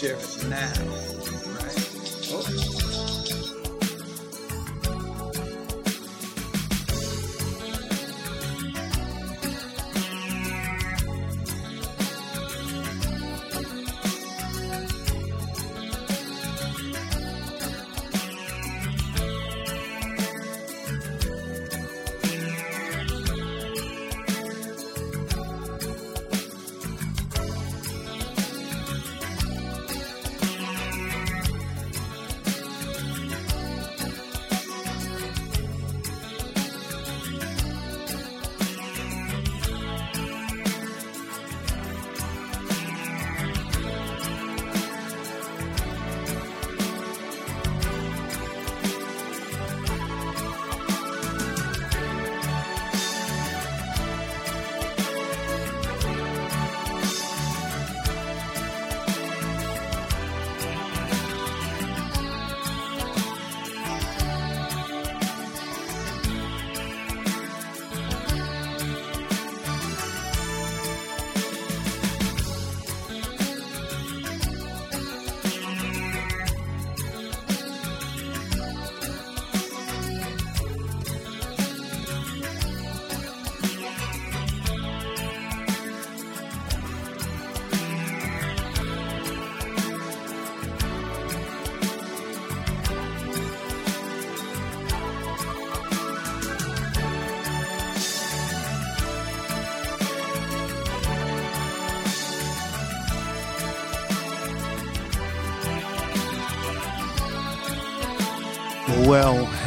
share 0.00 0.16
now. 0.48 1.09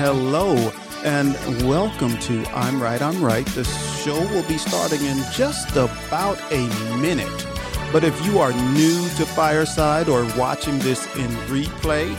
Hello, 0.03 0.57
and 1.05 1.33
welcome 1.65 2.17
to 2.17 2.43
I'm 2.47 2.83
Right, 2.83 3.01
I'm 3.01 3.23
Right. 3.23 3.45
The 3.45 3.63
show 3.63 4.19
will 4.33 4.45
be 4.49 4.57
starting 4.57 4.99
in 5.05 5.23
just 5.31 5.77
about 5.77 6.37
a 6.51 6.67
minute. 6.97 7.47
But 7.93 8.03
if 8.03 8.13
you 8.25 8.39
are 8.39 8.51
new 8.73 9.07
to 9.15 9.25
Fireside 9.25 10.09
or 10.09 10.25
watching 10.37 10.77
this 10.79 11.05
in 11.15 11.29
replay, 11.47 12.09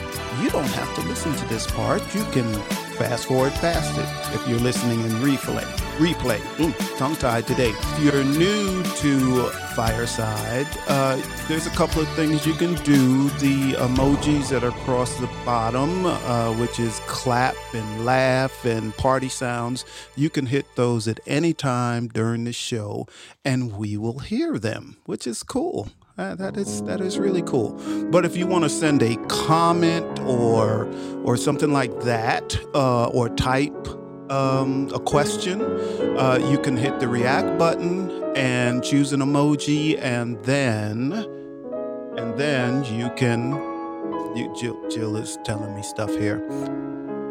you 0.43 0.49
don't 0.49 0.65
have 0.65 0.95
to 0.95 1.03
listen 1.03 1.35
to 1.35 1.45
this 1.51 1.67
part. 1.73 2.01
You 2.15 2.25
can 2.33 2.51
fast 2.95 3.27
forward 3.27 3.53
past 3.55 3.99
it 3.99 4.35
if 4.35 4.49
you're 4.49 4.59
listening 4.61 5.01
in 5.01 5.11
replay. 5.23 5.65
Replay. 5.99 6.39
Mm, 6.57 6.99
tongue 6.99 7.17
tied 7.17 7.47
today. 7.47 7.71
If 7.71 8.01
you're 8.01 8.25
new 8.25 8.83
to 8.83 9.49
Fireside, 9.75 10.67
uh, 10.89 11.21
there's 11.49 11.67
a 11.67 11.71
couple 11.71 12.03
of 12.03 12.09
things 12.11 12.47
you 12.47 12.55
can 12.55 12.75
do. 12.83 13.29
The 13.39 13.73
emojis 13.75 14.51
that 14.51 14.65
are 14.65 14.69
across 14.69 15.19
the 15.19 15.29
bottom, 15.45 16.07
uh, 16.07 16.53
which 16.55 16.79
is 16.79 17.01
clap 17.07 17.57
and 17.73 18.05
laugh 18.05 18.65
and 18.65 18.97
party 18.97 19.29
sounds, 19.29 19.85
you 20.17 20.31
can 20.31 20.47
hit 20.47 20.67
those 20.77 21.09
at 21.09 21.21
any 21.27 21.53
time 21.53 22.09
during 22.09 22.45
the 22.45 22.53
show 22.53 23.07
and 23.45 23.77
we 23.77 23.97
will 23.97 24.21
hear 24.21 24.59
them, 24.59 24.97
which 25.07 25.27
is 25.27 25.43
cool. 25.43 25.89
Uh, 26.17 26.33
that 26.37 26.57
is 26.57 26.81
that 26.85 27.01
is 27.01 27.19
really 27.19 27.43
cool. 27.43 27.73
But 28.11 28.25
if 28.25 28.37
you 28.37 28.47
want 28.47 28.63
to 28.63 28.71
send 28.71 29.03
a 29.03 29.17
comment 29.27 30.21
or 30.21 30.89
or 31.25 31.37
something 31.37 31.73
like 31.73 32.03
that, 32.03 32.57
uh, 32.73 33.07
or 33.07 33.29
type 33.31 33.89
um, 34.31 34.91
a 34.95 35.01
question, 35.01 35.61
uh, 36.17 36.39
you 36.51 36.59
can 36.61 36.77
hit 36.77 37.01
the 37.01 37.09
react 37.09 37.59
button 37.59 38.11
and 38.37 38.85
choose 38.85 39.13
an 39.13 39.21
emoji, 39.21 39.99
and 40.01 40.41
then 40.45 41.13
and 42.17 42.39
then 42.39 42.85
you 42.85 43.11
can. 43.17 43.53
You, 44.37 44.53
Jill, 44.57 44.89
Jill 44.89 45.17
is 45.17 45.39
telling 45.45 45.75
me 45.77 45.83
stuff 45.83 46.11
here. 46.11 46.39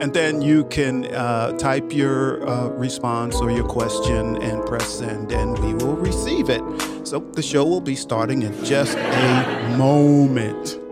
And 0.03 0.13
then 0.13 0.41
you 0.41 0.65
can 0.65 1.05
uh, 1.05 1.57
type 1.57 1.93
your 1.93 2.45
uh, 2.45 2.67
response 2.71 3.37
or 3.37 3.49
your 3.49 3.63
question 3.63 4.35
and 4.43 4.61
press 4.65 4.99
send, 4.99 5.31
and 5.31 5.57
we 5.59 5.73
will 5.75 5.95
receive 5.95 6.49
it. 6.49 6.61
So 7.07 7.19
the 7.19 7.41
show 7.41 7.63
will 7.63 7.79
be 7.79 7.95
starting 7.95 8.41
in 8.41 8.65
just 8.65 8.97
a 8.97 9.75
moment. 9.77 10.82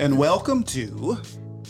And 0.00 0.16
welcome 0.16 0.62
to 0.62 1.18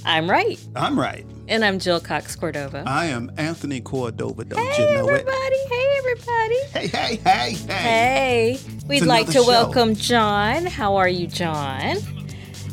I'm 0.05 0.31
right. 0.31 0.59
I'm 0.77 0.99
Right. 0.99 1.27
And 1.49 1.65
I'm 1.65 1.81
Jill 1.81 1.99
Cox 1.99 2.37
Cordova. 2.37 2.85
I 2.87 3.07
am 3.07 3.33
Anthony 3.37 3.81
Cordova. 3.81 4.45
Don't 4.45 4.65
hey, 4.65 4.89
you 4.89 4.95
know 4.95 5.09
it? 5.09 5.27
everybody. 5.27 5.57
Hey, 5.69 5.95
everybody. 5.99 6.57
Hey, 6.73 6.87
hey, 6.87 7.17
hey, 7.17 7.53
hey. 7.55 7.73
Hey. 7.75 8.61
We'd 8.87 9.05
like 9.05 9.27
to 9.27 9.33
show. 9.33 9.47
welcome 9.49 9.97
John. 9.97 10.67
How 10.67 10.95
are 10.95 11.09
you, 11.09 11.27
John? 11.27 11.97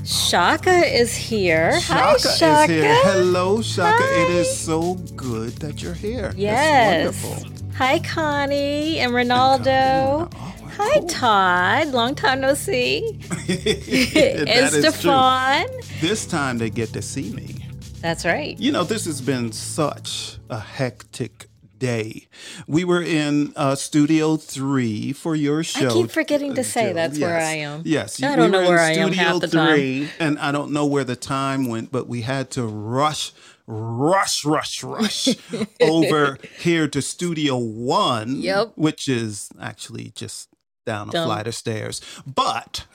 Shaka 0.05 0.95
is 0.95 1.15
here. 1.15 1.71
Hi, 1.73 2.17
Shaka 2.17 2.37
Shaka. 2.37 2.71
is 2.71 2.81
here. 2.83 2.95
Hello, 3.03 3.59
Shaka. 3.63 4.03
It 4.03 4.29
Hi. 4.29 4.33
is 4.33 4.59
so 4.59 4.93
good 5.15 5.53
that 5.53 5.81
you're 5.81 5.95
here. 5.95 6.33
Yes. 6.37 7.43
Hi, 7.77 7.97
Connie 7.99 8.99
and 8.99 9.11
Ronaldo. 9.11 10.31
Oh, 10.31 10.37
well, 10.39 10.56
Hi, 10.79 10.99
cool. 10.99 11.07
Todd. 11.09 11.87
Long 11.89 12.13
time 12.15 12.41
no 12.41 12.53
see. 12.53 13.19
and. 13.49 14.69
Stefan. 14.71 15.65
This 16.01 16.25
time 16.25 16.57
they 16.59 16.69
get 16.69 16.93
to 16.93 17.01
see 17.01 17.31
me. 17.33 17.65
That's 18.01 18.25
right. 18.25 18.57
You 18.59 18.71
know, 18.71 18.83
this 18.83 19.05
has 19.05 19.21
been 19.21 19.51
such 19.51 20.37
a 20.49 20.59
hectic 20.59 21.47
day. 21.79 22.27
We 22.67 22.83
were 22.83 23.01
in 23.01 23.53
uh, 23.55 23.75
Studio 23.75 24.37
3 24.37 25.13
for 25.13 25.35
your 25.35 25.63
show. 25.63 25.89
I 25.89 25.93
keep 25.93 26.11
forgetting 26.11 26.53
to 26.55 26.63
say 26.63 26.93
that's 26.93 27.19
where 27.19 27.39
I 27.39 27.53
am. 27.53 27.81
Yes. 27.85 28.21
I 28.21 28.31
we 28.31 28.35
don't 28.35 28.51
know 28.51 28.59
in 28.61 28.67
where 28.67 28.79
I 28.79 28.91
am 28.91 29.09
Studio 29.13 29.23
half 29.23 29.41
the 29.41 29.47
time. 29.47 29.75
3, 29.75 30.09
And 30.19 30.39
I 30.39 30.51
don't 30.51 30.71
know 30.71 30.85
where 30.85 31.03
the 31.03 31.15
time 31.15 31.67
went, 31.67 31.91
but 31.91 32.07
we 32.07 32.21
had 32.21 32.51
to 32.51 32.63
rush, 32.63 33.31
rush, 33.65 34.45
rush, 34.45 34.83
rush 34.83 35.29
over 35.81 36.37
here 36.59 36.87
to 36.87 37.01
Studio 37.01 37.57
1, 37.57 38.41
Yep. 38.41 38.73
which 38.75 39.07
is 39.07 39.49
actually 39.59 40.11
just 40.15 40.49
down 40.87 41.09
a 41.09 41.11
Dumb. 41.11 41.27
flight 41.27 41.45
of 41.45 41.53
stairs. 41.53 42.01
But, 42.25 42.85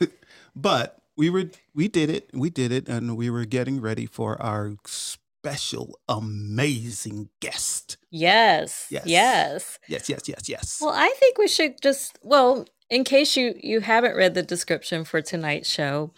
but 0.54 1.00
we 1.16 1.30
were, 1.30 1.50
we 1.74 1.88
did 1.88 2.10
it, 2.10 2.30
we 2.32 2.50
did 2.50 2.70
it, 2.70 2.88
and 2.88 3.16
we 3.16 3.28
were 3.30 3.44
getting 3.44 3.80
ready 3.80 4.06
for 4.06 4.40
our 4.40 4.76
special, 4.84 5.98
amazing 6.08 7.30
guest. 7.40 7.96
Yes. 8.10 8.86
Yes. 8.90 9.06
Yes. 9.06 9.78
Yes, 9.88 10.08
yes, 10.08 10.28
yes, 10.28 10.48
yes. 10.48 10.78
Well, 10.80 10.94
I 10.94 11.12
think 11.18 11.38
we 11.38 11.48
should 11.48 11.80
just 11.82 12.18
well, 12.22 12.66
in 12.90 13.02
case 13.02 13.36
you 13.36 13.54
you 13.60 13.80
haven't 13.80 14.16
read 14.16 14.34
the 14.34 14.42
description 14.42 15.04
for 15.04 15.20
tonight's 15.22 15.68
show, 15.68 16.12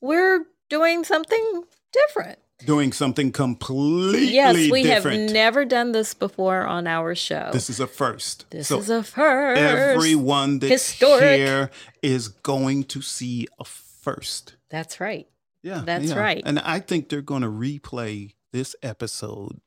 we're 0.00 0.46
doing 0.68 1.04
something 1.04 1.64
different. 1.92 2.38
Doing 2.64 2.92
something 2.92 3.32
completely 3.32 4.32
yes, 4.32 4.54
we 4.70 4.82
different. 4.82 5.24
have 5.24 5.32
never 5.32 5.66
done 5.66 5.92
this 5.92 6.14
before 6.14 6.66
on 6.66 6.86
our 6.86 7.14
show. 7.14 7.50
this 7.52 7.68
is 7.68 7.80
a 7.80 7.86
first. 7.86 8.46
This 8.50 8.68
so 8.68 8.78
is 8.78 8.88
a 8.88 9.02
first. 9.02 9.60
everyone 9.60 10.58
that's 10.58 10.72
Historic. 10.90 11.36
here 11.36 11.70
is 12.02 12.28
going 12.28 12.84
to 12.84 13.02
see 13.02 13.46
a 13.60 13.64
first. 13.64 14.56
That's 14.70 15.00
right. 15.00 15.28
Yeah. 15.62 15.82
That's 15.84 16.06
yeah. 16.06 16.18
right. 16.18 16.42
And 16.46 16.58
I 16.60 16.80
think 16.80 17.10
they're 17.10 17.20
going 17.20 17.42
to 17.42 17.48
replay 17.48 18.32
this 18.52 18.74
episode 18.82 19.60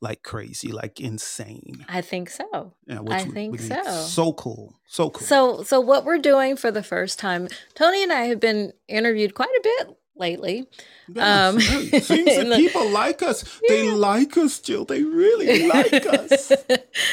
like 0.00 0.22
crazy, 0.22 0.70
like 0.70 1.00
insane. 1.00 1.84
I 1.88 2.02
think 2.02 2.30
so. 2.30 2.72
Yeah, 2.86 2.98
I 2.98 3.00
would- 3.00 3.32
think 3.32 3.52
would 3.52 3.60
so. 3.60 3.82
So 4.06 4.32
cool. 4.32 4.74
So 4.86 5.10
cool. 5.10 5.26
So, 5.26 5.62
so 5.64 5.80
what 5.80 6.04
we're 6.04 6.18
doing 6.18 6.56
for 6.56 6.70
the 6.70 6.84
first 6.84 7.18
time, 7.18 7.48
Tony 7.74 8.04
and 8.04 8.12
I 8.12 8.26
have 8.26 8.38
been 8.38 8.72
interviewed 8.86 9.34
quite 9.34 9.48
a 9.48 9.60
bit 9.62 9.98
lately. 10.18 10.68
Yes, 11.08 11.54
um, 11.54 11.60
seems 11.60 12.02
that 12.26 12.56
people 12.56 12.88
like 12.90 13.22
us. 13.22 13.60
They 13.68 13.90
like 13.90 14.36
us, 14.36 14.58
Jill. 14.60 14.84
They 14.84 15.02
really 15.02 15.66
like 15.68 16.06
us. 16.06 16.52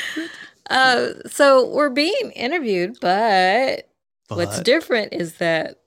uh, 0.69 1.09
so 1.27 1.67
we're 1.67 1.89
being 1.89 2.31
interviewed, 2.35 2.97
but, 3.01 3.89
what's 4.29 4.59
different 4.61 5.13
is 5.13 5.35
that 5.35 5.77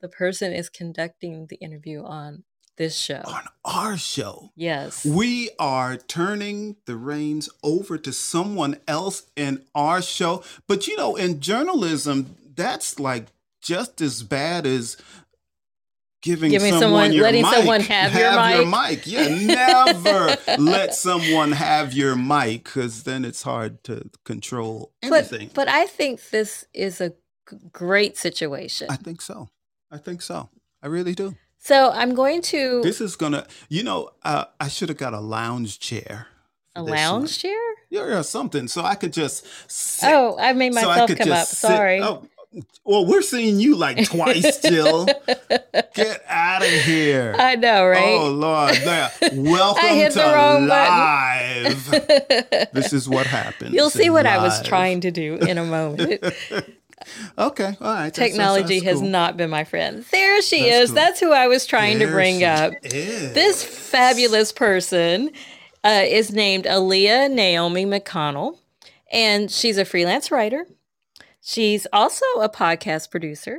the 0.00 0.08
person 0.08 0.52
is 0.52 0.68
conducting 0.68 1.46
the 1.48 1.56
interview 1.56 2.02
on 2.04 2.44
this 2.76 2.96
show. 2.98 3.22
on 3.26 3.44
our 3.64 3.96
show, 3.96 4.50
Yes. 4.56 5.04
we 5.04 5.50
are 5.58 5.96
turning 5.96 6.76
the 6.86 6.96
reins 6.96 7.48
over 7.62 7.96
to 7.98 8.12
someone 8.12 8.80
else 8.88 9.22
in 9.36 9.62
our 9.74 10.02
show. 10.02 10.42
But 10.66 10.88
you 10.88 10.96
know, 10.96 11.14
in 11.16 11.40
journalism, 11.40 12.36
that's 12.54 12.98
like 12.98 13.26
just 13.62 14.00
as 14.00 14.22
bad 14.22 14.66
as 14.66 14.96
giving, 16.24 16.50
Giving 16.50 16.72
someone, 16.72 16.80
someone- 16.82 17.12
your 17.12 17.22
letting 17.24 17.42
mic. 17.42 17.54
someone 17.54 17.80
have 17.82 18.14
your 18.14 18.66
mic. 18.66 19.04
mic. 19.04 19.06
Yeah, 19.06 19.28
never 19.44 20.36
let 20.58 20.94
someone 20.94 21.52
have 21.52 21.92
your 21.92 22.16
mic 22.16 22.64
because 22.64 23.04
then 23.04 23.24
it's 23.24 23.42
hard 23.42 23.84
to 23.84 24.10
control 24.24 24.92
everything. 25.02 25.48
But, 25.48 25.66
but 25.66 25.68
I 25.68 25.86
think 25.86 26.30
this 26.30 26.64
is 26.72 27.00
a 27.00 27.12
great 27.72 28.16
situation. 28.16 28.88
I 28.90 28.96
think 28.96 29.20
so. 29.20 29.48
I 29.90 29.98
think 29.98 30.22
so. 30.22 30.48
I 30.82 30.86
really 30.88 31.14
do. 31.14 31.34
so 31.58 31.90
I'm 31.92 32.14
going 32.14 32.42
to 32.42 32.80
This 32.82 33.00
is 33.00 33.16
gonna, 33.16 33.46
you 33.68 33.82
know, 33.82 34.10
uh, 34.24 34.46
I 34.58 34.68
should 34.68 34.88
have 34.88 34.98
got 34.98 35.14
a 35.14 35.20
lounge 35.20 35.78
chair. 35.78 36.26
a 36.74 36.82
lounge 36.82 37.22
one. 37.22 37.26
chair. 37.28 37.60
Yeah, 37.90 38.00
or 38.18 38.22
something, 38.24 38.66
so 38.66 38.82
I 38.82 38.96
could 38.96 39.12
just 39.12 39.46
sit. 39.70 40.08
Oh, 40.10 40.36
I 40.38 40.52
made 40.54 40.74
so 40.74 40.80
I 40.80 40.84
myself 40.86 41.08
could 41.10 41.18
come 41.18 41.32
up. 41.32 41.46
sit- 41.46 41.58
Sorry. 41.58 42.00
Oh, 42.00 42.26
well, 42.84 43.06
we're 43.06 43.22
seeing 43.22 43.58
you 43.60 43.76
like 43.76 44.04
twice, 44.06 44.56
still. 44.56 45.06
Get 45.94 46.22
out 46.28 46.62
of 46.62 46.68
here. 46.68 47.34
I 47.38 47.56
know, 47.56 47.86
right? 47.86 48.14
Oh 48.18 48.30
Lord, 48.30 48.74
there. 48.84 49.10
Welcome 49.32 49.88
hit 49.88 50.12
to 50.12 50.18
the 50.18 50.24
wrong 50.24 50.66
live. 50.66 51.90
this 52.72 52.92
is 52.92 53.08
what 53.08 53.26
happens. 53.26 53.74
You'll 53.74 53.90
see 53.90 54.10
what 54.10 54.26
I 54.26 54.38
was 54.38 54.62
trying 54.62 55.00
to 55.02 55.10
do 55.10 55.36
in 55.36 55.58
a 55.58 55.64
moment. 55.64 56.22
Okay, 57.38 57.64
all 57.64 57.70
right. 57.70 57.76
that's- 57.78 57.80
that's- 57.80 58.14
Technology 58.14 58.80
that's 58.80 58.84
has 58.92 59.00
cool. 59.00 59.08
not 59.08 59.36
been 59.36 59.50
my 59.50 59.64
friend. 59.64 60.04
There 60.10 60.40
she 60.42 60.68
is. 60.68 60.88
cool. 60.90 60.94
That's 60.94 61.20
who 61.20 61.32
I 61.32 61.48
was 61.48 61.66
trying 61.66 61.98
to 61.98 62.06
bring 62.06 62.44
up. 62.44 62.72
is. 62.82 63.34
This 63.34 63.62
fabulous 63.62 64.52
person 64.52 65.30
uh, 65.84 66.02
is 66.06 66.32
named 66.32 66.64
Aaleah 66.64 67.30
Naomi 67.30 67.84
McConnell, 67.84 68.58
and 69.12 69.50
she's 69.50 69.76
a 69.76 69.84
freelance 69.84 70.30
writer. 70.30 70.66
She's 71.46 71.86
also 71.92 72.24
a 72.40 72.48
podcast 72.48 73.10
producer 73.10 73.58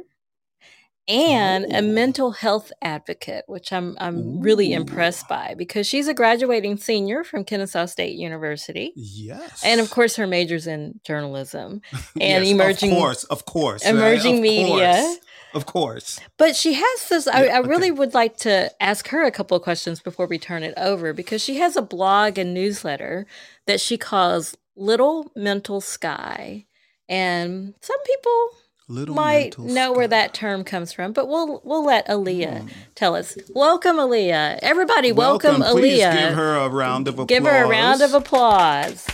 and 1.08 1.66
a 1.72 1.78
Oh. 1.78 1.82
mental 1.82 2.32
health 2.32 2.72
advocate, 2.82 3.44
which 3.48 3.72
I'm 3.72 3.96
I'm 4.00 4.40
really 4.40 4.74
impressed 4.74 5.28
by 5.28 5.54
because 5.56 5.86
she's 5.86 6.08
a 6.08 6.14
graduating 6.16 6.78
senior 6.78 7.24
from 7.24 7.44
Kennesaw 7.44 7.86
State 7.86 8.16
University. 8.16 8.92
Yes. 8.96 9.62
And 9.64 9.80
of 9.80 9.92
course, 9.92 10.16
her 10.16 10.26
major's 10.26 10.66
in 10.66 11.00
journalism 11.06 11.82
and 12.20 12.44
Yes, 12.44 12.48
emerging 12.50 12.92
Of 12.94 12.98
course, 12.98 13.24
of 13.26 13.46
course. 13.46 13.86
emerging 13.86 14.38
of 14.38 14.42
media. 14.42 14.94
course, 14.94 15.18
Of 15.54 15.66
course. 15.68 16.20
But 16.38 16.56
she 16.56 16.74
has 16.74 17.10
this. 17.10 17.28
I, 17.28 17.46
Yeah, 17.46 17.56
I 17.58 17.60
really 17.60 17.92
okay. 17.92 18.00
would 18.00 18.16
like 18.16 18.38
to 18.38 18.72
ask 18.82 19.10
her 19.10 19.24
a 19.24 19.32
couple 19.32 19.56
of 19.56 19.62
questions 19.64 20.00
before 20.02 20.26
we 20.26 20.40
turn 20.40 20.64
it 20.64 20.74
over 20.76 21.14
because 21.14 21.42
she 21.44 21.58
has 21.58 21.76
a 21.78 21.84
blog 21.84 22.40
and 22.40 22.52
newsletter 22.52 23.28
that 23.68 23.80
she 23.80 23.96
calls 23.98 24.58
Little 24.76 25.32
Mental 25.36 25.82
Sky. 25.82 26.66
And 27.07 27.74
some 27.81 28.02
people 28.04 28.50
Little 28.88 29.16
might 29.16 29.57
know 29.60 29.92
where 29.94 30.07
that 30.07 30.34
term 30.34 30.63
comes 30.63 30.92
from, 30.94 31.12
but 31.13 31.28
we'll 31.28 31.62
we'll 31.63 31.86
let 31.86 32.07
Aaleah 32.07 32.62
Hmm. 32.62 32.68
tell 32.96 33.16
us. 33.16 33.38
Welcome, 33.54 33.98
Aaleah. 33.98 34.60
Everybody, 34.62 35.12
welcome, 35.12 35.62
Please 35.62 36.02
Aaleah. 36.02 36.28
give 36.28 36.34
her 36.36 36.56
a 36.57 36.69
round 36.69 37.07
of 37.07 37.16
applause. 37.16 37.28
Give 37.28 37.44
her 37.46 37.63
a 37.63 37.68
round 37.68 38.02
of 38.02 38.13
applause. 38.13 39.07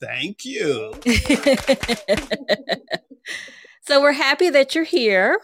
Thank 0.00 0.44
you. 0.44 0.94
so 3.86 4.00
we're 4.02 4.12
happy 4.12 4.50
that 4.50 4.74
you're 4.74 4.84
here. 4.84 5.40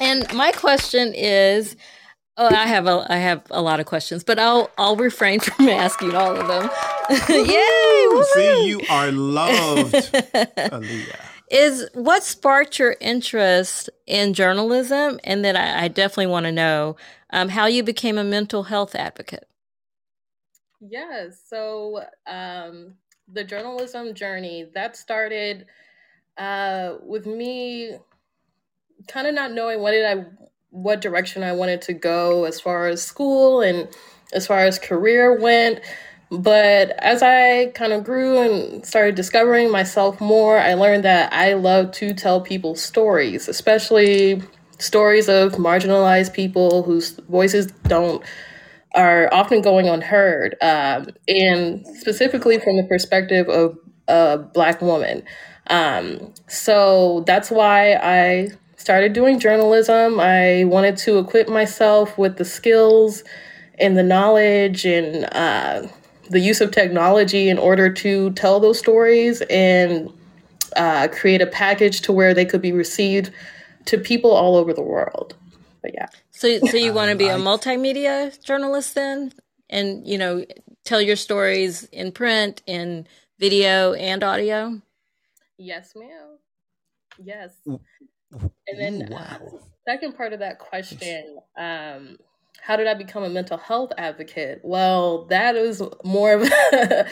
And 0.00 0.32
my 0.32 0.52
question 0.52 1.12
is, 1.14 1.74
oh, 2.38 2.54
I 2.54 2.66
have 2.66 2.86
a 2.86 3.06
I 3.10 3.16
have 3.16 3.42
a 3.50 3.60
lot 3.60 3.80
of 3.80 3.86
questions, 3.86 4.24
but 4.24 4.38
I'll 4.38 4.70
I'll 4.78 4.96
refrain 4.96 5.40
from 5.40 5.68
asking 5.68 6.14
all 6.14 6.36
of 6.36 6.48
them. 6.48 6.70
Yay! 7.28 8.06
Woo! 8.08 8.24
See, 8.34 8.68
you 8.68 8.80
are 8.88 9.12
loved, 9.12 9.92
Aaleah. 9.94 11.16
is 11.50 11.88
what 11.94 12.22
sparked 12.22 12.78
your 12.78 12.96
interest 13.00 13.90
in 14.06 14.32
journalism, 14.34 15.20
and 15.24 15.44
then 15.44 15.56
I, 15.56 15.84
I 15.84 15.88
definitely 15.88 16.28
want 16.28 16.46
to 16.46 16.52
know 16.52 16.96
um, 17.30 17.50
how 17.50 17.66
you 17.66 17.82
became 17.82 18.16
a 18.16 18.24
mental 18.24 18.64
health 18.64 18.94
advocate. 18.94 19.48
Yes. 20.80 21.42
So 21.48 22.04
um, 22.26 22.94
the 23.26 23.44
journalism 23.44 24.14
journey 24.14 24.66
that 24.74 24.96
started 24.96 25.66
uh, 26.36 26.94
with 27.02 27.26
me 27.26 27.96
kind 29.08 29.26
of 29.26 29.34
not 29.34 29.52
knowing 29.52 29.80
what 29.80 29.92
did 29.92 30.04
I 30.04 30.26
what 30.82 31.00
direction 31.00 31.42
I 31.42 31.52
wanted 31.52 31.82
to 31.82 31.92
go 31.92 32.44
as 32.44 32.60
far 32.60 32.86
as 32.88 33.02
school 33.02 33.60
and 33.60 33.88
as 34.32 34.46
far 34.46 34.60
as 34.60 34.78
career 34.78 35.38
went. 35.38 35.80
But 36.30 36.90
as 36.98 37.22
I 37.22 37.72
kind 37.74 37.92
of 37.92 38.04
grew 38.04 38.38
and 38.38 38.84
started 38.84 39.14
discovering 39.14 39.70
myself 39.70 40.20
more, 40.20 40.58
I 40.58 40.74
learned 40.74 41.04
that 41.04 41.32
I 41.32 41.54
love 41.54 41.92
to 41.92 42.12
tell 42.12 42.40
people 42.40 42.74
stories, 42.74 43.48
especially 43.48 44.42
stories 44.78 45.28
of 45.28 45.52
marginalized 45.52 46.34
people 46.34 46.82
whose 46.82 47.12
voices 47.28 47.66
don't 47.84 48.22
are 48.94 49.32
often 49.32 49.60
going 49.62 49.86
unheard, 49.86 50.56
um, 50.62 51.08
and 51.28 51.86
specifically 51.98 52.58
from 52.58 52.76
the 52.76 52.84
perspective 52.84 53.48
of 53.48 53.78
a 54.08 54.38
black 54.38 54.80
woman. 54.80 55.22
Um, 55.68 56.32
so 56.48 57.22
that's 57.26 57.50
why 57.50 57.94
I 57.94 58.48
started 58.78 59.12
doing 59.12 59.38
journalism. 59.38 60.18
I 60.18 60.64
wanted 60.64 60.96
to 60.98 61.18
equip 61.18 61.48
myself 61.48 62.16
with 62.16 62.38
the 62.38 62.44
skills 62.44 63.22
and 63.78 63.98
the 63.98 64.02
knowledge 64.02 64.86
and 64.86 65.26
uh, 65.32 65.86
the 66.30 66.40
use 66.40 66.60
of 66.60 66.70
technology 66.70 67.48
in 67.48 67.58
order 67.58 67.92
to 67.92 68.30
tell 68.30 68.60
those 68.60 68.78
stories 68.78 69.42
and 69.50 70.10
uh, 70.76 71.08
create 71.08 71.42
a 71.42 71.46
package 71.46 72.00
to 72.02 72.12
where 72.12 72.32
they 72.32 72.44
could 72.44 72.62
be 72.62 72.72
received 72.72 73.30
to 73.84 73.98
people 73.98 74.30
all 74.30 74.56
over 74.56 74.72
the 74.72 74.82
world. 74.82 75.34
But 75.82 75.92
yeah. 75.94 76.06
So, 76.30 76.58
so 76.60 76.76
you 76.76 76.92
want 76.92 77.10
to 77.10 77.16
be 77.16 77.28
a 77.28 77.36
multimedia 77.36 78.42
journalist 78.42 78.94
then, 78.94 79.32
and 79.68 80.06
you 80.06 80.18
know, 80.18 80.44
tell 80.84 81.00
your 81.00 81.16
stories 81.16 81.84
in 81.84 82.12
print, 82.12 82.62
in 82.66 83.06
video, 83.38 83.92
and 83.94 84.22
audio. 84.22 84.80
Yes, 85.56 85.94
ma'am. 85.96 86.38
Yes. 87.22 87.52
And 88.32 88.78
then 88.78 89.08
Ooh, 89.10 89.14
uh, 89.14 89.38
wow. 89.40 89.60
second 89.86 90.16
part 90.16 90.32
of 90.32 90.40
that 90.40 90.58
question, 90.58 91.38
um, 91.56 92.18
how 92.60 92.76
did 92.76 92.86
I 92.86 92.94
become 92.94 93.22
a 93.22 93.28
mental 93.28 93.56
health 93.56 93.92
advocate? 93.96 94.60
Well, 94.62 95.24
that 95.26 95.56
is 95.56 95.82
more 96.04 96.32
of 96.34 96.42
a, 96.72 97.06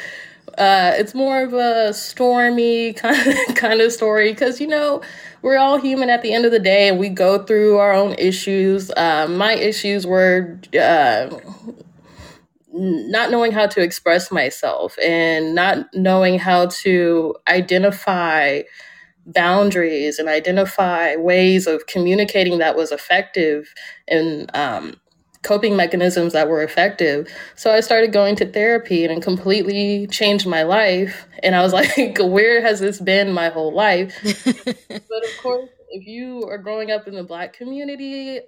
uh, 0.58 0.92
it's 0.96 1.14
more 1.14 1.42
of 1.42 1.54
a 1.54 1.94
stormy 1.94 2.92
kind 2.94 3.26
of, 3.28 3.54
kind 3.54 3.80
of 3.80 3.92
story 3.92 4.32
because 4.32 4.60
you 4.60 4.66
know 4.66 5.02
we're 5.42 5.58
all 5.58 5.78
human 5.78 6.10
at 6.10 6.22
the 6.22 6.32
end 6.32 6.44
of 6.44 6.52
the 6.52 6.58
day 6.58 6.88
and 6.88 6.98
we 6.98 7.08
go 7.08 7.42
through 7.44 7.78
our 7.78 7.92
own 7.92 8.14
issues. 8.18 8.90
Uh, 8.96 9.26
my 9.28 9.54
issues 9.54 10.06
were 10.06 10.58
uh, 10.78 11.30
not 12.72 13.30
knowing 13.30 13.52
how 13.52 13.66
to 13.66 13.80
express 13.80 14.30
myself 14.30 14.98
and 14.98 15.54
not 15.54 15.86
knowing 15.94 16.38
how 16.38 16.66
to 16.66 17.34
identify 17.48 18.60
boundaries 19.26 20.18
and 20.18 20.28
identify 20.28 21.16
ways 21.16 21.66
of 21.66 21.86
communicating 21.86 22.58
that 22.58 22.76
was 22.76 22.92
effective 22.92 23.74
and 24.08 24.54
um, 24.54 24.94
coping 25.42 25.76
mechanisms 25.76 26.32
that 26.32 26.48
were 26.48 26.62
effective. 26.62 27.28
So 27.54 27.72
I 27.72 27.80
started 27.80 28.12
going 28.12 28.36
to 28.36 28.46
therapy 28.46 29.04
and 29.04 29.16
it 29.16 29.22
completely 29.22 30.06
changed 30.08 30.46
my 30.46 30.62
life. 30.62 31.26
And 31.42 31.54
I 31.54 31.62
was 31.62 31.72
like, 31.74 32.18
where 32.18 32.60
has 32.60 32.80
this 32.80 33.00
been 33.00 33.32
my 33.32 33.48
whole 33.48 33.72
life? 33.72 34.18
but 34.88 35.24
of 35.24 35.42
course, 35.42 35.70
if 35.90 36.06
you 36.06 36.44
are 36.48 36.58
growing 36.58 36.90
up 36.90 37.06
in 37.06 37.14
the 37.14 37.22
Black 37.24 37.52
community, 37.52 38.40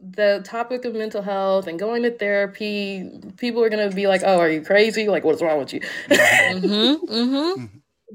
the 0.00 0.42
topic 0.44 0.84
of 0.84 0.94
mental 0.94 1.22
health 1.22 1.66
and 1.66 1.78
going 1.78 2.02
to 2.02 2.10
therapy, 2.10 3.10
people 3.36 3.62
are 3.62 3.70
going 3.70 3.88
to 3.88 3.94
be 3.94 4.06
like, 4.06 4.22
oh, 4.24 4.38
are 4.38 4.50
you 4.50 4.62
crazy? 4.62 5.08
Like, 5.08 5.24
what's 5.24 5.42
wrong 5.42 5.58
with 5.58 5.72
you? 5.72 5.80
mm-hmm, 5.80 7.12
mm-hmm. 7.12 7.64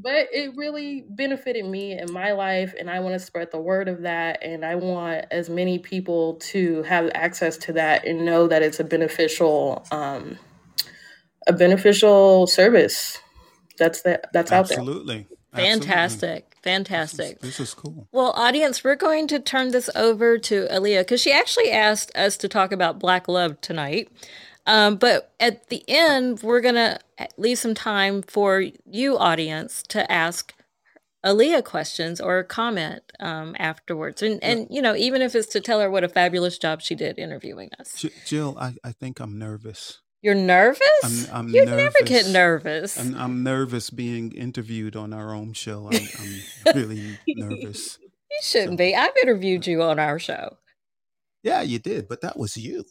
But 0.01 0.27
it 0.32 0.56
really 0.56 1.06
benefited 1.10 1.65
me 1.65 1.98
in 1.98 2.12
my 2.12 2.32
life 2.32 2.74
and 2.79 2.89
i 2.89 3.00
want 3.00 3.13
to 3.13 3.20
spread 3.20 3.51
the 3.51 3.60
word 3.60 3.88
of 3.88 4.01
that 4.01 4.41
and 4.41 4.65
i 4.65 4.75
want 4.75 5.25
as 5.32 5.50
many 5.50 5.79
people 5.79 6.36
to 6.36 6.84
have 6.84 7.10
access 7.13 7.58
to 7.58 7.74
that 7.74 8.06
and 8.06 8.25
know 8.25 8.48
that 8.48 8.62
it's 8.62 8.79
a 8.79 8.84
beneficial 8.84 9.86
um, 9.91 10.38
a 11.48 11.53
beneficial 11.53 12.48
service 12.48 13.18
that's 13.77 14.01
that 14.03 14.32
that's 14.34 14.51
out 14.51 14.68
there 14.70 14.79
Absolutely. 14.79 15.27
Fantastic. 15.53 16.50
This 16.51 16.60
Fantastic. 16.62 17.38
is, 17.38 17.41
this 17.41 17.60
is 17.60 17.74
cool. 17.74 18.08
Well, 18.12 18.32
audience, 18.36 18.84
we're 18.84 18.96
going 18.96 19.27
to 19.29 19.39
turn 19.39 19.72
this 19.72 19.89
over 19.96 20.38
to 20.38 20.68
Aaleah 20.68 21.01
because 21.01 21.22
she 21.22 21.32
actually 21.32 21.72
asked 21.72 22.15
us 22.15 22.38
to 22.38 22.48
talk 22.48 22.72
about 22.72 23.00
Black 23.00 23.27
Love 23.27 23.60
tonight. 23.62 24.10
Um, 24.70 24.98
but 24.98 25.34
at 25.40 25.70
the 25.70 25.84
end, 25.88 26.44
we're 26.44 26.62
going 26.62 26.76
to 26.76 27.00
leave 27.38 27.58
some 27.58 27.74
time 27.74 28.22
for 28.22 28.64
you, 28.86 29.18
audience, 29.18 29.82
to 29.90 30.10
ask 30.12 30.54
Aaleah 31.26 31.64
questions 31.66 32.22
or 32.22 32.44
comment 32.44 33.02
um, 33.20 33.56
afterwards. 33.58 34.22
And, 34.22 34.42
and, 34.44 34.68
you 34.70 34.80
know, 34.80 34.96
even 34.96 35.24
if 35.24 35.34
it's 35.34 35.48
to 35.54 35.60
tell 35.60 35.80
her 35.80 35.90
what 35.90 36.04
a 36.04 36.08
fabulous 36.08 36.60
job 36.60 36.84
she 36.84 36.94
did 36.94 37.18
interviewing 37.18 37.72
us. 37.80 37.96
J- 37.96 38.12
Jill, 38.28 38.58
I, 38.60 38.76
I 38.84 38.92
think 38.92 39.20
I'm 39.20 39.40
nervous. 39.40 40.02
You're 40.22 40.36
nervous? 40.36 40.82
I'm, 41.32 41.48
I'm 41.48 41.50
you 41.50 41.66
nervous. 41.66 41.78
never 41.96 42.06
get 42.06 42.28
nervous. 42.28 43.00
I'm, 43.00 43.16
I'm 43.16 43.42
nervous 43.42 43.90
being 43.90 44.34
interviewed 44.34 44.96
on 44.96 45.14
our 45.14 45.34
own 45.34 45.54
show. 45.54 45.90
I'm, 45.92 46.08
I'm 46.20 46.76
really 46.76 47.18
nervous. 47.28 47.98
you 48.02 48.38
shouldn't 48.44 48.78
be. 48.78 48.96
I've 48.96 49.18
interviewed 49.24 49.66
you 49.66 49.82
on 49.82 49.98
our 49.98 50.20
show. 50.20 50.58
Yeah, 51.42 51.64
you 51.64 51.80
did, 51.80 52.08
but 52.08 52.22
that 52.22 52.38
was 52.38 52.56
you. 52.56 52.86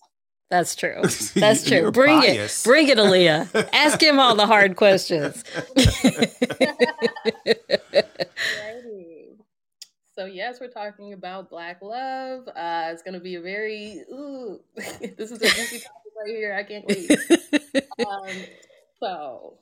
That's 0.50 0.74
true. 0.74 1.02
That's 1.34 1.64
true. 1.64 1.78
You're 1.78 1.90
Bring 1.90 2.20
biased. 2.20 2.64
it. 2.66 2.68
Bring 2.68 2.88
it, 2.88 2.98
Aaleah. 2.98 3.68
Ask 3.72 4.02
him 4.02 4.18
all 4.18 4.34
the 4.34 4.46
hard 4.46 4.76
questions. 4.76 5.44
So 10.14 10.24
yes, 10.24 10.58
we're 10.60 10.66
talking 10.66 11.12
about 11.12 11.48
black 11.48 11.80
love. 11.80 12.48
Uh, 12.48 12.88
it's 12.90 13.02
gonna 13.02 13.20
be 13.20 13.36
a 13.36 13.40
very 13.40 14.02
ooh, 14.10 14.58
this 15.16 15.30
is 15.30 15.40
a 15.40 15.46
juicy 15.48 15.78
topic 15.78 16.12
right 16.18 16.26
here. 16.34 16.54
I 16.54 16.64
can't 16.64 16.84
wait. 16.86 17.10
Um, 18.04 18.26
so, 18.98 19.58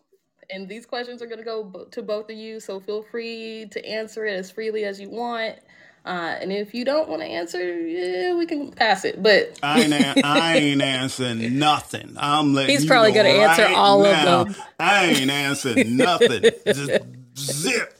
and 0.49 0.67
these 0.67 0.87
questions 0.87 1.21
are 1.21 1.27
gonna 1.27 1.45
go 1.45 1.87
to 1.91 2.03
both 2.03 2.31
of 2.31 2.37
you. 2.37 2.59
So 2.61 2.81
feel 2.81 3.03
free 3.03 3.67
to 3.71 3.85
answer 3.87 4.25
it 4.25 4.33
as 4.33 4.51
freely 4.51 4.85
as 4.85 4.99
you 4.99 5.11
want. 5.11 5.57
Uh, 6.07 6.37
and 6.41 6.53
if 6.53 6.73
you 6.73 6.85
don't 6.85 7.09
want 7.09 7.21
to 7.21 7.27
answer, 7.27 7.81
yeah, 7.81 8.33
we 8.35 8.47
can 8.47 8.71
pass 8.71 9.05
it. 9.05 9.21
But 9.23 9.59
I 9.63 9.83
ain't, 9.83 9.93
an- 9.93 10.25
I 10.25 10.57
ain't 10.57 10.81
answering 10.83 11.59
nothing. 11.59 12.15
I'm 12.17 12.55
letting 12.55 12.71
He's 12.71 12.85
you 12.85 12.89
probably 12.89 13.11
know 13.11 13.17
gonna 13.25 13.29
answer 13.31 13.63
right 13.65 13.75
all 13.75 14.05
of 14.05 14.47
them. 14.55 14.57
I 14.79 15.07
ain't 15.07 15.31
answering 15.31 15.97
nothing. 15.97 16.45
Just 16.67 17.03
zip. 17.37 17.93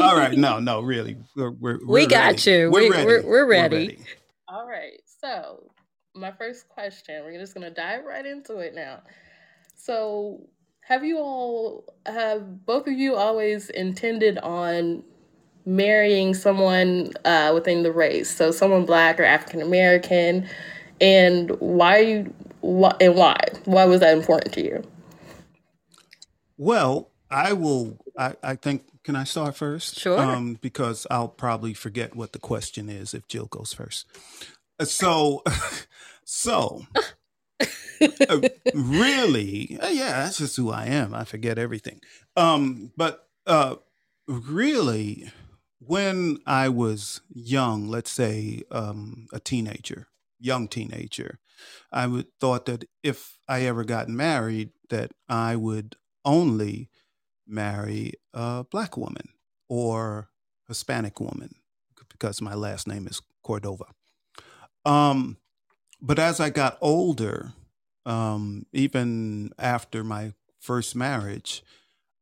All 0.00 0.16
right, 0.16 0.36
no, 0.36 0.60
no, 0.60 0.80
really, 0.80 1.16
we're, 1.34 1.50
we're, 1.52 1.78
We 1.78 1.84
we're 2.02 2.06
got 2.06 2.32
ready. 2.46 2.50
you. 2.50 2.70
We're 2.70 2.80
We- 2.82 2.90
ready. 2.90 3.06
we're- 3.06 3.22
we're 3.24 3.46
ready. 3.46 3.98
All 4.48 4.66
right. 4.66 5.00
So, 5.22 5.70
my 6.14 6.32
first 6.32 6.68
question, 6.68 7.22
we're 7.24 7.38
just 7.38 7.54
going 7.54 7.66
to 7.66 7.72
dive 7.74 8.04
right 8.04 8.26
into 8.26 8.58
it 8.58 8.74
now. 8.74 9.00
So, 9.76 10.40
have 10.82 11.04
you 11.04 11.18
all, 11.18 11.84
have 12.06 12.64
both 12.66 12.86
of 12.86 12.92
you 12.94 13.16
always 13.16 13.70
intended 13.70 14.38
on 14.38 15.04
marrying 15.70 16.34
someone 16.34 17.12
uh, 17.24 17.52
within 17.54 17.82
the 17.82 17.92
race? 17.92 18.34
So, 18.34 18.50
someone 18.50 18.84
black 18.84 19.18
or 19.20 19.24
African 19.24 19.62
American? 19.62 20.48
And 21.00 21.50
why, 21.60 21.98
you, 21.98 22.34
why, 22.60 22.94
and 23.00 23.14
why? 23.14 23.36
Why 23.64 23.86
was 23.86 24.00
that 24.00 24.16
important 24.16 24.52
to 24.54 24.62
you? 24.62 24.82
Well, 26.58 27.10
I 27.30 27.52
will. 27.54 27.98
I, 28.18 28.34
I 28.42 28.54
think. 28.56 28.84
Can 29.02 29.16
I 29.16 29.24
start 29.24 29.56
first? 29.56 29.98
Sure. 29.98 30.18
Um, 30.18 30.58
because 30.60 31.06
I'll 31.10 31.28
probably 31.28 31.72
forget 31.72 32.14
what 32.14 32.32
the 32.32 32.38
question 32.38 32.90
is 32.90 33.14
if 33.14 33.26
Jill 33.26 33.46
goes 33.46 33.72
first. 33.72 34.06
Uh, 34.78 34.84
So, 34.84 35.42
so 36.24 36.82
uh, 38.28 38.40
really, 38.74 39.78
uh, 39.80 39.88
yeah, 39.88 40.24
that's 40.24 40.38
just 40.38 40.56
who 40.56 40.70
I 40.70 40.86
am. 40.86 41.14
I 41.14 41.24
forget 41.24 41.58
everything. 41.58 42.00
Um, 42.36 42.92
but 42.96 43.28
uh, 43.46 43.76
really, 44.28 45.32
when 45.80 46.38
I 46.46 46.68
was 46.68 47.22
young, 47.32 47.88
let's 47.88 48.10
say 48.10 48.62
um, 48.70 49.26
a 49.32 49.40
teenager, 49.40 50.08
young 50.38 50.68
teenager, 50.68 51.38
I 51.90 52.06
would 52.06 52.26
thought 52.38 52.66
that 52.66 52.84
if 53.02 53.38
I 53.48 53.62
ever 53.62 53.84
got 53.84 54.08
married, 54.08 54.70
that 54.90 55.12
I 55.28 55.56
would 55.56 55.96
only 56.24 56.90
marry 57.46 58.12
a 58.32 58.64
black 58.64 58.96
woman 58.96 59.30
or 59.68 60.30
Hispanic 60.68 61.18
woman 61.18 61.54
because 62.08 62.40
my 62.40 62.54
last 62.54 62.86
name 62.86 63.06
is 63.06 63.22
Cordova. 63.42 63.86
Um, 64.84 65.38
but 66.00 66.18
as 66.18 66.40
I 66.40 66.50
got 66.50 66.78
older, 66.80 67.52
um, 68.06 68.66
even 68.72 69.52
after 69.58 70.04
my 70.04 70.34
first 70.58 70.94
marriage, 70.94 71.62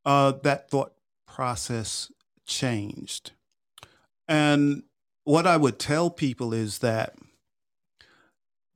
uh, 0.04 0.32
that 0.42 0.70
thought 0.70 0.92
process 1.26 2.10
changed. 2.46 3.32
And 4.28 4.82
what 5.24 5.46
I 5.46 5.56
would 5.56 5.78
tell 5.78 6.10
people 6.10 6.52
is 6.52 6.78
that 6.78 7.14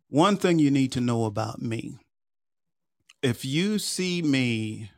one 0.09 0.37
thing 0.37 0.59
you 0.59 0.71
need 0.71 0.93
to 0.93 1.01
know 1.01 1.25
about 1.25 1.61
me 1.61 1.99
if 3.23 3.45
you 3.45 3.79
see 3.79 4.21
me 4.21 4.91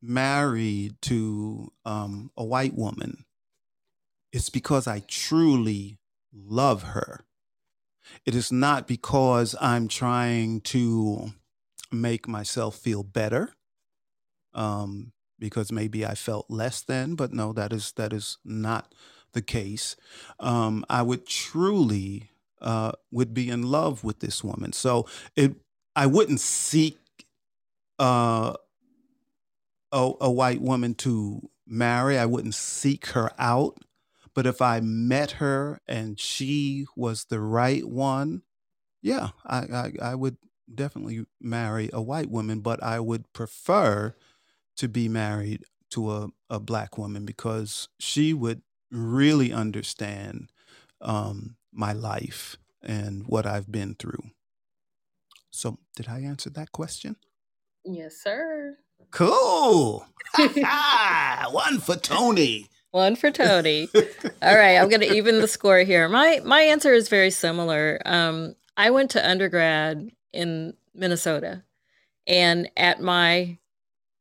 married 0.00 0.94
to 1.02 1.72
um, 1.84 2.30
a 2.36 2.44
white 2.44 2.74
woman, 2.74 3.24
it's 4.32 4.48
because 4.48 4.86
I 4.86 5.00
truly 5.00 5.98
love 6.32 6.84
her. 6.84 7.24
It 8.24 8.34
is 8.34 8.52
not 8.52 8.86
because 8.86 9.56
I'm 9.60 9.88
trying 9.88 10.60
to 10.62 11.32
make 11.90 12.28
myself 12.28 12.76
feel 12.76 13.02
better, 13.02 13.54
um, 14.54 15.12
because 15.38 15.72
maybe 15.72 16.06
I 16.06 16.14
felt 16.14 16.46
less 16.48 16.80
than. 16.82 17.16
But 17.16 17.32
no, 17.32 17.52
that 17.52 17.72
is 17.72 17.92
that 17.96 18.12
is 18.12 18.38
not 18.44 18.94
the 19.32 19.42
case. 19.42 19.96
Um, 20.40 20.84
I 20.88 21.02
would 21.02 21.26
truly 21.26 22.30
uh, 22.60 22.92
would 23.10 23.34
be 23.34 23.48
in 23.48 23.62
love 23.62 24.04
with 24.04 24.20
this 24.20 24.42
woman. 24.42 24.72
So 24.72 25.06
it, 25.36 25.54
I 25.94 26.06
wouldn't 26.06 26.40
seek 26.40 26.98
uh, 27.98 28.54
a, 29.92 30.12
a 30.20 30.30
white 30.30 30.60
woman 30.60 30.94
to 30.96 31.48
marry. 31.66 32.18
I 32.18 32.26
wouldn't 32.26 32.54
seek 32.54 33.06
her 33.08 33.30
out. 33.38 33.78
But 34.34 34.46
if 34.46 34.62
I 34.62 34.80
met 34.80 35.32
her 35.32 35.80
and 35.88 36.18
she 36.18 36.86
was 36.94 37.24
the 37.24 37.40
right 37.40 37.84
one, 37.84 38.42
yeah, 39.02 39.30
I, 39.44 39.58
I, 39.58 39.92
I 40.02 40.14
would 40.14 40.36
definitely 40.72 41.24
marry 41.40 41.90
a 41.92 42.02
white 42.02 42.30
woman. 42.30 42.60
But 42.60 42.82
I 42.82 43.00
would 43.00 43.32
prefer 43.32 44.14
to 44.76 44.88
be 44.88 45.08
married 45.08 45.64
to 45.90 46.10
a, 46.10 46.28
a 46.48 46.60
black 46.60 46.98
woman 46.98 47.24
because 47.24 47.88
she 47.98 48.32
would 48.32 48.62
really 48.90 49.52
understand 49.52 50.50
um, 51.00 51.56
my 51.72 51.92
life 51.92 52.56
and 52.82 53.26
what 53.26 53.46
I've 53.46 53.70
been 53.70 53.94
through. 53.94 54.30
So, 55.50 55.78
did 55.96 56.08
I 56.08 56.20
answer 56.20 56.50
that 56.50 56.72
question? 56.72 57.16
Yes, 57.84 58.16
sir. 58.16 58.76
Cool. 59.10 60.06
One 61.50 61.78
for 61.80 61.96
Tony. 61.96 62.68
One 62.90 63.16
for 63.16 63.30
Tony. 63.30 63.88
All 64.42 64.56
right, 64.56 64.76
I'm 64.76 64.88
going 64.88 65.00
to 65.00 65.14
even 65.14 65.40
the 65.40 65.48
score 65.48 65.80
here. 65.80 66.08
My 66.08 66.40
my 66.44 66.60
answer 66.62 66.92
is 66.92 67.08
very 67.08 67.30
similar. 67.30 68.00
Um, 68.06 68.54
I 68.76 68.90
went 68.90 69.10
to 69.12 69.28
undergrad 69.28 70.10
in 70.32 70.74
Minnesota, 70.94 71.64
and 72.26 72.70
at 72.76 73.00
my 73.00 73.58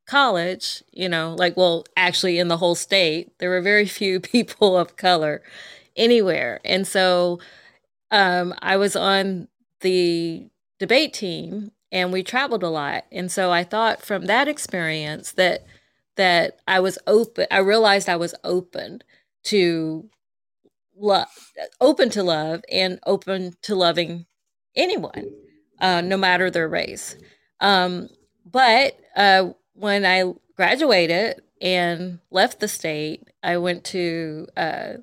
college, 0.08 0.84
you 0.94 1.10
know, 1.10 1.36
like 1.38 1.58
well, 1.58 1.86
actually 1.98 2.40
in 2.40 2.48
the 2.50 2.58
whole 2.58 2.76
state, 2.76 3.32
there 3.40 3.50
were 3.52 3.62
very 3.62 3.86
few 4.00 4.20
people 4.20 4.78
of 4.78 4.98
color 4.98 5.44
anywhere, 5.96 6.62
and 6.66 6.88
so 6.88 7.40
um, 8.12 8.54
I 8.62 8.78
was 8.78 8.96
on 8.96 9.48
the 9.82 10.50
debate 10.80 11.14
team, 11.14 11.72
and 11.92 12.12
we 12.14 12.24
traveled 12.24 12.64
a 12.64 12.70
lot, 12.70 13.06
and 13.12 13.32
so 13.32 13.52
I 13.52 13.64
thought 13.64 14.02
from 14.04 14.26
that 14.26 14.48
experience 14.48 15.34
that 15.34 15.66
that 16.16 16.60
I 16.68 16.80
was 16.80 16.98
open. 17.08 17.48
I 17.52 17.60
realized 17.60 18.10
I 18.10 18.16
was 18.16 18.36
open 18.44 19.02
to 19.46 20.10
love, 20.96 21.28
open 21.80 22.10
to 22.12 22.24
love, 22.24 22.64
and 22.72 23.00
open 23.06 23.54
to 23.64 23.76
loving 23.76 24.26
anyone, 24.76 25.32
uh, 25.80 26.02
no 26.02 26.18
matter 26.18 26.50
their 26.50 26.68
race. 26.68 27.18
Um, 27.60 28.10
but 28.46 28.98
uh, 29.16 29.52
when 29.78 30.06
I 30.06 30.34
graduated 30.56 31.42
and 31.62 32.20
left 32.32 32.60
the 32.60 32.68
state, 32.68 33.24
I 33.44 33.58
went 33.58 33.84
to 33.86 34.48
uh, 34.58 34.94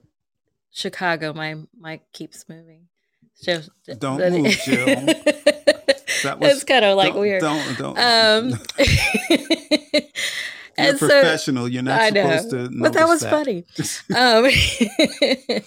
Chicago. 0.70 1.32
My 1.32 1.56
mic 1.78 2.02
keeps 2.12 2.48
moving. 2.48 2.88
So, 3.34 3.62
Don't 3.98 4.20
move, 4.32 4.46
Jill. 4.64 4.86
That 4.86 6.38
it's 6.40 6.64
kind 6.64 6.84
of 6.84 6.96
like 6.96 7.12
don't, 7.12 7.20
weird. 7.20 7.40
Don't 7.42 7.78
don't. 7.78 7.98
Um, 7.98 8.48
You're 10.78 10.96
so- 10.96 11.08
professional. 11.08 11.68
You're 11.68 11.82
not 11.82 12.00
I 12.00 12.10
know, 12.10 12.36
supposed 12.36 12.50
to. 12.50 12.70
but 12.80 12.92
that 12.94 13.06
was 13.06 13.22
notice 13.22 14.00
funny. 14.08 14.14
um, 14.16 15.62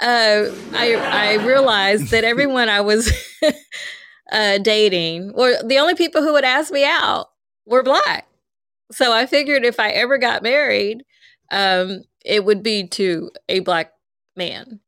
uh, 0.00 0.50
I 0.74 0.94
I 0.94 1.34
realized 1.46 2.10
that 2.10 2.24
everyone 2.24 2.68
I 2.68 2.80
was 2.80 3.12
uh, 4.32 4.58
dating, 4.58 5.30
or 5.32 5.54
the 5.62 5.78
only 5.78 5.94
people 5.94 6.22
who 6.22 6.32
would 6.32 6.44
ask 6.44 6.72
me 6.72 6.84
out, 6.84 7.30
were 7.64 7.82
black. 7.82 8.25
So 8.92 9.12
I 9.12 9.26
figured 9.26 9.64
if 9.64 9.78
I 9.80 9.90
ever 9.90 10.18
got 10.18 10.42
married, 10.42 11.02
um, 11.50 12.02
it 12.24 12.44
would 12.44 12.62
be 12.62 12.86
to 12.88 13.30
a 13.48 13.60
black 13.60 13.92
man. 14.36 14.80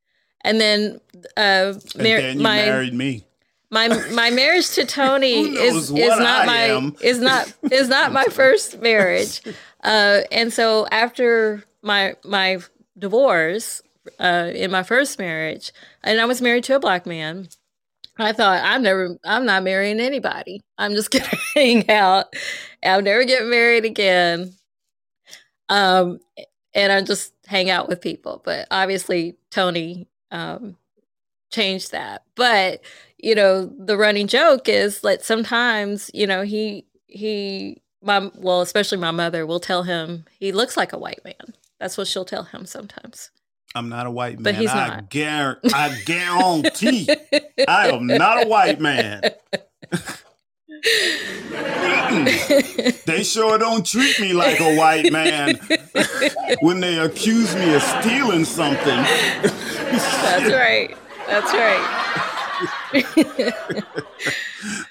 And 0.43 0.61
then, 0.61 1.01
uh, 1.37 1.75
And 1.95 2.05
then 2.05 2.37
you 2.39 2.43
my 2.43 2.57
married 2.57 2.95
me. 2.95 3.25
my 3.71 3.89
my 4.13 4.31
marriage 4.43 4.71
to 4.71 4.85
Tony 4.87 5.41
is 5.43 5.91
is 5.91 6.19
not 6.19 6.43
I 6.43 6.47
my 6.47 6.61
am? 6.77 6.95
is 7.03 7.19
not 7.21 7.53
is 7.71 7.89
not 7.89 8.13
my 8.13 8.25
first 8.31 8.81
marriage, 8.81 9.43
uh, 9.85 10.21
and 10.31 10.53
so 10.53 10.87
after 10.93 11.65
my 11.83 12.15
my 12.25 12.59
divorce 12.99 13.83
uh, 14.21 14.51
in 14.55 14.71
my 14.71 14.83
first 14.85 15.19
marriage, 15.19 15.73
and 16.05 16.21
I 16.21 16.25
was 16.25 16.41
married 16.41 16.65
to 16.65 16.77
a 16.77 16.81
black 16.81 17.05
man. 17.07 17.49
I 18.19 18.33
thought 18.33 18.63
I'm 18.65 18.83
never 18.83 19.19
I'm 19.25 19.47
not 19.47 19.65
marrying 19.65 20.01
anybody. 20.01 20.63
I'm 20.79 20.95
just 20.95 21.11
gonna 21.13 21.27
hang 21.55 21.89
out. 21.91 22.27
I'll 22.85 23.03
never 23.03 23.25
get 23.25 23.47
married 23.47 23.85
again. 23.85 24.55
Um, 25.69 26.21
and 26.75 26.93
I 26.93 27.03
just 27.03 27.33
hang 27.47 27.71
out 27.71 27.89
with 27.89 28.01
people. 28.01 28.43
But 28.45 28.67
obviously 28.71 29.37
Tony 29.51 30.09
um 30.31 30.77
changed 31.53 31.93
that. 31.93 32.25
But 32.37 32.83
you 33.19 33.35
know, 33.35 33.67
the 33.79 33.97
running 33.99 34.29
joke 34.29 34.69
is 34.69 35.01
that 35.03 35.25
sometimes, 35.25 36.11
you 36.15 36.27
know, 36.27 36.43
he 36.43 36.87
he 37.07 37.83
my 38.03 38.31
well, 38.37 38.63
especially 38.63 38.99
my 38.99 39.11
mother 39.13 39.47
will 39.47 39.61
tell 39.61 39.85
him 39.85 40.25
he 40.41 40.53
looks 40.53 40.77
like 40.77 40.93
a 40.93 40.99
white 40.99 41.25
man. 41.25 41.55
That's 41.81 41.99
what 41.99 42.09
she'll 42.09 42.25
tell 42.25 42.45
him 42.45 42.67
sometimes. 42.67 43.31
I'm 43.79 43.89
not 43.89 44.07
a 44.07 44.11
white 44.11 44.41
man. 44.41 44.43
But 44.43 44.55
he's 44.57 44.71
I, 44.71 44.89
not. 44.89 45.11
guar- 45.11 45.59
I 45.73 45.99
guarantee 46.05 47.09
I 47.67 47.89
am 47.91 48.07
not 48.07 48.45
a 48.45 48.49
white 48.49 48.81
man. 48.81 49.23
They 53.05 53.23
sure 53.23 53.59
don't 53.59 53.85
treat 53.85 54.19
me 54.21 54.33
like 54.33 54.61
a 54.61 54.77
white 54.77 55.13
man 55.13 55.59
when 56.61 56.81
they 56.81 56.99
accuse 56.99 57.55
me 57.55 57.75
of 57.75 57.83
stealing 57.83 58.45
something. 58.45 58.87
That's 58.87 60.53
right. 60.55 60.97
That's 61.27 61.53
right. 61.53 63.05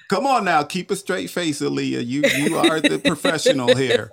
Come 0.10 0.26
on 0.28 0.46
now, 0.46 0.64
keep 0.64 0.92
a 0.92 0.96
straight 0.96 1.30
face, 1.30 1.62
Aaleah. 1.62 2.06
You 2.06 2.24
you 2.38 2.58
are 2.58 2.80
the 2.80 3.00
professional 3.00 3.76
here. 3.76 4.10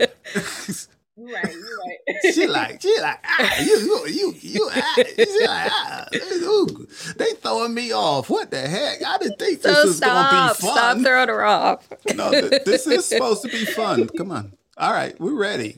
You're 1.16 1.28
right. 1.32 1.52
You're 1.52 1.78
right. 1.78 1.98
she 2.34 2.46
like 2.46 2.82
she 2.82 3.00
like 3.00 3.20
ah, 3.24 3.60
you 3.60 3.78
you 3.78 4.06
you 4.08 4.34
you 4.40 4.70
ah. 4.72 4.94
She 5.16 5.46
like, 5.46 5.70
ah, 5.72 6.06
ooh, 6.42 6.88
they 7.16 7.32
throwing 7.34 7.72
me 7.74 7.92
off. 7.92 8.28
What 8.30 8.50
the 8.50 8.60
heck? 8.60 9.04
I 9.04 9.18
didn't 9.18 9.38
think 9.38 9.62
this 9.62 9.76
So 9.76 9.86
was 9.86 10.00
gonna 10.00 10.28
stop. 10.28 10.58
be 10.58 10.66
Stop 10.66 10.76
fun. 10.94 11.04
throwing 11.04 11.28
her 11.28 11.44
off. 11.44 11.88
no, 12.14 12.30
th- 12.32 12.64
this 12.64 12.86
is 12.88 13.06
supposed 13.06 13.42
to 13.42 13.48
be 13.48 13.64
fun. 13.64 14.08
Come 14.16 14.32
on. 14.32 14.52
All 14.76 14.92
right, 14.92 15.18
we're 15.20 15.38
ready. 15.38 15.76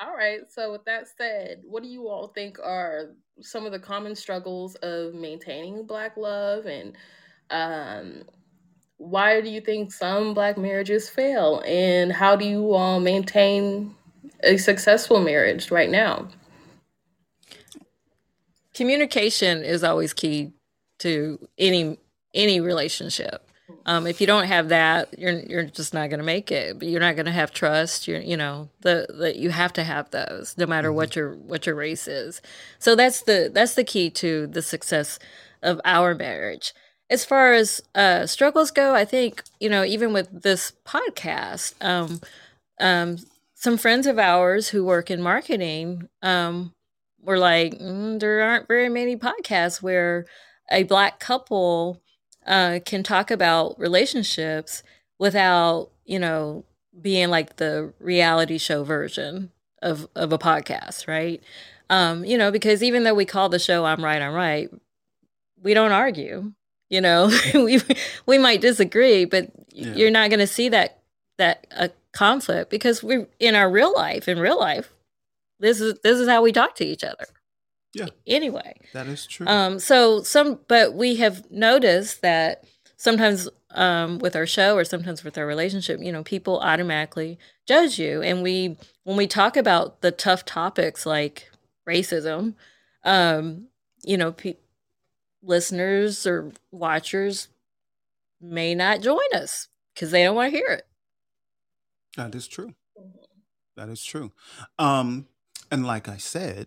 All 0.00 0.16
right. 0.16 0.40
So, 0.50 0.72
with 0.72 0.84
that 0.86 1.08
said, 1.18 1.60
what 1.64 1.82
do 1.82 1.88
you 1.90 2.08
all 2.08 2.28
think 2.28 2.58
are 2.64 3.10
some 3.42 3.66
of 3.66 3.72
the 3.72 3.78
common 3.78 4.14
struggles 4.16 4.76
of 4.76 5.12
maintaining 5.12 5.84
Black 5.86 6.16
love, 6.16 6.64
and 6.64 6.96
um, 7.50 8.22
why 8.96 9.42
do 9.42 9.50
you 9.50 9.60
think 9.60 9.92
some 9.92 10.32
Black 10.32 10.56
marriages 10.56 11.10
fail, 11.10 11.62
and 11.66 12.10
how 12.10 12.34
do 12.34 12.46
you 12.46 12.72
all 12.72 12.98
maintain 12.98 13.94
a 14.42 14.56
successful 14.56 15.20
marriage 15.20 15.70
right 15.70 15.90
now? 15.90 16.28
communication 18.80 19.62
is 19.62 19.84
always 19.84 20.14
key 20.14 20.52
to 20.98 21.38
any 21.58 21.98
any 22.32 22.60
relationship. 22.60 23.46
Um, 23.84 24.06
if 24.06 24.20
you 24.20 24.26
don't 24.26 24.46
have 24.46 24.70
that, 24.70 25.18
you're 25.18 25.38
you're 25.40 25.64
just 25.64 25.92
not 25.92 26.08
going 26.08 26.18
to 26.18 26.24
make 26.24 26.50
it. 26.50 26.78
But 26.78 26.88
you're 26.88 27.00
not 27.00 27.14
going 27.14 27.26
to 27.26 27.32
have 27.32 27.52
trust. 27.52 28.08
You're 28.08 28.20
you 28.20 28.38
know 28.38 28.70
the 28.80 29.06
the 29.08 29.36
you 29.36 29.50
have 29.50 29.74
to 29.74 29.84
have 29.84 30.10
those 30.10 30.54
no 30.56 30.66
matter 30.66 30.90
what 30.90 31.14
your 31.14 31.34
what 31.34 31.66
your 31.66 31.74
race 31.74 32.08
is. 32.08 32.40
So 32.78 32.94
that's 32.94 33.20
the 33.22 33.50
that's 33.52 33.74
the 33.74 33.84
key 33.84 34.08
to 34.10 34.46
the 34.46 34.62
success 34.62 35.18
of 35.62 35.78
our 35.84 36.14
marriage. 36.14 36.72
As 37.10 37.24
far 37.24 37.52
as 37.52 37.82
uh, 37.94 38.24
struggles 38.26 38.70
go, 38.70 38.94
I 38.94 39.04
think 39.04 39.42
you 39.60 39.68
know 39.68 39.84
even 39.84 40.14
with 40.14 40.42
this 40.42 40.72
podcast, 40.86 41.74
um, 41.84 42.20
um, 42.80 43.18
some 43.60 43.76
friends 43.76 44.06
of 44.06 44.18
ours 44.18 44.68
who 44.70 44.82
work 44.82 45.10
in 45.10 45.20
marketing 45.20 46.08
um, 46.22 46.72
were 47.20 47.36
like, 47.36 47.74
mm, 47.78 48.18
there 48.18 48.40
aren't 48.40 48.66
very 48.66 48.88
many 48.88 49.16
podcasts 49.18 49.82
where 49.82 50.24
a 50.70 50.84
black 50.84 51.20
couple 51.20 52.00
uh, 52.46 52.78
can 52.86 53.02
talk 53.02 53.30
about 53.30 53.78
relationships 53.78 54.82
without, 55.18 55.90
you 56.06 56.18
know, 56.18 56.64
being 57.02 57.28
like 57.28 57.56
the 57.56 57.92
reality 58.00 58.56
show 58.56 58.82
version 58.82 59.50
of 59.82 60.08
of 60.16 60.32
a 60.32 60.38
podcast, 60.38 61.06
right? 61.06 61.42
Um, 61.90 62.24
you 62.24 62.38
know, 62.38 62.50
because 62.50 62.82
even 62.82 63.04
though 63.04 63.14
we 63.14 63.26
call 63.26 63.50
the 63.50 63.58
show 63.58 63.84
"I'm 63.84 64.02
Right, 64.02 64.22
I'm 64.22 64.32
Right," 64.32 64.70
we 65.62 65.74
don't 65.74 65.92
argue. 65.92 66.52
You 66.88 67.02
know, 67.02 67.30
we 67.54 67.78
we 68.24 68.38
might 68.38 68.62
disagree, 68.62 69.26
but 69.26 69.50
Yeah. 69.72 69.94
you're 69.94 70.10
not 70.10 70.30
going 70.30 70.40
to 70.40 70.46
see 70.46 70.70
that 70.70 70.99
that 71.40 71.66
uh, 71.76 71.88
conflict 72.12 72.70
because 72.70 73.02
we 73.02 73.26
in 73.38 73.54
our 73.54 73.70
real 73.70 73.92
life, 73.94 74.28
in 74.28 74.38
real 74.38 74.58
life, 74.58 74.92
this 75.58 75.80
is 75.80 75.94
this 76.04 76.18
is 76.18 76.28
how 76.28 76.42
we 76.42 76.52
talk 76.52 76.74
to 76.76 76.84
each 76.84 77.02
other. 77.04 77.24
Yeah. 77.92 78.06
Anyway, 78.26 78.78
That 78.92 79.08
is 79.08 79.26
true. 79.26 79.48
um, 79.48 79.80
so 79.80 80.22
some, 80.22 80.60
but 80.68 80.94
we 80.94 81.16
have 81.16 81.50
noticed 81.50 82.22
that 82.22 82.62
sometimes 82.96 83.48
um, 83.72 84.18
with 84.20 84.36
our 84.36 84.46
show 84.46 84.76
or 84.76 84.84
sometimes 84.84 85.24
with 85.24 85.36
our 85.36 85.46
relationship, 85.46 85.98
you 86.00 86.12
know, 86.12 86.22
people 86.22 86.60
automatically 86.60 87.36
judge 87.66 87.98
you, 87.98 88.22
and 88.22 88.42
we 88.42 88.76
when 89.04 89.16
we 89.16 89.26
talk 89.26 89.56
about 89.56 90.02
the 90.02 90.12
tough 90.12 90.44
topics 90.44 91.04
like 91.04 91.50
racism, 91.88 92.54
um, 93.04 93.66
you 94.04 94.16
know, 94.16 94.30
pe- 94.32 94.54
listeners 95.42 96.26
or 96.26 96.52
watchers 96.70 97.48
may 98.40 98.74
not 98.74 99.00
join 99.00 99.18
us 99.34 99.68
because 99.94 100.10
they 100.12 100.22
don't 100.22 100.36
want 100.36 100.52
to 100.52 100.56
hear 100.58 100.68
it. 100.68 100.86
That 102.16 102.34
is 102.34 102.48
true. 102.48 102.74
That 103.76 103.88
is 103.88 104.04
true. 104.04 104.32
Um, 104.78 105.26
and 105.70 105.86
like 105.86 106.08
I 106.08 106.16
said, 106.16 106.66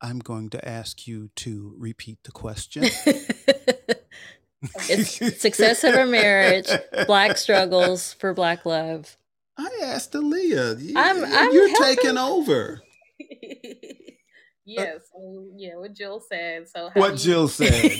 I'm 0.00 0.18
going 0.18 0.48
to 0.50 0.68
ask 0.68 1.06
you 1.06 1.30
to 1.36 1.74
repeat 1.78 2.18
the 2.24 2.32
question. 2.32 2.84
It's 4.88 5.40
success 5.40 5.84
of 5.84 5.94
our 5.94 6.06
marriage, 6.06 6.68
black 7.06 7.36
struggles 7.36 8.14
for 8.14 8.34
black 8.34 8.66
love. 8.66 9.16
I 9.56 9.70
asked 9.84 10.14
Aaleah. 10.14 10.80
You, 10.82 10.94
I'm- 10.96 11.24
I'm 11.24 11.52
you're 11.52 11.68
helping. 11.68 11.96
taking 11.96 12.18
over. 12.18 12.82
yes. 14.64 15.00
so, 15.12 15.46
yeah. 15.56 15.76
What 15.76 15.94
Jill 15.94 16.20
said. 16.28 16.68
So, 16.68 16.90
What 16.94 17.12
you- 17.12 17.18
Jill 17.18 17.46
said. 17.48 17.70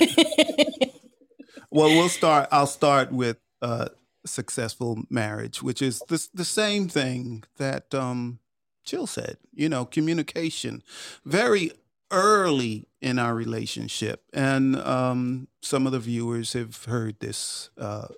well, 1.71 1.89
we'll 1.91 2.09
start. 2.09 2.49
I'll 2.51 2.67
start 2.67 3.13
with 3.13 3.37
uh, 3.63 3.91
successful 4.29 5.03
marriage, 5.11 5.63
which 5.63 5.83
is 5.83 6.01
the 6.09 6.27
the 6.35 6.45
same 6.45 6.89
thing 6.89 7.45
that 7.57 7.95
um, 7.95 8.39
Jill 8.85 9.07
said. 9.07 9.39
You 9.53 9.69
know, 9.69 9.85
communication. 9.85 10.83
Very 11.25 11.73
early 12.11 12.87
in 13.01 13.19
our 13.19 13.35
relationship, 13.35 14.25
and 14.33 14.77
um, 14.77 15.49
some 15.63 15.87
of 15.87 15.93
the 15.93 16.01
viewers 16.01 16.53
have 16.53 16.85
heard 16.85 17.21
this. 17.21 17.71
Uh, 17.77 18.09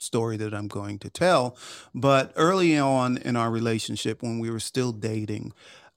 story 0.00 0.36
that 0.36 0.54
I'm 0.54 0.68
going 0.68 1.00
to 1.00 1.10
tell 1.10 1.56
but 1.92 2.32
early 2.36 2.78
on 2.78 3.16
in 3.18 3.34
our 3.34 3.50
relationship 3.50 4.22
when 4.22 4.38
we 4.38 4.48
were 4.48 4.60
still 4.60 4.92
dating 4.92 5.52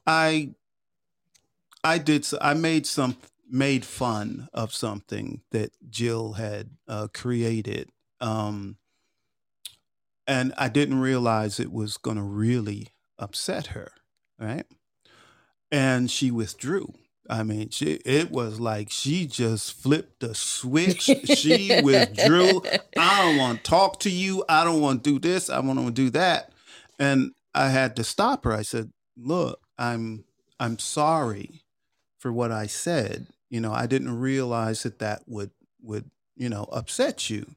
I 0.08 0.56
I 1.84 2.00
did 2.00 2.28
I 2.42 2.56
made 2.56 2.88
some 2.88 3.18
made 3.52 3.84
fun 3.86 4.48
of 4.54 4.74
something 4.74 5.42
that 5.52 5.72
Jill 5.90 6.34
had 6.34 6.70
uh, 6.88 7.08
created, 7.14 7.90
um, 8.22 8.78
and 10.28 10.54
I 10.58 10.70
didn't 10.70 11.00
realize 11.00 11.60
it 11.60 11.72
was 11.72 11.98
going 11.98 12.18
to 12.18 12.24
really 12.24 12.90
upset 13.18 13.68
her, 13.68 13.92
right? 14.40 14.66
And 15.72 16.10
she 16.10 16.32
withdrew. 16.32 16.94
I 17.30 17.44
mean, 17.44 17.70
she 17.70 17.94
it 18.06 18.32
was 18.32 18.60
like 18.60 18.90
she 18.92 19.26
just 19.26 19.74
flipped 19.74 20.20
the 20.20 20.36
switch. 20.36 21.04
she 21.04 21.82
withdrew. 21.82 22.62
I 22.98 23.22
don't 23.22 23.38
want 23.38 23.64
to 23.64 23.70
talk 23.70 24.00
to 24.02 24.10
you. 24.10 24.44
I 24.50 24.64
don't 24.64 24.82
want 24.82 25.04
to 25.04 25.12
do 25.12 25.20
this. 25.20 25.50
I 25.50 25.60
want 25.60 25.80
to 25.80 25.92
do 25.92 26.10
that. 26.10 26.52
And 27.00 27.32
I 27.54 27.70
had 27.70 27.96
to 27.98 28.04
stop 28.04 28.44
her. 28.44 28.52
I 28.52 28.64
said, 28.64 28.92
"Look, 29.16 29.62
I'm 29.78 30.26
I'm 30.60 30.78
sorry 30.78 31.64
for 32.18 32.32
what 32.32 32.52
I 32.52 32.68
said. 32.68 33.28
You 33.50 33.62
know, 33.62 33.74
I 33.74 33.88
didn't 33.88 34.20
realize 34.20 34.84
that 34.84 35.00
that 35.00 35.24
would 35.28 35.52
would 35.82 36.10
you 36.36 36.50
know 36.50 36.68
upset 36.72 37.30
you. 37.30 37.56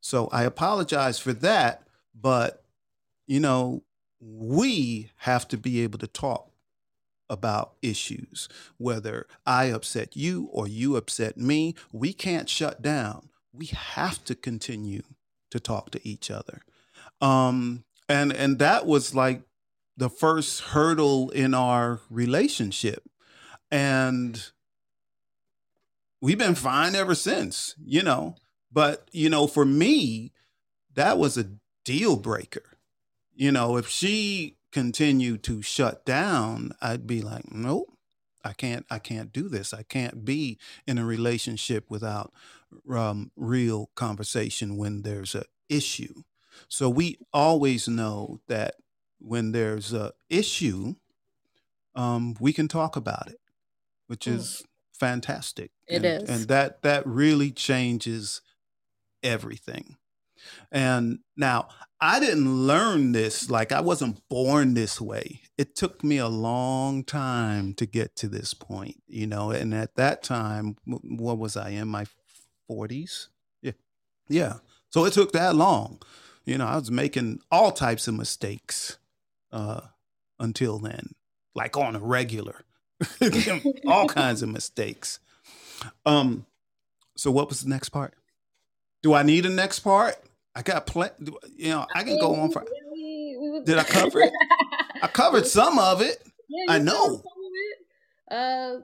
So 0.00 0.28
I 0.32 0.42
apologize 0.44 1.18
for 1.18 1.32
that. 1.34 1.82
But 2.14 2.64
you 3.26 3.40
know, 3.40 3.82
we 4.20 5.10
have 5.16 5.48
to 5.48 5.56
be 5.56 5.82
able 5.82 5.98
to 5.98 6.06
talk 6.06 6.50
about 7.30 7.74
issues, 7.80 8.48
whether 8.76 9.26
I 9.46 9.66
upset 9.66 10.16
you 10.16 10.48
or 10.52 10.68
you 10.68 10.96
upset 10.96 11.38
me. 11.38 11.74
We 11.92 12.12
can't 12.12 12.48
shut 12.48 12.82
down. 12.82 13.30
We 13.52 13.66
have 13.66 14.22
to 14.24 14.34
continue 14.34 15.02
to 15.50 15.58
talk 15.58 15.90
to 15.92 16.08
each 16.08 16.30
other. 16.30 16.62
Um, 17.20 17.84
and 18.08 18.32
and 18.32 18.58
that 18.58 18.86
was 18.86 19.14
like 19.14 19.42
the 19.96 20.10
first 20.10 20.60
hurdle 20.60 21.30
in 21.30 21.54
our 21.54 22.00
relationship. 22.10 23.08
And 23.70 24.50
we've 26.20 26.38
been 26.38 26.54
fine 26.54 26.94
ever 26.94 27.14
since, 27.14 27.74
you 27.84 28.02
know. 28.02 28.36
But, 28.70 29.08
you 29.12 29.28
know, 29.28 29.46
for 29.46 29.64
me, 29.64 30.32
that 30.94 31.18
was 31.18 31.36
a 31.36 31.46
deal 31.84 32.16
breaker. 32.16 32.78
You 33.34 33.52
know, 33.52 33.76
if 33.76 33.88
she 33.88 34.56
continued 34.70 35.42
to 35.44 35.62
shut 35.62 36.04
down, 36.04 36.72
I'd 36.80 37.06
be 37.06 37.20
like, 37.22 37.52
nope, 37.52 37.92
I 38.44 38.52
can't, 38.52 38.86
I 38.90 38.98
can't 38.98 39.32
do 39.32 39.48
this. 39.48 39.72
I 39.72 39.82
can't 39.82 40.24
be 40.24 40.58
in 40.86 40.98
a 40.98 41.04
relationship 41.04 41.86
without 41.88 42.32
um, 42.90 43.30
real 43.36 43.90
conversation 43.94 44.76
when 44.76 45.02
there's 45.02 45.34
a 45.34 45.44
issue. 45.68 46.22
So 46.68 46.88
we 46.88 47.18
always 47.32 47.88
know 47.88 48.40
that 48.48 48.76
when 49.18 49.52
there's 49.52 49.92
a 49.92 50.12
issue, 50.28 50.94
um, 51.94 52.36
we 52.40 52.52
can 52.52 52.68
talk 52.68 52.96
about 52.96 53.28
it, 53.28 53.40
which 54.06 54.26
mm. 54.26 54.34
is 54.34 54.64
fantastic. 54.92 55.70
It 55.86 56.04
and, 56.04 56.04
is, 56.04 56.28
and 56.28 56.48
that 56.48 56.82
that 56.82 57.06
really 57.06 57.50
changes 57.50 58.40
everything. 59.22 59.96
And 60.70 61.20
now 61.36 61.68
I 62.00 62.18
didn't 62.18 62.66
learn 62.66 63.12
this, 63.12 63.48
like 63.48 63.70
I 63.70 63.80
wasn't 63.80 64.26
born 64.28 64.74
this 64.74 65.00
way. 65.00 65.40
It 65.56 65.76
took 65.76 66.02
me 66.02 66.18
a 66.18 66.28
long 66.28 67.04
time 67.04 67.74
to 67.74 67.86
get 67.86 68.16
to 68.16 68.28
this 68.28 68.54
point, 68.54 69.02
you 69.06 69.26
know. 69.26 69.50
And 69.50 69.72
at 69.74 69.94
that 69.96 70.22
time, 70.22 70.76
what 70.84 71.38
was 71.38 71.56
I 71.56 71.70
in 71.70 71.88
my 71.88 72.06
40s? 72.70 73.28
Yeah. 73.60 73.72
Yeah. 74.28 74.54
So 74.90 75.04
it 75.04 75.12
took 75.12 75.32
that 75.32 75.54
long. 75.54 76.00
You 76.44 76.58
know, 76.58 76.66
I 76.66 76.76
was 76.76 76.90
making 76.90 77.40
all 77.50 77.70
types 77.70 78.08
of 78.08 78.14
mistakes 78.14 78.98
uh, 79.52 79.82
until 80.40 80.78
then, 80.78 81.14
like 81.54 81.76
on 81.76 81.94
a 81.94 82.00
regular, 82.00 82.64
all 83.86 84.08
kinds 84.08 84.42
of 84.42 84.48
mistakes. 84.48 85.20
Um, 86.04 86.46
so 87.16 87.30
what 87.30 87.48
was 87.48 87.60
the 87.60 87.68
next 87.68 87.90
part? 87.90 88.14
Do 89.02 89.14
I 89.14 89.22
need 89.22 89.46
a 89.46 89.50
next 89.50 89.80
part? 89.80 90.16
I 90.54 90.62
got 90.62 90.86
plenty. 90.86 91.32
You 91.56 91.70
know, 91.70 91.86
I 91.94 92.02
can 92.02 92.18
go 92.18 92.34
on 92.34 92.50
for. 92.50 92.64
Did 93.64 93.78
I 93.78 93.84
cover 93.84 94.20
it? 94.20 94.32
I 95.02 95.06
covered 95.12 95.46
some 95.46 95.78
of 95.78 96.02
it. 96.02 96.22
Yeah, 96.48 96.74
I 96.74 96.78
know. 96.78 97.22
Uh, 98.30 98.76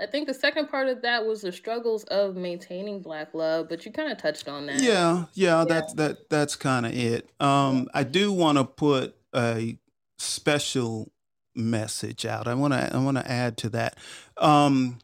I 0.00 0.06
think 0.06 0.26
the 0.26 0.34
second 0.34 0.68
part 0.68 0.88
of 0.88 1.02
that 1.02 1.26
was 1.26 1.42
the 1.42 1.52
struggles 1.52 2.04
of 2.04 2.34
maintaining 2.36 3.02
black 3.02 3.34
love, 3.34 3.68
but 3.68 3.84
you 3.84 3.92
kind 3.92 4.10
of 4.10 4.18
touched 4.18 4.48
on 4.48 4.66
that. 4.66 4.80
Yeah, 4.80 5.24
yeah, 5.34 5.58
yeah. 5.58 5.64
that's 5.66 5.92
that 5.94 6.30
that's 6.30 6.56
kind 6.56 6.86
of 6.86 6.92
it. 6.92 7.30
Um, 7.40 7.88
I 7.92 8.04
do 8.04 8.32
want 8.32 8.58
to 8.58 8.64
put 8.64 9.14
a 9.34 9.78
special 10.18 11.12
message 11.54 12.24
out. 12.24 12.48
I 12.48 12.54
want 12.54 12.72
to 12.72 12.94
I 12.94 12.98
want 12.98 13.18
to 13.18 13.30
add 13.30 13.56
to 13.58 13.68
that. 13.70 13.98
Um, 14.38 14.98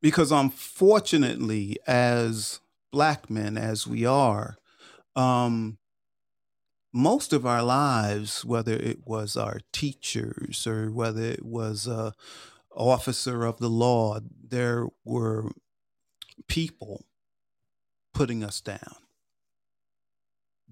because 0.00 0.32
unfortunately 0.32 1.78
as 1.86 2.60
black 2.90 3.30
men 3.30 3.56
as 3.56 3.86
we 3.86 4.04
are, 4.04 4.56
um, 5.16 5.78
most 6.92 7.32
of 7.32 7.46
our 7.46 7.62
lives, 7.62 8.44
whether 8.44 8.74
it 8.74 9.06
was 9.06 9.36
our 9.36 9.60
teachers 9.72 10.66
or 10.66 10.90
whether 10.90 11.22
it 11.22 11.44
was 11.44 11.86
a 11.86 12.12
officer 12.74 13.44
of 13.44 13.58
the 13.58 13.68
law, 13.68 14.18
there 14.42 14.86
were 15.04 15.52
people 16.48 17.04
putting 18.14 18.44
us 18.44 18.60
down 18.60 18.96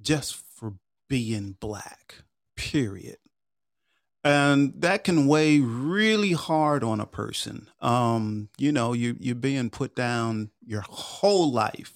just 0.01 0.35
for 0.35 0.75
being 1.09 1.57
black, 1.61 2.17
period. 2.57 3.17
And 4.23 4.75
that 4.83 5.05
can 5.05 5.27
weigh 5.27 5.61
really 5.61 6.33
hard 6.33 6.85
on 6.85 7.01
a 7.01 7.07
person. 7.07 7.69
Um, 7.81 8.51
you 8.59 8.71
know, 8.71 8.93
you, 8.93 9.17
you're 9.19 9.35
being 9.35 9.71
put 9.71 9.95
down 9.95 10.51
your 10.65 10.83
whole 10.83 11.51
life. 11.51 11.95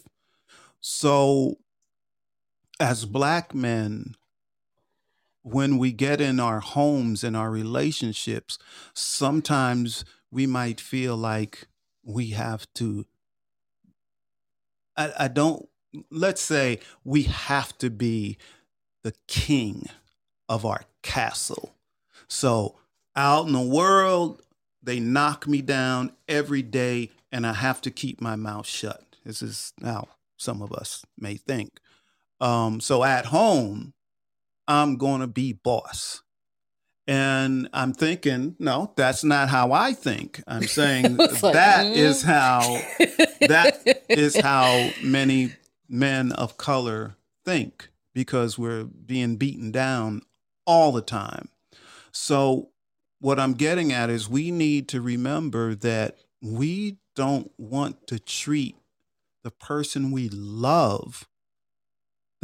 So 0.80 1.58
as 2.80 3.04
black 3.04 3.54
men, 3.54 4.14
when 5.42 5.76
we 5.76 5.92
get 5.92 6.20
in 6.20 6.40
our 6.40 6.60
homes 6.60 7.22
and 7.22 7.36
our 7.36 7.50
relationships, 7.50 8.58
sometimes 8.94 10.04
we 10.30 10.46
might 10.46 10.80
feel 10.80 11.16
like 11.16 11.68
we 12.02 12.28
have 12.28 12.66
to. 12.74 13.06
I, 14.96 15.12
I 15.20 15.28
don't, 15.28 15.68
let's 16.10 16.40
say 16.40 16.80
we 17.04 17.24
have 17.24 17.76
to 17.78 17.90
be 17.90 18.38
the 19.02 19.14
king 19.28 19.86
of 20.48 20.64
our 20.64 20.82
castle. 21.02 21.74
So 22.26 22.76
out 23.14 23.46
in 23.46 23.52
the 23.52 23.60
world, 23.60 24.42
they 24.82 24.98
knock 24.98 25.46
me 25.46 25.62
down 25.62 26.12
every 26.28 26.62
day 26.62 27.10
and 27.30 27.46
I 27.46 27.52
have 27.52 27.80
to 27.82 27.90
keep 27.90 28.20
my 28.20 28.36
mouth 28.36 28.66
shut. 28.66 29.02
This 29.24 29.42
is 29.42 29.72
how 29.82 30.08
some 30.36 30.62
of 30.62 30.72
us 30.72 31.04
may 31.18 31.36
think. 31.36 31.80
Um, 32.44 32.78
so 32.80 33.02
at 33.02 33.24
home, 33.24 33.94
I'm 34.68 34.98
going 34.98 35.22
to 35.22 35.26
be 35.26 35.54
boss. 35.54 36.22
And 37.06 37.68
I'm 37.72 37.94
thinking, 37.94 38.54
no, 38.58 38.92
that's 38.96 39.24
not 39.24 39.48
how 39.48 39.72
I 39.72 39.94
think. 39.94 40.42
I'm 40.46 40.64
saying 40.64 41.16
like, 41.16 41.40
that 41.40 41.86
mm. 41.86 41.96
is 41.96 42.22
how 42.22 42.60
that 43.40 44.04
is 44.08 44.36
how 44.40 44.90
many 45.02 45.52
men 45.88 46.32
of 46.32 46.58
color 46.58 47.16
think 47.44 47.88
because 48.14 48.58
we're 48.58 48.84
being 48.84 49.36
beaten 49.36 49.70
down 49.70 50.22
all 50.66 50.92
the 50.92 51.02
time. 51.02 51.48
So 52.12 52.70
what 53.20 53.40
I'm 53.40 53.54
getting 53.54 53.90
at 53.92 54.10
is 54.10 54.28
we 54.28 54.50
need 54.50 54.88
to 54.88 55.00
remember 55.00 55.74
that 55.76 56.18
we 56.42 56.98
don't 57.16 57.50
want 57.58 58.06
to 58.08 58.18
treat 58.18 58.76
the 59.42 59.50
person 59.50 60.10
we 60.10 60.28
love 60.30 61.26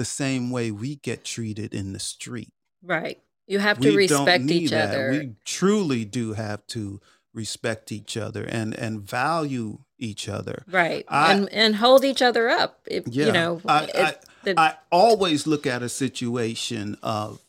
the 0.00 0.04
same 0.06 0.50
way 0.50 0.70
we 0.70 0.96
get 0.96 1.26
treated 1.26 1.74
in 1.74 1.92
the 1.92 1.98
street. 1.98 2.54
Right. 2.82 3.20
You 3.46 3.58
have 3.58 3.78
to 3.80 3.90
we 3.90 3.96
respect 3.96 4.44
each 4.50 4.70
that. 4.70 4.88
other. 4.88 5.10
We 5.10 5.34
truly 5.44 6.06
do 6.06 6.32
have 6.32 6.66
to 6.68 7.02
respect 7.34 7.92
each 7.92 8.16
other 8.16 8.42
and 8.42 8.74
and 8.74 9.02
value 9.02 9.80
each 9.98 10.26
other. 10.26 10.64
Right. 10.70 11.04
I, 11.06 11.34
and 11.34 11.50
and 11.50 11.76
hold 11.76 12.06
each 12.06 12.22
other 12.22 12.48
up. 12.48 12.80
If, 12.86 13.08
yeah, 13.08 13.26
you 13.26 13.32
know, 13.32 13.60
I, 13.68 13.90
I, 13.94 14.14
the, 14.44 14.58
I 14.58 14.76
always 14.90 15.46
look 15.46 15.66
at 15.66 15.82
a 15.82 15.90
situation 15.90 16.96
of 17.02 17.44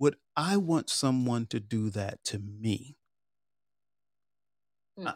would 0.00 0.16
I 0.36 0.56
want 0.56 0.90
someone 0.90 1.46
to 1.50 1.60
do 1.60 1.88
that 1.90 2.24
to 2.24 2.40
me? 2.40 2.96
Mm-hmm. 4.98 5.08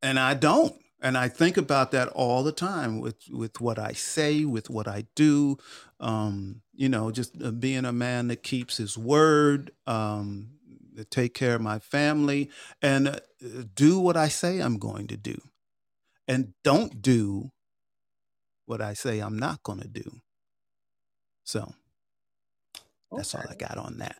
and 0.00 0.18
I 0.18 0.34
don't 0.34 0.74
and 1.00 1.16
I 1.16 1.28
think 1.28 1.56
about 1.56 1.92
that 1.92 2.08
all 2.08 2.42
the 2.42 2.52
time 2.52 3.00
with 3.00 3.16
with 3.30 3.60
what 3.60 3.78
I 3.78 3.92
say, 3.92 4.44
with 4.44 4.68
what 4.68 4.88
I 4.88 5.06
do. 5.14 5.58
Um, 6.00 6.62
you 6.74 6.88
know, 6.88 7.10
just 7.10 7.40
uh, 7.42 7.50
being 7.50 7.84
a 7.84 7.92
man 7.92 8.28
that 8.28 8.42
keeps 8.42 8.76
his 8.76 8.98
word, 8.98 9.72
um, 9.86 10.50
to 10.96 11.04
take 11.04 11.34
care 11.34 11.54
of 11.54 11.60
my 11.60 11.78
family, 11.78 12.50
and 12.82 13.08
uh, 13.08 13.18
do 13.74 14.00
what 14.00 14.16
I 14.16 14.28
say 14.28 14.58
I'm 14.58 14.78
going 14.78 15.06
to 15.08 15.16
do, 15.16 15.40
and 16.26 16.54
don't 16.64 17.00
do 17.00 17.52
what 18.66 18.80
I 18.80 18.94
say 18.94 19.20
I'm 19.20 19.38
not 19.38 19.62
going 19.62 19.80
to 19.80 19.88
do. 19.88 20.20
So 21.44 21.72
that's 23.12 23.34
okay. 23.34 23.44
all 23.44 23.52
I 23.52 23.54
got 23.54 23.78
on 23.78 23.98
that. 23.98 24.16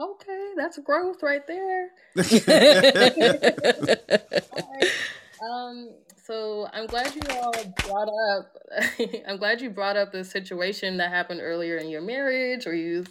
Okay, 0.00 0.52
that's 0.56 0.78
growth 0.78 1.22
right 1.22 1.44
there. 1.46 1.90
Um, 5.42 5.90
so 6.24 6.68
I'm 6.72 6.86
glad 6.86 7.14
you 7.14 7.22
all 7.30 7.52
brought 7.86 8.08
up. 8.32 8.56
I'm 9.28 9.38
glad 9.38 9.60
you 9.60 9.70
brought 9.70 9.96
up 9.96 10.12
the 10.12 10.24
situation 10.24 10.96
that 10.98 11.10
happened 11.10 11.40
earlier 11.42 11.76
in 11.76 11.88
your 11.88 12.02
marriage, 12.02 12.66
or 12.66 12.74
you. 12.74 13.04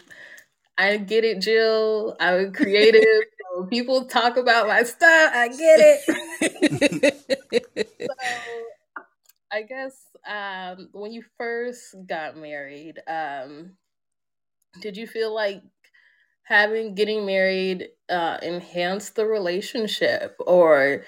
I 0.78 0.98
get 0.98 1.24
it, 1.26 1.42
Jill. 1.42 2.16
I'm 2.20 2.54
creative. 2.54 3.04
so 3.56 3.66
people 3.66 4.06
talk 4.06 4.38
about 4.38 4.68
my 4.68 4.84
stuff. 4.84 5.32
I 5.34 5.48
get 5.50 5.80
it. 5.80 7.18
so, 8.02 8.13
I 9.52 9.62
guess 9.63 9.96
um, 10.28 10.90
when 10.94 11.12
you 11.13 11.24
first 11.38 11.96
got 12.08 12.38
married, 12.38 13.00
um, 13.08 13.72
did 14.82 14.98
you 14.98 15.08
feel 15.08 15.34
like 15.34 15.62
having 16.44 16.96
getting 16.96 17.26
married 17.26 17.90
uh, 18.10 18.38
enhanced 18.42 19.16
the 19.16 19.26
relationship, 19.26 20.36
or 20.40 21.04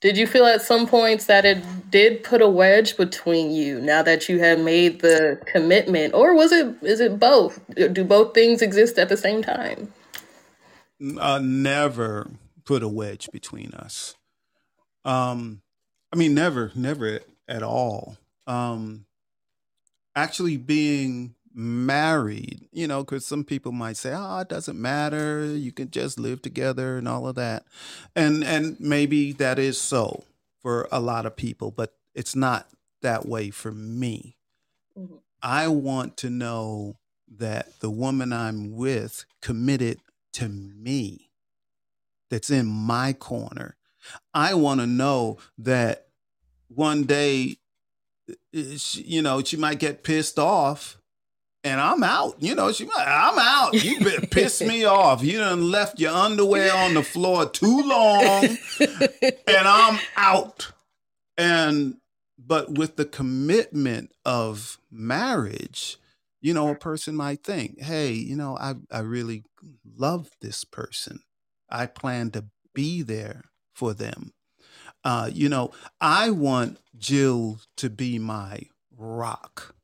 did 0.00 0.16
you 0.16 0.26
feel 0.26 0.46
at 0.46 0.62
some 0.62 0.86
points 0.86 1.26
that 1.26 1.44
it 1.44 1.62
did 1.90 2.22
put 2.22 2.40
a 2.40 2.48
wedge 2.48 2.96
between 2.96 3.50
you 3.50 3.80
now 3.80 4.02
that 4.02 4.28
you 4.28 4.38
had 4.38 4.60
made 4.60 5.00
the 5.00 5.40
commitment, 5.46 6.14
or 6.14 6.34
was 6.34 6.52
it 6.52 6.74
is 6.82 7.00
it 7.00 7.18
both? 7.18 7.60
Do 7.74 8.04
both 8.04 8.34
things 8.34 8.62
exist 8.62 8.98
at 8.98 9.08
the 9.08 9.16
same 9.16 9.42
time? 9.42 9.92
uh, 11.18 11.40
never 11.42 12.30
put 12.64 12.82
a 12.82 12.88
wedge 12.88 13.28
between 13.32 13.72
us. 13.72 14.14
Um, 15.04 15.62
I 16.12 16.16
mean, 16.16 16.34
never, 16.34 16.72
never 16.74 17.20
at 17.46 17.62
all. 17.62 18.16
Um, 18.46 19.06
actually, 20.14 20.56
being 20.56 21.34
married, 21.58 22.68
you 22.70 22.86
know, 22.86 23.02
because 23.02 23.26
some 23.26 23.42
people 23.42 23.72
might 23.72 23.96
say, 23.96 24.14
"Oh, 24.14 24.38
it 24.38 24.48
doesn't 24.48 24.80
matter. 24.80 25.44
You 25.44 25.72
can 25.72 25.90
just 25.90 26.18
live 26.18 26.40
together 26.40 26.96
and 26.96 27.08
all 27.08 27.26
of 27.26 27.34
that," 27.34 27.64
and 28.14 28.44
and 28.44 28.78
maybe 28.78 29.32
that 29.32 29.58
is 29.58 29.80
so 29.80 30.24
for 30.62 30.88
a 30.92 31.00
lot 31.00 31.26
of 31.26 31.34
people, 31.34 31.72
but 31.72 31.94
it's 32.14 32.36
not 32.36 32.68
that 33.02 33.26
way 33.26 33.50
for 33.50 33.72
me. 33.72 34.36
Mm-hmm. 34.96 35.16
I 35.42 35.68
want 35.68 36.16
to 36.18 36.30
know 36.30 36.98
that 37.36 37.80
the 37.80 37.90
woman 37.90 38.32
I'm 38.32 38.76
with 38.76 39.24
committed 39.42 39.98
to 40.34 40.48
me, 40.48 41.30
that's 42.30 42.50
in 42.50 42.66
my 42.66 43.12
corner. 43.12 43.76
I 44.32 44.54
want 44.54 44.80
to 44.80 44.86
know 44.86 45.38
that 45.58 46.06
one 46.68 47.04
day, 47.04 47.56
eh, 48.28 48.34
eh, 48.54 48.78
you 48.94 49.22
know, 49.22 49.42
she 49.42 49.56
might 49.56 49.80
get 49.80 50.04
pissed 50.04 50.38
off 50.38 50.97
and 51.64 51.80
I'm 51.80 52.02
out. 52.02 52.36
You 52.40 52.54
know, 52.54 52.72
she 52.72 52.88
I'm 52.96 53.38
out. 53.38 53.74
You 53.74 54.00
pissed 54.30 54.62
me 54.62 54.84
off. 54.84 55.22
You 55.22 55.38
done 55.38 55.70
left 55.70 55.98
your 55.98 56.12
underwear 56.12 56.74
on 56.74 56.94
the 56.94 57.02
floor 57.02 57.48
too 57.48 57.82
long 57.82 58.44
and 58.80 59.68
I'm 59.68 59.98
out. 60.16 60.72
And 61.36 61.96
but 62.38 62.78
with 62.78 62.96
the 62.96 63.04
commitment 63.04 64.12
of 64.24 64.78
marriage, 64.90 65.98
you 66.40 66.54
know, 66.54 66.68
a 66.68 66.74
person 66.74 67.14
might 67.14 67.42
think, 67.42 67.80
hey, 67.80 68.12
you 68.12 68.36
know, 68.36 68.56
I, 68.56 68.74
I 68.90 69.00
really 69.00 69.44
love 69.84 70.30
this 70.40 70.64
person. 70.64 71.20
I 71.68 71.86
plan 71.86 72.30
to 72.30 72.46
be 72.74 73.02
there 73.02 73.44
for 73.74 73.92
them. 73.92 74.32
Uh, 75.04 75.30
you 75.32 75.48
know, 75.48 75.72
I 76.00 76.30
want 76.30 76.78
Jill 76.96 77.60
to 77.76 77.90
be 77.90 78.18
my 78.18 78.62
rock. 78.96 79.74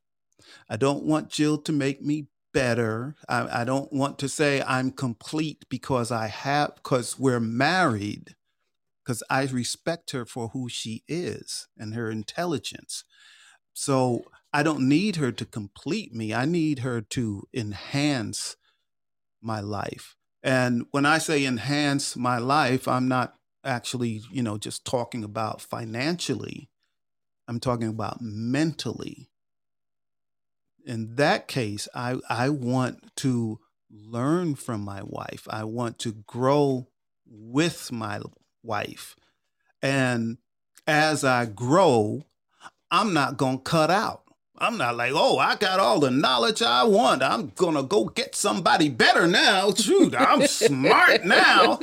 I 0.69 0.77
don't 0.77 1.05
want 1.05 1.31
Jill 1.31 1.59
to 1.59 1.73
make 1.73 2.03
me 2.03 2.29
better. 2.53 3.17
I, 3.29 3.61
I 3.61 3.65
don't 3.65 3.93
want 3.93 4.19
to 4.21 4.29
say 4.29 4.63
I'm 4.63 4.91
complete 4.91 5.65
because 5.69 6.11
I 6.11 6.29
have, 6.29 6.77
because 6.77 7.19
we're 7.19 7.41
married, 7.41 8.35
because 9.05 9.23
I 9.29 9.45
respect 9.45 10.13
her 10.13 10.25
for 10.25 10.49
who 10.49 10.69
she 10.69 11.03
is 11.09 11.69
and 11.77 11.95
her 11.95 12.11
intelligence. 12.11 13.05
So 13.75 14.25
I 14.53 14.63
don't 14.63 14.89
need 14.89 15.17
her 15.17 15.33
to 15.33 15.45
complete 15.45 16.15
me. 16.15 16.33
I 16.33 16.45
need 16.45 16.81
her 16.81 17.01
to 17.01 17.43
enhance 17.53 18.57
my 19.43 19.61
life. 19.61 20.17
And 20.43 20.87
when 20.91 21.07
I 21.07 21.19
say 21.19 21.45
enhance 21.45 22.17
my 22.17 22.39
life, 22.39 22.87
I'm 22.87 23.09
not 23.09 23.35
actually, 23.65 24.23
you 24.31 24.43
know, 24.43 24.59
just 24.59 24.85
talking 24.85 25.25
about 25.25 25.61
financially. 25.61 26.71
I'm 27.49 27.61
talking 27.61 27.89
about 27.89 28.19
mentally. 28.21 29.29
In 30.85 31.17
that 31.17 31.49
case, 31.49 31.89
I, 31.95 32.19
I 32.29 32.51
want 32.51 33.17
to 33.17 33.59
learn 33.91 34.55
from 34.55 34.83
my 34.83 35.03
wife. 35.03 35.47
I 35.51 35.65
want 35.65 35.99
to 36.01 36.13
grow 36.27 36.89
with 37.27 37.91
my 37.91 38.21
wife. 38.63 39.17
And 39.83 40.39
as 40.87 41.25
I 41.25 41.47
grow, 41.47 42.25
I'm 42.91 43.13
not 43.13 43.37
going 43.37 43.59
to 43.59 43.63
cut 43.63 43.91
out. 43.91 44.25
I'm 44.57 44.79
not 44.79 44.97
like, 44.97 45.13
oh, 45.15 45.39
I 45.39 45.57
got 45.57 45.81
all 45.81 45.99
the 45.99 46.11
knowledge 46.11 46.63
I 46.63 46.85
want. 46.85 47.23
I'm 47.23 47.49
gonna 47.57 47.83
go 47.83 48.05
get 48.05 48.37
somebody 48.37 48.89
better 48.89 49.27
now. 49.27 49.75
Shoot, 49.75 50.15
I'm 50.17 50.47
smart 50.47 51.25
now. 51.25 51.81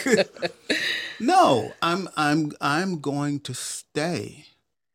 no, 1.20 1.72
I'm 1.80 2.08
I'm 2.16 2.52
I'm 2.60 3.00
going 3.00 3.38
to 3.40 3.54
stay. 3.54 4.46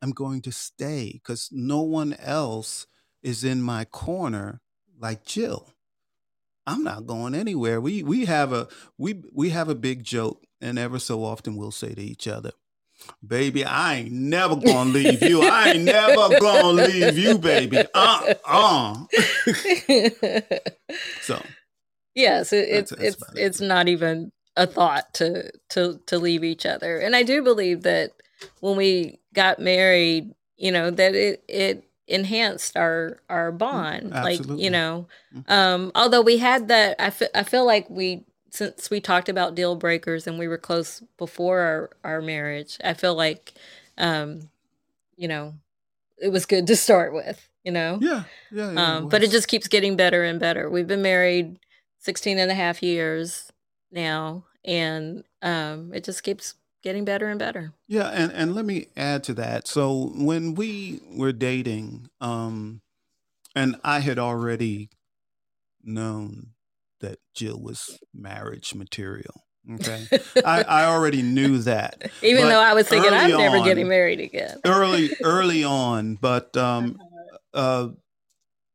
I'm 0.02 0.10
going 0.10 0.42
to 0.42 0.52
stay 0.52 1.12
because 1.14 1.48
no 1.50 1.80
one 1.80 2.12
else 2.14 2.86
is 3.22 3.44
in 3.44 3.62
my 3.62 3.84
corner 3.84 4.60
like 4.98 5.24
Jill. 5.24 5.68
I'm 6.66 6.84
not 6.84 7.06
going 7.06 7.34
anywhere. 7.34 7.80
We 7.80 8.02
we 8.02 8.26
have 8.26 8.52
a 8.52 8.68
we 8.96 9.22
we 9.32 9.50
have 9.50 9.68
a 9.68 9.74
big 9.74 10.04
joke, 10.04 10.44
and 10.60 10.78
ever 10.78 10.98
so 10.98 11.24
often 11.24 11.56
we'll 11.56 11.72
say 11.72 11.92
to 11.94 12.02
each 12.02 12.28
other, 12.28 12.52
Baby, 13.26 13.64
I 13.64 13.96
ain't 13.96 14.12
never 14.12 14.56
gonna 14.56 14.90
leave 14.90 15.22
you. 15.22 15.42
I 15.42 15.72
ain't 15.72 15.84
never 15.84 16.38
gonna 16.40 16.68
leave 16.68 17.18
you, 17.18 17.38
baby. 17.38 17.84
Uh 17.94 18.34
uh. 18.44 19.04
so 21.22 21.42
Yes, 22.14 22.52
it, 22.52 22.68
it's 22.68 22.90
that's, 22.90 23.02
it's 23.02 23.22
it's 23.34 23.60
not 23.60 23.88
even 23.88 24.32
a 24.56 24.66
thought 24.66 25.14
to 25.14 25.50
to 25.70 26.00
to 26.06 26.18
leave 26.18 26.44
each 26.44 26.66
other. 26.66 26.98
And 26.98 27.16
I 27.16 27.22
do 27.22 27.42
believe 27.42 27.82
that 27.82 28.12
when 28.60 28.76
we 28.76 29.20
got 29.34 29.58
married, 29.58 30.34
you 30.56 30.72
know, 30.72 30.90
that 30.90 31.14
it 31.14 31.42
it 31.48 31.84
enhanced 32.08 32.76
our 32.76 33.20
our 33.28 33.52
mm, 33.52 33.58
bond. 33.58 34.12
Absolutely. 34.12 34.54
Like, 34.54 34.62
you 34.62 34.70
know, 34.70 35.06
mm. 35.34 35.50
um 35.50 35.92
although 35.94 36.22
we 36.22 36.38
had 36.38 36.68
that 36.68 36.96
I 36.98 37.10
feel 37.10 37.28
I 37.34 37.42
feel 37.42 37.64
like 37.66 37.88
we 37.88 38.24
since 38.52 38.90
we 38.90 39.00
talked 39.00 39.30
about 39.30 39.54
deal 39.54 39.74
breakers 39.76 40.26
and 40.26 40.38
we 40.38 40.46
were 40.46 40.58
close 40.58 41.02
before 41.16 41.60
our, 41.60 41.90
our 42.04 42.20
marriage, 42.20 42.76
I 42.84 42.92
feel 42.92 43.14
like, 43.14 43.54
um, 43.96 44.50
you 45.16 45.26
know, 45.26 45.54
it 46.18 46.28
was 46.28 46.44
good 46.44 46.66
to 46.66 46.76
start 46.76 47.14
with, 47.14 47.48
you 47.64 47.72
know? 47.72 47.98
Yeah. 48.02 48.24
Yeah. 48.50 48.72
yeah 48.72 48.96
um, 48.96 49.04
it 49.04 49.08
but 49.08 49.22
it 49.22 49.30
just 49.30 49.48
keeps 49.48 49.68
getting 49.68 49.96
better 49.96 50.22
and 50.22 50.38
better. 50.38 50.68
We've 50.68 50.86
been 50.86 51.00
married 51.00 51.58
16 52.00 52.38
and 52.38 52.50
a 52.50 52.54
half 52.54 52.82
years 52.82 53.50
now, 53.90 54.44
and 54.66 55.24
um, 55.40 55.94
it 55.94 56.04
just 56.04 56.22
keeps 56.22 56.54
getting 56.82 57.04
better 57.04 57.28
and 57.28 57.38
better. 57.38 57.72
Yeah. 57.88 58.08
And, 58.08 58.32
and 58.32 58.54
let 58.54 58.64
me 58.64 58.86
add 58.96 59.24
to 59.24 59.34
that. 59.34 59.68
So 59.68 60.12
when 60.14 60.54
we 60.54 61.00
were 61.14 61.32
dating, 61.32 62.08
um, 62.20 62.82
and 63.54 63.76
I 63.84 64.00
had 64.00 64.18
already 64.18 64.90
known 65.82 66.48
that 67.00 67.18
Jill 67.34 67.60
was 67.60 67.98
marriage 68.14 68.74
material. 68.74 69.44
Okay. 69.74 70.06
I, 70.44 70.62
I 70.62 70.84
already 70.86 71.22
knew 71.22 71.58
that. 71.58 72.10
Even 72.22 72.44
but 72.44 72.48
though 72.50 72.60
I 72.60 72.74
was 72.74 72.88
thinking 72.88 73.12
I'm 73.12 73.30
never 73.30 73.58
on, 73.58 73.64
getting 73.64 73.88
married 73.88 74.20
again. 74.20 74.58
early 74.64 75.10
early 75.22 75.64
on, 75.64 76.16
but 76.16 76.56
um 76.56 76.98
uh 77.54 77.88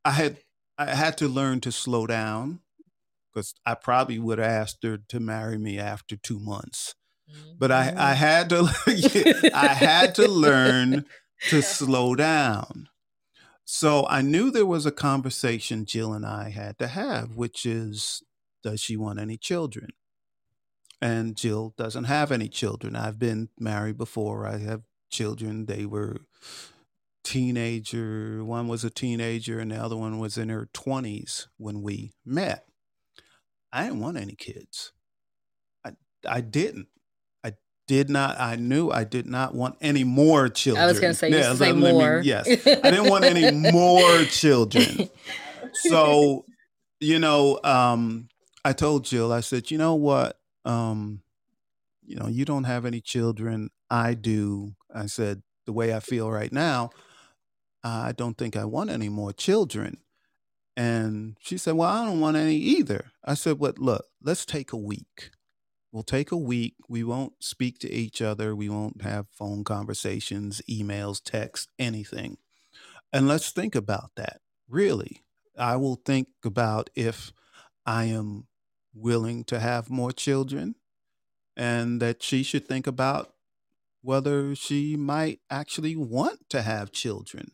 I 0.05 0.11
had 0.11 0.37
I 0.77 0.95
had 0.95 1.17
to 1.17 1.27
learn 1.27 1.59
to 1.61 1.71
slow 1.71 2.07
down 2.07 2.59
because 3.33 3.53
I 3.65 3.73
probably 3.73 4.19
would 4.19 4.37
have 4.39 4.49
asked 4.49 4.83
her 4.83 4.97
to 5.09 5.19
marry 5.19 5.57
me 5.57 5.77
after 5.77 6.15
two 6.15 6.39
months. 6.39 6.95
But 7.57 7.71
I, 7.71 7.87
I 7.87 7.89
mm-hmm. 7.89 8.13
had 8.13 8.49
to 8.49 9.51
I 9.53 9.67
had 9.67 10.15
to 10.15 10.27
learn 10.27 11.05
to 11.49 11.61
slow 11.61 12.15
down. 12.15 12.89
So 13.69 14.07
I 14.09 14.21
knew 14.21 14.49
there 14.49 14.65
was 14.65 14.85
a 14.85 14.91
conversation 14.91 15.85
Jill 15.85 16.13
and 16.13 16.25
I 16.25 16.49
had 16.49 16.79
to 16.79 16.87
have, 16.87 17.35
which 17.35 17.65
is, 17.65 18.23
does 18.63 18.79
she 18.79 18.95
want 18.95 19.19
any 19.19 19.37
children? 19.37 19.89
And 21.01 21.35
Jill 21.35 21.73
doesn't 21.77 22.05
have 22.05 22.31
any 22.31 22.47
children. 22.47 22.95
I've 22.95 23.19
been 23.19 23.49
married 23.59 23.97
before. 23.97 24.47
I 24.47 24.59
have 24.59 24.83
children. 25.11 25.65
They 25.65 25.85
were 25.85 26.21
teenager. 27.23 28.43
One 28.43 28.69
was 28.69 28.83
a 28.85 28.89
teenager, 28.89 29.59
and 29.59 29.71
the 29.71 29.75
other 29.75 29.97
one 29.97 30.17
was 30.17 30.37
in 30.37 30.49
her 30.49 30.69
twenties 30.73 31.49
when 31.57 31.81
we 31.81 32.13
met. 32.25 32.65
I 33.71 33.83
didn't 33.83 33.99
want 33.99 34.17
any 34.17 34.33
kids. 34.33 34.93
I 35.85 35.91
I 36.27 36.41
didn't 36.41 36.87
did 37.87 38.09
not 38.09 38.39
i 38.39 38.55
knew 38.55 38.91
i 38.91 39.03
did 39.03 39.25
not 39.25 39.55
want 39.55 39.75
any 39.81 40.03
more 40.03 40.49
children 40.49 40.83
i 40.83 40.87
was 40.87 40.99
going 40.99 41.13
to 41.13 41.17
say, 41.17 41.31
yeah, 41.31 41.53
say 41.55 41.71
more. 41.71 42.19
Me, 42.19 42.27
yes. 42.27 42.45
I 42.47 42.91
didn't 42.91 43.09
want 43.09 43.23
any 43.23 43.49
more 43.71 44.23
children. 44.25 45.09
So 45.73 46.45
you 46.99 47.19
know 47.19 47.59
um, 47.63 48.27
i 48.65 48.73
told 48.73 49.05
jill 49.05 49.31
i 49.31 49.39
said 49.39 49.71
you 49.71 49.77
know 49.77 49.95
what? 49.95 50.39
Um, 50.65 51.21
you 52.05 52.17
know 52.17 52.27
you 52.27 52.45
don't 52.45 52.65
have 52.65 52.85
any 52.85 52.99
children. 52.99 53.69
I 53.89 54.15
do. 54.15 54.75
I 54.93 55.05
said 55.05 55.41
the 55.65 55.73
way 55.73 55.93
i 55.93 55.99
feel 55.99 56.31
right 56.31 56.51
now 56.51 56.89
i 57.83 58.11
don't 58.11 58.37
think 58.37 58.55
i 58.55 58.65
want 58.65 58.89
any 58.89 59.09
more 59.09 59.31
children. 59.31 59.97
And 60.75 61.37
she 61.39 61.57
said 61.57 61.75
well 61.75 61.89
i 61.89 62.05
don't 62.05 62.19
want 62.19 62.37
any 62.37 62.55
either. 62.55 63.11
I 63.23 63.33
said 63.35 63.59
but 63.59 63.79
look 63.79 64.05
let's 64.21 64.45
take 64.45 64.73
a 64.73 64.77
week 64.77 65.31
We'll 65.91 66.03
take 66.03 66.31
a 66.31 66.37
week. 66.37 66.75
We 66.89 67.03
won't 67.03 67.43
speak 67.43 67.79
to 67.79 67.91
each 67.91 68.21
other. 68.21 68.55
We 68.55 68.69
won't 68.69 69.01
have 69.01 69.27
phone 69.31 69.63
conversations, 69.63 70.61
emails, 70.69 71.21
text, 71.23 71.69
anything. 71.79 72.37
And 73.13 73.27
let's 73.27 73.51
think 73.51 73.73
about 73.75 74.11
that. 74.15 74.41
Really, 74.67 75.23
I 75.57 75.77
will 75.77 75.95
think 75.95 76.27
about 76.43 76.89
if 76.95 77.31
I 77.85 78.05
am 78.05 78.47
willing 78.93 79.43
to 79.45 79.59
have 79.59 79.89
more 79.89 80.11
children 80.11 80.75
and 81.55 82.01
that 82.01 82.21
she 82.21 82.43
should 82.43 82.67
think 82.67 82.85
about 82.85 83.33
whether 84.01 84.55
she 84.55 84.95
might 84.95 85.39
actually 85.49 85.95
want 85.95 86.49
to 86.49 86.61
have 86.61 86.91
children, 86.91 87.51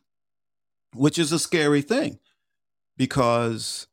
which 0.93 1.19
is 1.19 1.31
a 1.31 1.39
scary 1.39 1.81
thing 1.81 2.19
because 2.97 3.87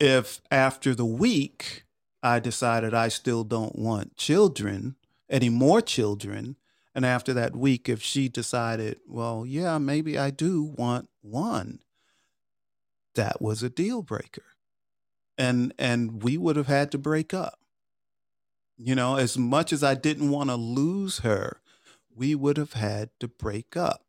if 0.00 0.40
after 0.50 0.94
the 0.94 1.04
week 1.04 1.84
I 2.22 2.40
decided 2.40 2.94
I 2.94 3.08
still 3.08 3.44
don't 3.44 3.78
want 3.78 4.16
children, 4.16 4.96
any 5.28 5.48
more 5.48 5.80
children. 5.80 6.56
And 6.94 7.06
after 7.06 7.32
that 7.34 7.54
week, 7.54 7.88
if 7.88 8.02
she 8.02 8.28
decided, 8.28 8.98
well, 9.06 9.44
yeah, 9.46 9.78
maybe 9.78 10.18
I 10.18 10.30
do 10.30 10.62
want 10.62 11.08
one, 11.22 11.80
that 13.14 13.40
was 13.40 13.62
a 13.62 13.70
deal 13.70 14.02
breaker. 14.02 14.42
And 15.36 15.72
and 15.78 16.22
we 16.24 16.36
would 16.36 16.56
have 16.56 16.66
had 16.66 16.90
to 16.92 16.98
break 16.98 17.32
up. 17.32 17.60
You 18.76 18.94
know, 18.94 19.16
as 19.16 19.38
much 19.38 19.72
as 19.72 19.84
I 19.84 19.94
didn't 19.94 20.30
want 20.30 20.50
to 20.50 20.56
lose 20.56 21.18
her, 21.18 21.60
we 22.14 22.34
would 22.34 22.56
have 22.56 22.72
had 22.72 23.10
to 23.20 23.28
break 23.28 23.76
up. 23.76 24.04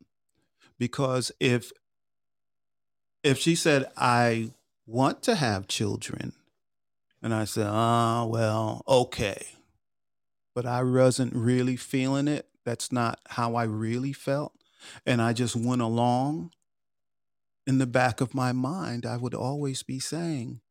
Because 0.80 1.32
if 1.40 1.72
if 3.24 3.38
she 3.38 3.54
said, 3.54 3.86
I 3.98 4.52
want 4.88 5.22
to 5.24 5.36
have 5.36 5.68
children, 5.68 6.34
and 7.22 7.34
I 7.34 7.46
said, 7.46 7.68
ah, 7.68 8.26
well, 8.26 8.84
okay. 8.88 9.46
But 10.56 10.66
I 10.66 10.84
wasn't 10.84 11.36
really 11.36 11.76
feeling 11.76 12.28
it. 12.28 12.48
That's 12.66 12.92
not 12.92 13.20
how 13.30 13.56
I 13.56 13.64
really 13.64 14.14
felt. 14.14 14.54
And 15.06 15.22
I 15.22 15.34
just 15.34 15.56
went 15.56 15.82
along. 15.82 16.52
In 17.68 17.78
the 17.78 17.88
back 17.88 18.20
of 18.20 18.34
my 18.34 18.52
mind, 18.52 19.06
I 19.06 19.18
would 19.18 19.36
always 19.36 19.84
be 19.84 20.00
saying, 20.00 20.62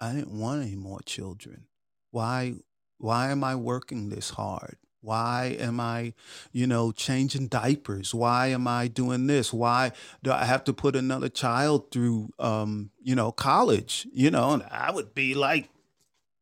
I 0.00 0.12
didn't 0.12 0.38
want 0.38 0.62
any 0.62 0.76
more 0.76 1.00
children. 1.04 1.64
Why, 2.12 2.54
why 2.98 3.30
am 3.30 3.42
I 3.42 3.56
working 3.56 4.10
this 4.10 4.30
hard? 4.30 4.76
Why 5.02 5.56
am 5.58 5.80
I, 5.80 6.12
you 6.52 6.66
know, 6.66 6.92
changing 6.92 7.48
diapers? 7.48 8.14
Why 8.14 8.48
am 8.48 8.68
I 8.68 8.88
doing 8.88 9.26
this? 9.26 9.52
Why 9.52 9.92
do 10.22 10.30
I 10.30 10.44
have 10.44 10.64
to 10.64 10.72
put 10.72 10.94
another 10.94 11.28
child 11.28 11.90
through, 11.90 12.30
um, 12.38 12.90
you 13.02 13.14
know, 13.14 13.32
college? 13.32 14.06
You 14.12 14.30
know, 14.30 14.52
and 14.52 14.62
I 14.70 14.90
would 14.90 15.14
be 15.14 15.34
like 15.34 15.70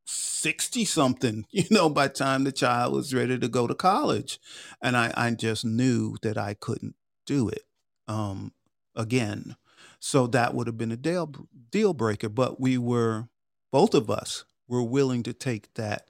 60 0.05 0.85
something, 0.87 1.47
you 1.51 1.65
know, 1.71 1.89
by 1.89 2.09
time 2.09 2.45
the 2.45 2.53
child 2.53 2.95
was 2.95 3.15
ready 3.15 3.39
to 3.39 3.49
go 3.49 3.67
to 3.67 3.75
college. 3.75 4.41
And 4.83 4.97
I, 4.97 5.13
I 5.17 5.31
just 5.33 5.65
knew 5.65 6.17
that 6.23 6.39
I 6.39 6.55
couldn't 6.55 6.97
do 7.27 7.49
it 7.49 7.65
um, 8.09 8.53
again. 8.97 9.57
So 10.01 10.27
that 10.29 10.55
would 10.55 10.67
have 10.67 10.79
been 10.79 10.93
a 10.93 10.97
deal, 10.97 11.33
deal 11.71 11.95
breaker. 11.95 12.29
But 12.29 12.61
we 12.61 12.79
were, 12.79 13.29
both 13.71 13.95
of 13.95 14.11
us 14.11 14.45
were 14.67 14.83
willing 14.83 15.23
to 15.25 15.33
take 15.33 15.75
that 15.75 16.09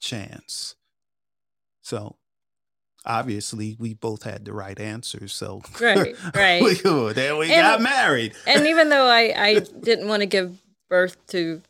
chance. 0.00 0.74
So 1.86 2.16
obviously 3.04 3.76
we 3.78 3.94
both 3.94 4.24
had 4.24 4.44
the 4.44 4.52
right 4.52 4.78
answers. 4.80 5.32
So 5.32 5.62
right, 5.80 6.16
right. 6.34 6.60
we, 6.60 6.74
then 7.12 7.38
we 7.38 7.52
and, 7.52 7.62
got 7.62 7.80
married. 7.80 8.34
and 8.44 8.66
even 8.72 8.88
though 8.88 9.06
I, 9.06 9.32
I 9.36 9.58
didn't 9.60 10.08
want 10.08 10.22
to 10.22 10.26
give 10.26 10.58
birth 10.90 11.16
to 11.28 11.62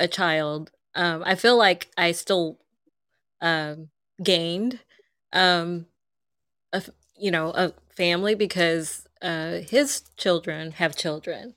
a 0.00 0.08
child, 0.08 0.72
um, 0.96 1.22
I 1.24 1.36
feel 1.36 1.56
like 1.56 1.86
I 1.96 2.10
still 2.10 2.58
um, 3.40 3.90
gained, 4.20 4.80
um, 5.32 5.86
a, 6.72 6.82
you 7.16 7.30
know, 7.30 7.50
a 7.50 7.72
family 7.94 8.34
because 8.34 9.06
uh, 9.22 9.58
his 9.58 10.02
children 10.16 10.72
have 10.72 10.96
children, 10.96 11.54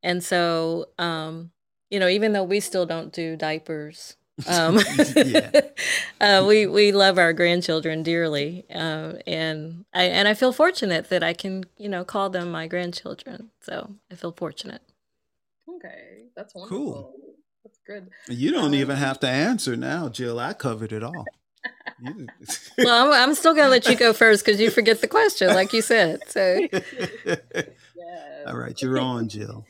and 0.00 0.22
so 0.22 0.86
um, 0.96 1.50
you 1.90 1.98
know, 1.98 2.08
even 2.08 2.34
though 2.34 2.44
we 2.44 2.60
still 2.60 2.86
don't 2.86 3.12
do 3.12 3.34
diapers 3.36 4.16
um, 4.46 4.78
uh, 6.20 6.44
we 6.46 6.66
we 6.66 6.92
love 6.92 7.18
our 7.18 7.32
grandchildren 7.32 8.02
dearly, 8.02 8.64
uh, 8.74 9.14
and 9.26 9.84
I 9.92 10.04
and 10.04 10.28
I 10.28 10.34
feel 10.34 10.52
fortunate 10.52 11.08
that 11.10 11.22
I 11.22 11.32
can 11.32 11.64
you 11.76 11.88
know 11.88 12.04
call 12.04 12.30
them 12.30 12.50
my 12.50 12.66
grandchildren. 12.66 13.50
So 13.60 13.94
I 14.10 14.14
feel 14.14 14.32
fortunate. 14.32 14.82
Okay, 15.68 16.24
that's 16.34 16.54
wonderful. 16.54 16.78
Cool. 16.78 17.14
That's 17.64 17.78
good. 17.86 18.08
You 18.28 18.50
don't 18.50 18.66
um, 18.66 18.74
even 18.74 18.96
have 18.96 19.20
to 19.20 19.28
answer 19.28 19.76
now, 19.76 20.08
Jill. 20.08 20.40
I 20.40 20.52
covered 20.52 20.92
it 20.92 21.04
all. 21.04 21.24
well, 22.78 23.12
I'm, 23.12 23.28
I'm, 23.28 23.34
still 23.36 23.54
gonna 23.54 23.68
let 23.68 23.86
you 23.86 23.94
go 23.94 24.12
first 24.12 24.44
because 24.44 24.60
you 24.60 24.68
forget 24.68 25.00
the 25.00 25.06
question, 25.06 25.48
like 25.48 25.72
you 25.72 25.80
said. 25.80 26.20
So. 26.26 26.66
All 28.48 28.56
right, 28.56 28.80
you're 28.82 28.98
on, 28.98 29.28
Jill. 29.28 29.64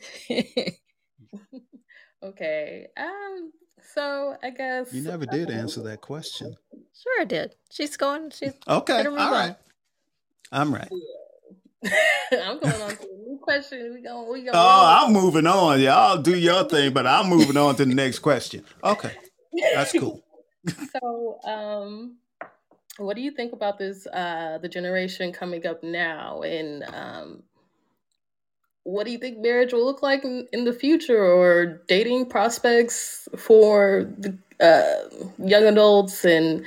okay. 2.23 2.87
Um 2.97 3.51
so 3.93 4.37
I 4.41 4.49
guess 4.49 4.93
you 4.93 5.03
never 5.03 5.25
did 5.25 5.49
answer 5.49 5.81
that 5.83 6.01
question. 6.01 6.55
Sure, 7.01 7.21
I 7.21 7.25
did. 7.25 7.55
She's 7.71 7.97
going. 7.97 8.29
She's 8.31 8.53
okay. 8.67 9.05
All 9.05 9.15
right. 9.15 9.55
I'm 10.51 10.73
right. 10.73 10.89
I'm 12.31 12.59
going 12.59 12.81
on 12.81 12.95
to 12.95 13.03
a 13.03 13.29
new 13.29 13.39
question. 13.41 13.93
We 13.93 14.01
going. 14.01 14.31
We 14.31 14.41
going. 14.43 14.51
Oh, 14.53 15.03
I'm 15.05 15.11
moving 15.11 15.47
on. 15.47 15.81
Y'all 15.81 16.21
do 16.21 16.37
your 16.37 16.63
thing, 16.63 16.93
but 16.93 17.05
I'm 17.05 17.27
moving 17.27 17.57
on 17.57 17.75
to 17.75 17.85
the 17.85 17.93
next 17.93 18.19
question. 18.19 18.63
Okay, 18.83 19.11
that's 19.73 19.91
cool. 19.99 20.23
so, 20.91 21.39
um, 21.43 22.17
what 22.97 23.15
do 23.15 23.21
you 23.21 23.31
think 23.31 23.53
about 23.53 23.79
this? 23.79 24.07
Uh, 24.07 24.59
the 24.61 24.69
generation 24.69 25.33
coming 25.33 25.65
up 25.65 25.83
now, 25.83 26.41
and 26.41 26.83
um, 26.83 27.43
what 28.83 29.05
do 29.05 29.11
you 29.11 29.17
think 29.17 29.39
marriage 29.39 29.73
will 29.73 29.85
look 29.85 30.01
like 30.01 30.23
in, 30.25 30.47
in 30.51 30.65
the 30.65 30.73
future 30.73 31.23
or 31.23 31.81
dating 31.87 32.25
prospects 32.25 33.27
for 33.37 34.11
the 34.17 34.37
uh, 34.59 35.25
young 35.45 35.63
adults 35.65 36.25
and 36.25 36.65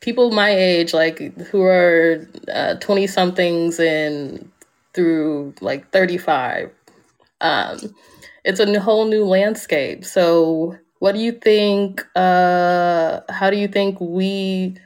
people 0.00 0.30
my 0.30 0.50
age 0.50 0.92
like 0.94 1.18
who 1.48 1.62
are 1.62 2.26
20 2.80 3.04
uh, 3.04 3.06
somethings 3.06 3.80
and 3.80 4.50
through 4.94 5.54
like 5.60 5.90
35 5.90 6.70
um, 7.40 7.94
it's 8.44 8.60
a 8.60 8.80
whole 8.80 9.06
new 9.06 9.24
landscape. 9.24 10.04
So 10.04 10.76
what 10.98 11.12
do 11.14 11.20
you 11.20 11.32
think 11.32 12.06
uh, 12.16 13.20
how 13.28 13.50
do 13.50 13.56
you 13.56 13.68
think 13.68 14.00
we 14.00 14.76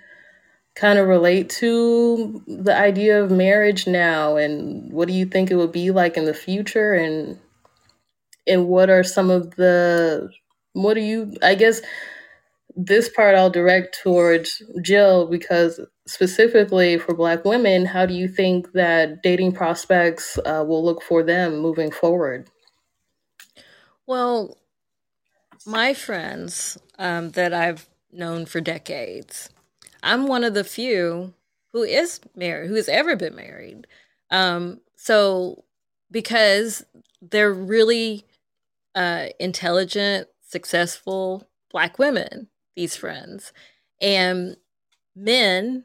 kind 0.79 0.99
of 0.99 1.09
relate 1.09 1.51
to 1.51 2.41
the 2.47 2.75
idea 2.75 3.21
of 3.21 3.33
marriage 3.33 3.88
now 3.88 4.37
and 4.37 4.93
what 4.93 5.09
do 5.09 5.14
you 5.14 5.27
think 5.27 5.51
it 5.51 5.57
would 5.57 5.73
be 5.73 5.91
like 5.91 6.17
in 6.17 6.25
the 6.25 6.33
future 6.33 6.93
and 6.93 7.37
and 8.47 8.69
what 8.69 8.88
are 8.88 9.03
some 9.03 9.29
of 9.29 9.57
the 9.57 10.31
what 10.75 10.95
do 10.95 11.01
you 11.01 11.35
I 11.43 11.57
guess 11.57 11.81
this 12.77 13.09
part 13.09 13.35
I'll 13.35 13.51
direct 13.51 13.99
towards 14.01 14.62
Jill 14.81 15.27
because 15.27 15.81
specifically 16.07 16.97
for 16.97 17.12
black 17.12 17.45
women 17.45 17.85
how 17.85 18.07
do 18.07 18.14
you 18.14 18.29
think 18.29 18.71
that 18.75 19.21
dating 19.21 19.53
prospects 19.53 20.38
uh, 20.47 20.64
will 20.64 20.85
look 20.85 21.03
for 21.03 21.25
them 21.25 21.59
moving 21.59 21.91
forward? 21.91 22.49
Well 24.07 24.57
my 25.67 25.93
friends 25.93 26.79
um, 27.01 27.31
that 27.31 27.53
I've 27.53 27.88
known 28.12 28.47
for 28.47 28.61
decades 28.61 29.51
I'm 30.02 30.26
one 30.26 30.44
of 30.44 30.54
the 30.54 30.64
few 30.64 31.34
who 31.72 31.82
is 31.82 32.20
married, 32.34 32.68
who 32.68 32.74
has 32.74 32.88
ever 32.88 33.16
been 33.16 33.34
married. 33.34 33.87
Um, 34.30 34.80
so 34.96 35.64
because 36.11 36.84
they're 37.20 37.52
really 37.52 38.24
uh, 38.94 39.26
intelligent, 39.38 40.28
successful 40.46 41.48
black 41.70 41.98
women, 41.98 42.48
these 42.74 42.96
friends, 42.96 43.52
and 44.00 44.56
men 45.14 45.84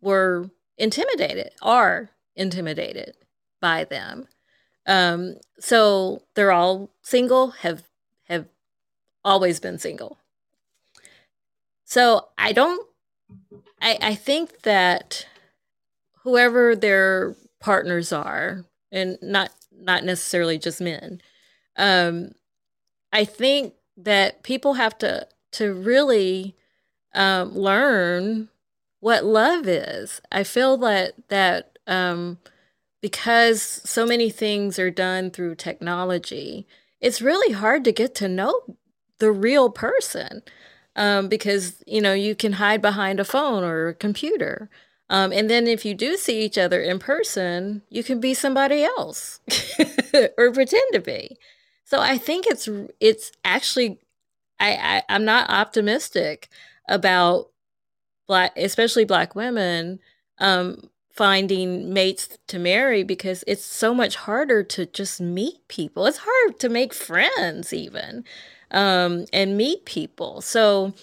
were 0.00 0.50
intimidated, 0.76 1.50
are 1.60 2.10
intimidated 2.36 3.14
by 3.60 3.84
them. 3.84 4.28
Um, 4.86 5.36
so 5.58 6.22
they're 6.34 6.52
all 6.52 6.90
single, 7.02 7.50
have 7.50 7.82
have 8.24 8.46
always 9.24 9.58
been 9.60 9.78
single. 9.78 10.18
So 11.84 12.28
I 12.38 12.52
don't 12.52 12.87
I, 13.80 13.98
I 14.00 14.14
think 14.14 14.62
that 14.62 15.26
whoever 16.22 16.74
their 16.74 17.36
partners 17.60 18.12
are, 18.12 18.64
and 18.90 19.18
not 19.22 19.50
not 19.72 20.04
necessarily 20.04 20.58
just 20.58 20.80
men, 20.80 21.20
um, 21.76 22.32
I 23.12 23.24
think 23.24 23.74
that 23.96 24.42
people 24.42 24.74
have 24.74 24.96
to 24.98 25.26
to 25.52 25.72
really 25.72 26.56
um, 27.14 27.54
learn 27.54 28.48
what 29.00 29.24
love 29.24 29.66
is. 29.66 30.20
I 30.30 30.44
feel 30.44 30.76
that 30.78 31.14
that 31.28 31.78
um, 31.86 32.38
because 33.00 33.62
so 33.62 34.04
many 34.06 34.30
things 34.30 34.78
are 34.78 34.90
done 34.90 35.30
through 35.30 35.54
technology, 35.54 36.66
it's 37.00 37.22
really 37.22 37.52
hard 37.52 37.84
to 37.84 37.92
get 37.92 38.14
to 38.16 38.28
know 38.28 38.76
the 39.18 39.30
real 39.32 39.70
person 39.70 40.42
um, 40.98 41.28
because 41.28 41.76
you 41.86 42.02
know 42.02 42.12
you 42.12 42.34
can 42.34 42.54
hide 42.54 42.82
behind 42.82 43.20
a 43.20 43.24
phone 43.24 43.64
or 43.64 43.88
a 43.88 43.94
computer. 43.94 44.68
Um, 45.08 45.32
and 45.32 45.48
then 45.48 45.66
if 45.66 45.86
you 45.86 45.94
do 45.94 46.18
see 46.18 46.42
each 46.42 46.58
other 46.58 46.82
in 46.82 46.98
person, 46.98 47.80
you 47.88 48.04
can 48.04 48.20
be 48.20 48.34
somebody 48.34 48.82
else 48.82 49.40
or 50.36 50.52
pretend 50.52 50.92
to 50.92 51.00
be. 51.00 51.38
So 51.84 52.00
I 52.00 52.18
think 52.18 52.46
it's 52.46 52.68
it's 53.00 53.32
actually 53.44 54.00
I, 54.60 55.02
I 55.08 55.14
am 55.14 55.24
not 55.24 55.48
optimistic 55.48 56.48
about 56.88 57.48
black 58.26 58.52
especially 58.56 59.04
black 59.04 59.34
women 59.34 60.00
um, 60.38 60.90
finding 61.12 61.92
mates 61.92 62.38
to 62.48 62.58
marry 62.58 63.04
because 63.04 63.44
it's 63.46 63.64
so 63.64 63.94
much 63.94 64.16
harder 64.16 64.62
to 64.64 64.84
just 64.86 65.20
meet 65.20 65.66
people. 65.68 66.06
It's 66.06 66.20
hard 66.24 66.58
to 66.58 66.68
make 66.68 66.92
friends 66.92 67.72
even. 67.72 68.24
Um, 68.70 69.26
and 69.32 69.56
meet 69.56 69.84
people. 69.84 70.40
So, 70.40 70.94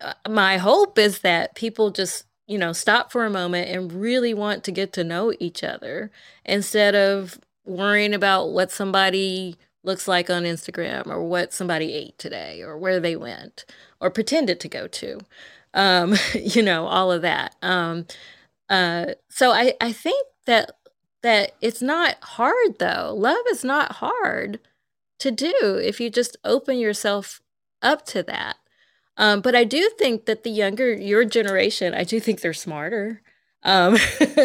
uh, 0.00 0.14
my 0.28 0.58
hope 0.58 0.98
is 0.98 1.20
that 1.20 1.54
people 1.54 1.90
just 1.90 2.24
you 2.46 2.58
know 2.58 2.72
stop 2.72 3.12
for 3.12 3.24
a 3.24 3.30
moment 3.30 3.68
and 3.68 3.92
really 3.92 4.34
want 4.34 4.64
to 4.64 4.72
get 4.72 4.92
to 4.94 5.04
know 5.04 5.32
each 5.38 5.62
other 5.64 6.10
instead 6.44 6.94
of 6.94 7.38
worrying 7.64 8.14
about 8.14 8.50
what 8.50 8.70
somebody 8.70 9.56
looks 9.84 10.08
like 10.08 10.28
on 10.30 10.44
Instagram 10.44 11.06
or 11.06 11.22
what 11.22 11.52
somebody 11.52 11.92
ate 11.94 12.18
today 12.18 12.62
or 12.62 12.76
where 12.76 13.00
they 13.00 13.16
went 13.16 13.64
or 14.00 14.10
pretended 14.10 14.60
to 14.60 14.68
go 14.68 14.86
to. 14.86 15.20
Um, 15.74 16.14
you 16.34 16.62
know, 16.62 16.86
all 16.86 17.12
of 17.12 17.22
that. 17.22 17.54
Um, 17.62 18.06
uh, 18.68 19.06
so 19.28 19.50
I, 19.52 19.74
I 19.80 19.92
think 19.92 20.26
that 20.46 20.72
that 21.22 21.52
it's 21.60 21.82
not 21.82 22.16
hard 22.22 22.78
though. 22.78 23.14
Love 23.16 23.44
is 23.50 23.64
not 23.64 23.92
hard 23.92 24.60
to 25.18 25.30
do 25.30 25.80
if 25.82 26.00
you 26.00 26.10
just 26.10 26.36
open 26.44 26.78
yourself 26.78 27.40
up 27.82 28.04
to 28.06 28.22
that. 28.24 28.56
Um, 29.16 29.40
but 29.40 29.54
I 29.54 29.64
do 29.64 29.90
think 29.98 30.26
that 30.26 30.44
the 30.44 30.50
younger 30.50 30.92
your 30.92 31.24
generation, 31.24 31.94
I 31.94 32.04
do 32.04 32.20
think 32.20 32.40
they're 32.40 32.54
smarter 32.54 33.22
um, 33.64 33.96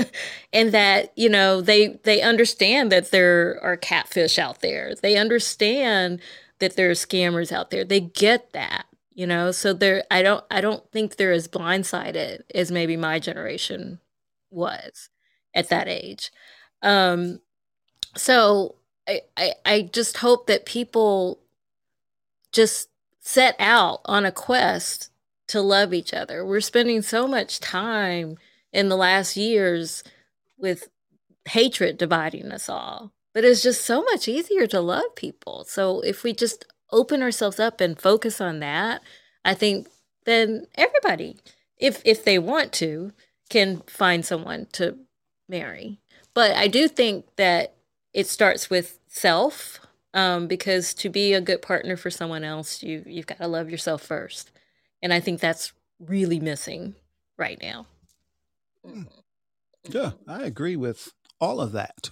and 0.54 0.72
that 0.72 1.14
you 1.16 1.30
know 1.30 1.62
they 1.62 2.00
they 2.04 2.22
understand 2.22 2.92
that 2.92 3.12
there 3.12 3.60
are 3.62 3.78
catfish 3.78 4.40
out 4.40 4.62
there. 4.62 4.94
They 4.96 5.18
understand 5.18 6.22
that 6.60 6.76
there 6.76 6.90
are 6.90 6.94
scammers 6.94 7.52
out 7.52 7.70
there. 7.70 7.84
They 7.84 8.00
get 8.00 8.54
that, 8.54 8.86
you 9.14 9.28
know. 9.28 9.52
So 9.52 9.74
they're 9.74 10.04
I 10.10 10.22
don't 10.24 10.44
I 10.50 10.62
don't 10.62 10.90
think 10.92 11.16
they're 11.16 11.32
as 11.32 11.48
blindsided 11.48 12.42
as 12.54 12.72
maybe 12.72 12.98
my 12.98 13.20
generation 13.20 14.00
was 14.50 15.10
at 15.54 15.70
that 15.70 15.88
age. 15.88 16.32
Um, 16.82 17.40
so 18.16 18.76
I, 19.08 19.54
I 19.66 19.90
just 19.92 20.18
hope 20.18 20.48
that 20.48 20.66
people 20.66 21.40
just 22.52 22.90
set 23.20 23.56
out 23.60 24.02
on 24.06 24.26
a 24.26 24.32
quest 24.32 25.10
to 25.48 25.62
love 25.62 25.94
each 25.94 26.14
other. 26.14 26.46
We're 26.46 26.62
spending 26.62 27.02
so 27.02 27.28
much 27.28 27.60
time 27.60 28.38
in 28.72 28.90
the 28.90 28.98
last 28.98 29.36
years 29.38 30.04
with 30.58 30.88
hatred 31.46 31.98
dividing 31.98 32.52
us 32.52 32.70
all. 32.70 33.12
But 33.34 33.44
it's 33.44 33.64
just 33.64 33.84
so 33.86 34.04
much 34.04 34.28
easier 34.28 34.68
to 34.68 34.80
love 34.80 35.16
people. 35.16 35.66
So 35.66 36.02
if 36.02 36.24
we 36.24 36.34
just 36.34 36.66
open 36.92 37.22
ourselves 37.22 37.60
up 37.60 37.82
and 37.82 38.00
focus 38.00 38.40
on 38.40 38.60
that, 38.60 39.02
I 39.44 39.54
think 39.54 39.88
then 40.26 40.68
everybody, 40.76 41.38
if 41.78 42.02
if 42.06 42.24
they 42.24 42.40
want 42.40 42.72
to, 42.74 43.12
can 43.50 43.82
find 43.88 44.26
someone 44.26 44.68
to 44.74 44.98
marry. 45.50 46.00
But 46.34 46.52
I 46.52 46.68
do 46.68 46.88
think 46.88 47.26
that 47.36 47.76
it 48.14 48.28
starts 48.28 48.70
with 48.70 49.00
self, 49.08 49.80
um, 50.14 50.48
because 50.48 50.94
to 50.96 51.10
be 51.10 51.34
a 51.34 51.42
good 51.42 51.62
partner 51.62 51.98
for 51.98 52.10
someone 52.10 52.44
else, 52.44 52.84
you 52.84 53.04
you've 53.06 53.28
got 53.28 53.40
to 53.40 53.48
love 53.48 53.70
yourself 53.70 54.02
first, 54.04 54.52
and 55.02 55.14
I 55.14 55.20
think 55.20 55.40
that's 55.40 55.74
really 56.00 56.40
missing 56.40 56.96
right 57.38 57.60
now. 57.62 57.88
Mm. 58.86 59.08
Yeah, 59.90 60.12
I 60.28 60.44
agree 60.44 60.76
with 60.76 61.12
all 61.40 61.60
of 61.60 61.74
that. 61.74 62.12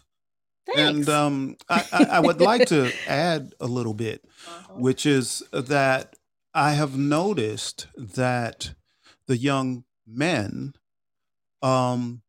Thanks. 0.66 1.08
And 1.08 1.10
um, 1.10 1.58
I, 1.70 1.86
I, 1.92 2.04
I, 2.04 2.20
would 2.20 2.40
like 2.40 2.68
to 2.68 2.92
add 3.08 3.54
a 3.60 3.66
little 3.66 3.94
bit, 3.94 4.24
uh-huh. 4.48 4.74
which 4.76 5.06
is 5.06 5.44
that 5.52 6.16
I 6.54 6.74
have 6.74 6.98
noticed 6.98 7.88
that 7.98 8.74
the 9.28 9.38
young 9.38 9.86
men 10.06 10.74
um, 11.62 12.22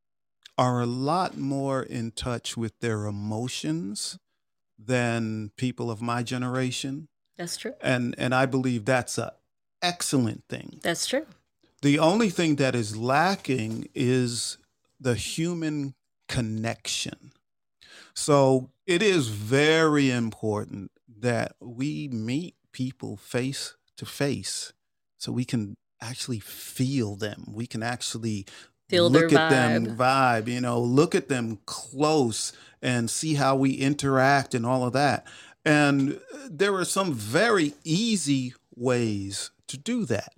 are 0.59 0.81
a 0.81 0.87
lot 0.87 1.37
more 1.37 1.83
in 1.83 2.11
touch 2.11 2.57
with 2.57 2.79
their 2.81 3.07
emotions 3.07 4.19
than 4.79 5.51
people 5.57 5.91
of 5.91 6.03
my 6.03 6.23
generation. 6.23 7.09
That's 7.37 7.57
true. 7.57 7.75
And 7.81 8.15
and 8.19 8.35
I 8.35 8.47
believe 8.47 8.85
that's 8.85 9.19
a 9.19 9.35
excellent 9.81 10.45
thing. 10.49 10.81
That's 10.83 11.07
true. 11.07 11.27
The 11.83 11.99
only 11.99 12.31
thing 12.31 12.57
that 12.57 12.75
is 12.75 12.97
lacking 12.97 13.89
is 13.95 14.59
the 15.01 15.15
human 15.15 15.95
connection. 16.29 17.33
So 18.15 18.71
it 18.87 19.03
is 19.03 19.29
very 19.29 20.11
important 20.11 20.93
that 21.09 21.57
we 21.61 22.09
meet 22.09 22.55
people 22.73 23.17
face 23.17 23.75
to 23.97 24.07
face 24.07 24.73
so 25.19 25.33
we 25.33 25.45
can 25.45 25.77
actually 26.01 26.41
feel 26.41 27.17
them. 27.17 27.45
We 27.53 27.67
can 27.67 27.83
actually 27.83 28.47
feel 28.93 29.11
look 29.11 29.33
at 29.33 29.51
them 29.51 29.97
vibe, 29.97 30.49
you 30.49 30.61
know, 30.61 30.81
look 30.81 31.15
at 31.15 31.29
them 31.29 31.59
close 31.67 32.53
and 32.81 33.09
see 33.11 33.35
how 33.35 33.57
we 33.57 33.73
interact 33.73 34.55
and 34.55 34.67
all 34.67 34.85
of 34.85 34.93
that. 34.93 35.27
And 35.65 36.21
there 36.49 36.75
are 36.75 36.85
some 36.85 37.13
very 37.13 37.75
easy 37.85 38.55
ways 38.75 39.51
to 39.69 39.79
do 39.79 40.05
that. 40.07 40.35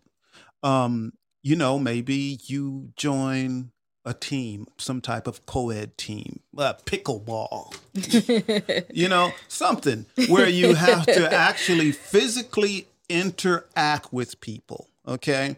Um, 0.62 1.12
you 1.42 1.56
know, 1.56 1.78
maybe 1.78 2.38
you 2.46 2.92
join 2.96 3.70
a 4.04 4.12
team, 4.12 4.66
some 4.76 5.00
type 5.00 5.26
of 5.26 5.46
co-ed 5.46 5.96
team, 5.96 6.40
uh, 6.58 6.74
pickleball, 6.84 7.74
you 8.94 9.08
know, 9.08 9.32
something 9.48 10.06
where 10.28 10.48
you 10.48 10.74
have 10.74 11.06
to 11.06 11.32
actually 11.32 11.90
physically 11.90 12.86
interact 13.08 14.12
with 14.12 14.40
people. 14.40 14.88
Okay. 15.06 15.56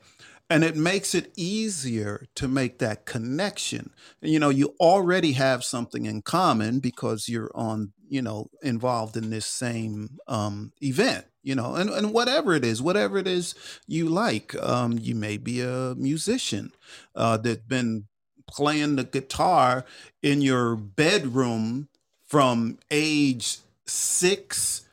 And 0.48 0.62
it 0.62 0.76
makes 0.76 1.14
it 1.14 1.32
easier 1.36 2.26
to 2.36 2.46
make 2.46 2.78
that 2.78 3.04
connection. 3.04 3.90
You 4.20 4.38
know, 4.38 4.48
you 4.48 4.76
already 4.78 5.32
have 5.32 5.64
something 5.64 6.06
in 6.06 6.22
common 6.22 6.78
because 6.78 7.28
you're 7.28 7.50
on, 7.54 7.92
you 8.08 8.22
know, 8.22 8.50
involved 8.62 9.16
in 9.16 9.30
this 9.30 9.46
same 9.46 10.18
um, 10.28 10.72
event 10.80 11.26
you 11.46 11.54
know, 11.54 11.76
and, 11.76 11.88
and 11.90 12.12
whatever 12.12 12.54
it 12.54 12.64
is, 12.64 12.82
whatever 12.82 13.18
it 13.18 13.28
is 13.28 13.54
you 13.86 14.08
like. 14.08 14.52
Um, 14.60 14.98
you 15.00 15.14
may 15.14 15.36
be 15.36 15.60
a 15.60 15.94
musician 15.96 16.72
uh, 17.14 17.36
that's 17.36 17.62
been 17.62 18.08
playing 18.48 18.96
the 18.96 19.04
guitar 19.04 19.84
in 20.24 20.40
your 20.42 20.74
bedroom 20.74 21.88
from 22.26 22.78
age 22.90 23.58
six 23.86 24.86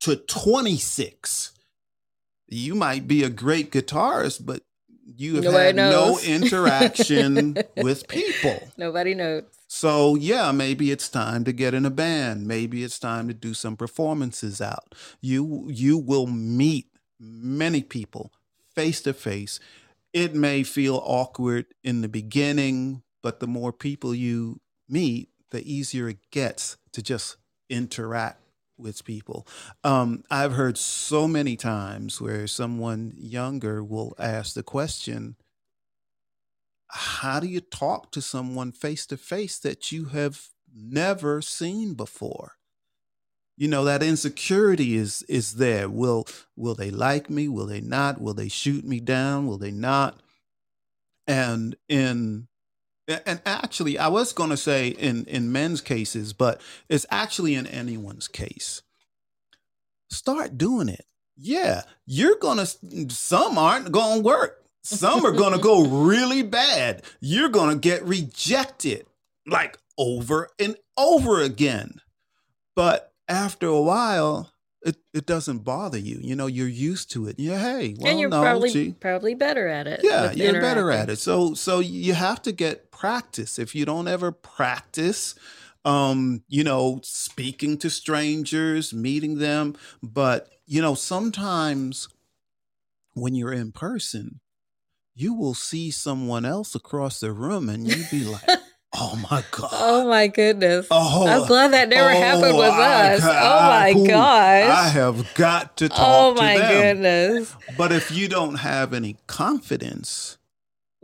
to 0.00 0.16
26. 0.16 1.52
You 2.48 2.74
might 2.74 3.08
be 3.08 3.24
a 3.24 3.30
great 3.30 3.72
guitarist, 3.72 4.44
but 4.44 4.62
you 5.16 5.36
have 5.36 5.44
Nobody 5.44 5.66
had 5.66 5.76
knows. 5.76 6.26
no 6.26 6.32
interaction 6.34 7.56
with 7.76 8.08
people. 8.08 8.68
Nobody 8.76 9.14
knows. 9.14 9.44
So, 9.68 10.14
yeah, 10.14 10.50
maybe 10.52 10.90
it's 10.90 11.08
time 11.08 11.44
to 11.44 11.52
get 11.52 11.74
in 11.74 11.84
a 11.84 11.90
band. 11.90 12.46
Maybe 12.46 12.82
it's 12.84 12.98
time 12.98 13.28
to 13.28 13.34
do 13.34 13.54
some 13.54 13.76
performances 13.76 14.60
out. 14.60 14.94
You 15.20 15.68
you 15.70 15.98
will 15.98 16.26
meet 16.26 16.86
many 17.20 17.82
people 17.82 18.32
face 18.74 19.00
to 19.02 19.12
face. 19.12 19.60
It 20.12 20.34
may 20.34 20.62
feel 20.62 21.02
awkward 21.04 21.66
in 21.84 22.00
the 22.00 22.08
beginning, 22.08 23.02
but 23.22 23.40
the 23.40 23.46
more 23.46 23.72
people 23.72 24.14
you 24.14 24.60
meet, 24.88 25.28
the 25.50 25.60
easier 25.70 26.08
it 26.08 26.30
gets 26.30 26.76
to 26.92 27.02
just 27.02 27.36
interact 27.68 28.40
with 28.78 29.04
people. 29.04 29.46
Um, 29.84 30.22
I've 30.30 30.52
heard 30.52 30.78
so 30.78 31.28
many 31.28 31.56
times 31.56 32.20
where 32.20 32.46
someone 32.46 33.12
younger 33.16 33.82
will 33.82 34.14
ask 34.18 34.54
the 34.54 34.62
question, 34.62 35.36
how 36.90 37.40
do 37.40 37.46
you 37.46 37.60
talk 37.60 38.12
to 38.12 38.22
someone 38.22 38.72
face 38.72 39.06
to 39.06 39.16
face 39.16 39.58
that 39.58 39.92
you 39.92 40.06
have 40.06 40.48
never 40.74 41.42
seen 41.42 41.94
before? 41.94 42.52
You 43.56 43.66
know 43.66 43.84
that 43.84 44.04
insecurity 44.04 44.94
is 44.96 45.22
is 45.24 45.54
there. 45.54 45.88
Will 45.88 46.26
will 46.54 46.76
they 46.76 46.92
like 46.92 47.28
me? 47.28 47.48
Will 47.48 47.66
they 47.66 47.80
not? 47.80 48.20
Will 48.20 48.34
they 48.34 48.48
shoot 48.48 48.84
me 48.84 49.00
down? 49.00 49.48
Will 49.48 49.58
they 49.58 49.72
not? 49.72 50.20
And 51.26 51.76
in 51.88 52.46
and 53.26 53.40
actually 53.46 53.98
i 53.98 54.08
was 54.08 54.32
going 54.32 54.50
to 54.50 54.56
say 54.56 54.88
in 54.88 55.24
in 55.24 55.50
men's 55.50 55.80
cases 55.80 56.32
but 56.32 56.60
it's 56.88 57.06
actually 57.10 57.54
in 57.54 57.66
anyone's 57.66 58.28
case 58.28 58.82
start 60.10 60.58
doing 60.58 60.88
it 60.88 61.04
yeah 61.36 61.82
you're 62.06 62.36
going 62.36 62.58
to 62.58 63.10
some 63.10 63.58
aren't 63.58 63.92
going 63.92 64.18
to 64.18 64.24
work 64.24 64.58
some 64.88 65.24
are 65.26 65.32
going 65.32 65.52
to 65.52 65.58
go 65.58 65.84
really 66.04 66.42
bad. 66.42 67.02
You're 67.20 67.50
going 67.50 67.70
to 67.70 67.80
get 67.80 68.04
rejected 68.04 69.06
like 69.46 69.78
over 69.98 70.48
and 70.58 70.76
over 70.96 71.42
again. 71.42 72.00
But 72.74 73.12
after 73.28 73.66
a 73.66 73.82
while, 73.82 74.50
it, 74.82 74.96
it 75.12 75.26
doesn't 75.26 75.60
bother 75.60 75.98
you. 75.98 76.18
You 76.20 76.36
know, 76.36 76.46
you're 76.46 76.68
used 76.68 77.10
to 77.12 77.26
it. 77.26 77.38
Yeah, 77.38 77.58
hey, 77.58 77.94
well, 77.98 78.10
and 78.10 78.20
you're 78.20 78.30
no, 78.30 78.42
probably 78.42 78.70
gee. 78.70 78.92
probably 78.92 79.34
better 79.34 79.68
at 79.68 79.86
it. 79.86 80.00
Yeah, 80.02 80.30
you're 80.32 80.60
better 80.60 80.90
at 80.90 81.10
it. 81.10 81.18
So 81.18 81.54
so 81.54 81.80
you 81.80 82.14
have 82.14 82.42
to 82.42 82.52
get 82.52 82.90
practice. 82.90 83.58
If 83.58 83.74
you 83.74 83.84
don't 83.84 84.08
ever 84.08 84.30
practice, 84.30 85.34
um, 85.84 86.42
you 86.48 86.64
know, 86.64 87.00
speaking 87.02 87.78
to 87.78 87.90
strangers, 87.90 88.94
meeting 88.94 89.38
them, 89.38 89.76
but 90.02 90.48
you 90.66 90.80
know, 90.80 90.94
sometimes 90.94 92.08
when 93.14 93.34
you're 93.34 93.52
in 93.52 93.72
person, 93.72 94.40
you 95.14 95.34
will 95.34 95.54
see 95.54 95.90
someone 95.90 96.44
else 96.44 96.74
across 96.74 97.18
the 97.18 97.32
room 97.32 97.68
and 97.68 97.88
you'd 97.88 98.10
be 98.10 98.24
like, 98.24 98.44
Oh 98.94 99.16
my 99.30 99.44
god. 99.50 99.68
Oh 99.72 100.08
my 100.08 100.28
goodness. 100.28 100.86
Oh, 100.90 101.26
I'm 101.28 101.46
glad 101.46 101.72
that 101.72 101.88
never 101.90 102.08
oh, 102.10 102.20
happened 102.20 102.56
with 102.56 102.70
I 102.72 103.14
us. 103.14 103.20
ca- 103.20 103.28
oh 103.28 103.60
my 103.68 103.86
I- 103.88 103.92
who- 103.92 104.06
gosh. 104.08 104.70
I 104.70 104.88
have 104.88 105.34
got 105.34 105.76
to 105.78 105.88
talk 105.90 105.96
to 105.98 106.02
you. 106.02 106.08
oh 106.08 106.34
to 106.34 106.40
my 106.40 106.58
them. 106.58 106.82
goodness. 106.82 107.56
But 107.76 107.92
if 107.92 108.10
you 108.10 108.28
don't 108.28 108.56
have 108.56 108.92
any 108.94 109.16
confidence, 109.26 110.36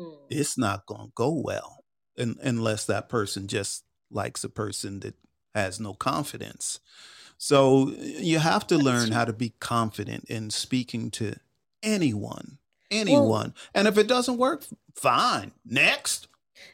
Mm. 0.01 0.17
it's 0.29 0.59
not 0.59 0.87
going 0.87 1.07
to 1.09 1.13
go 1.15 1.31
well 1.31 1.85
un- 2.19 2.37
unless 2.43 2.85
that 2.87 3.09
person 3.09 3.47
just 3.47 3.85
likes 4.11 4.43
a 4.43 4.49
person 4.49 4.99
that 5.01 5.15
has 5.55 5.79
no 5.79 5.95
confidence. 5.95 6.81
So 7.39 7.91
you 7.99 8.39
have 8.41 8.67
to 8.69 8.77
learn 8.79 9.13
how 9.13 9.25
to 9.25 9.33
be 9.33 9.51
confident 9.61 10.25
in 10.25 10.51
speaking 10.51 11.11
to 11.13 11.37
anyone, 11.83 12.59
anyone. 12.91 13.55
and 13.75 13.87
if 13.87 13.99
it 13.99 14.09
doesn't 14.09 14.39
work, 14.39 14.65
fine. 14.97 15.53
Next. 15.65 16.27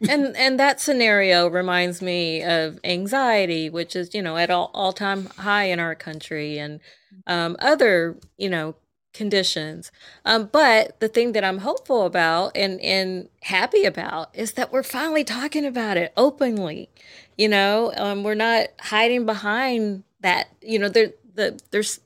And 0.08 0.36
and 0.36 0.58
that 0.58 0.80
scenario 0.80 1.46
reminds 1.46 2.00
me 2.02 2.42
of 2.42 2.78
anxiety, 2.84 3.70
which 3.70 3.94
is 3.96 4.14
you 4.14 4.22
know 4.22 4.36
at 4.36 4.50
all 4.50 4.70
all 4.74 4.92
time 4.92 5.26
high 5.38 5.64
in 5.64 5.80
our 5.80 5.94
country, 5.94 6.58
and 6.58 6.80
um, 7.26 7.56
other 7.60 8.16
you 8.36 8.48
know 8.48 8.74
conditions. 9.12 9.90
Um, 10.24 10.48
but 10.52 10.98
the 11.00 11.08
thing 11.08 11.32
that 11.32 11.44
I'm 11.44 11.58
hopeful 11.58 12.04
about 12.04 12.56
and 12.56 12.80
and 12.80 13.28
happy 13.42 13.84
about 13.84 14.34
is 14.34 14.52
that 14.52 14.72
we're 14.72 14.82
finally 14.82 15.24
talking 15.24 15.64
about 15.64 15.96
it 15.96 16.12
openly. 16.16 16.90
You 17.36 17.48
know, 17.48 17.92
um, 17.96 18.22
we're 18.22 18.34
not 18.34 18.68
hiding 18.78 19.26
behind 19.26 20.04
that. 20.20 20.48
You 20.62 20.78
know, 20.78 20.88
there 20.88 21.12
the 21.34 21.60
there's 21.70 22.00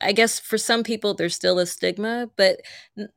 I 0.00 0.12
guess 0.12 0.38
for 0.38 0.58
some 0.58 0.82
people 0.82 1.14
there's 1.14 1.34
still 1.34 1.58
a 1.58 1.66
stigma, 1.66 2.30
but 2.36 2.60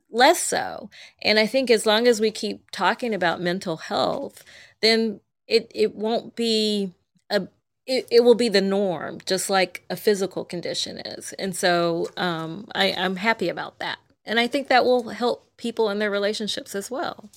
less 0.10 0.42
so. 0.42 0.90
And 1.22 1.40
I 1.40 1.46
think 1.46 1.70
as 1.70 1.86
long 1.86 2.08
as 2.08 2.22
we 2.22 2.32
keep 2.32 2.72
talking 2.72 3.14
about 3.14 3.42
mental 3.42 3.78
health, 3.78 4.44
then 4.82 5.20
it 5.48 5.72
it 5.74 5.96
won't 5.96 6.36
be 6.36 6.94
a 7.30 7.48
it, 7.86 8.08
it 8.12 8.24
will 8.24 8.36
be 8.36 8.50
the 8.50 8.62
norm, 8.62 9.18
just 9.26 9.50
like 9.50 9.84
a 9.90 9.96
physical 9.96 10.46
condition 10.46 11.00
is. 11.00 11.34
And 11.34 11.56
so 11.56 12.08
um, 12.18 12.68
I, 12.76 12.94
I'm 12.94 13.16
happy 13.16 13.50
about 13.50 13.80
that. 13.80 13.98
And 14.26 14.40
I 14.40 14.46
think 14.46 14.68
that 14.68 14.86
will 14.86 15.10
help 15.10 15.58
people 15.58 15.90
in 15.90 15.98
their 15.98 16.12
relationships 16.12 16.76
as 16.76 16.92
well. 16.92 17.32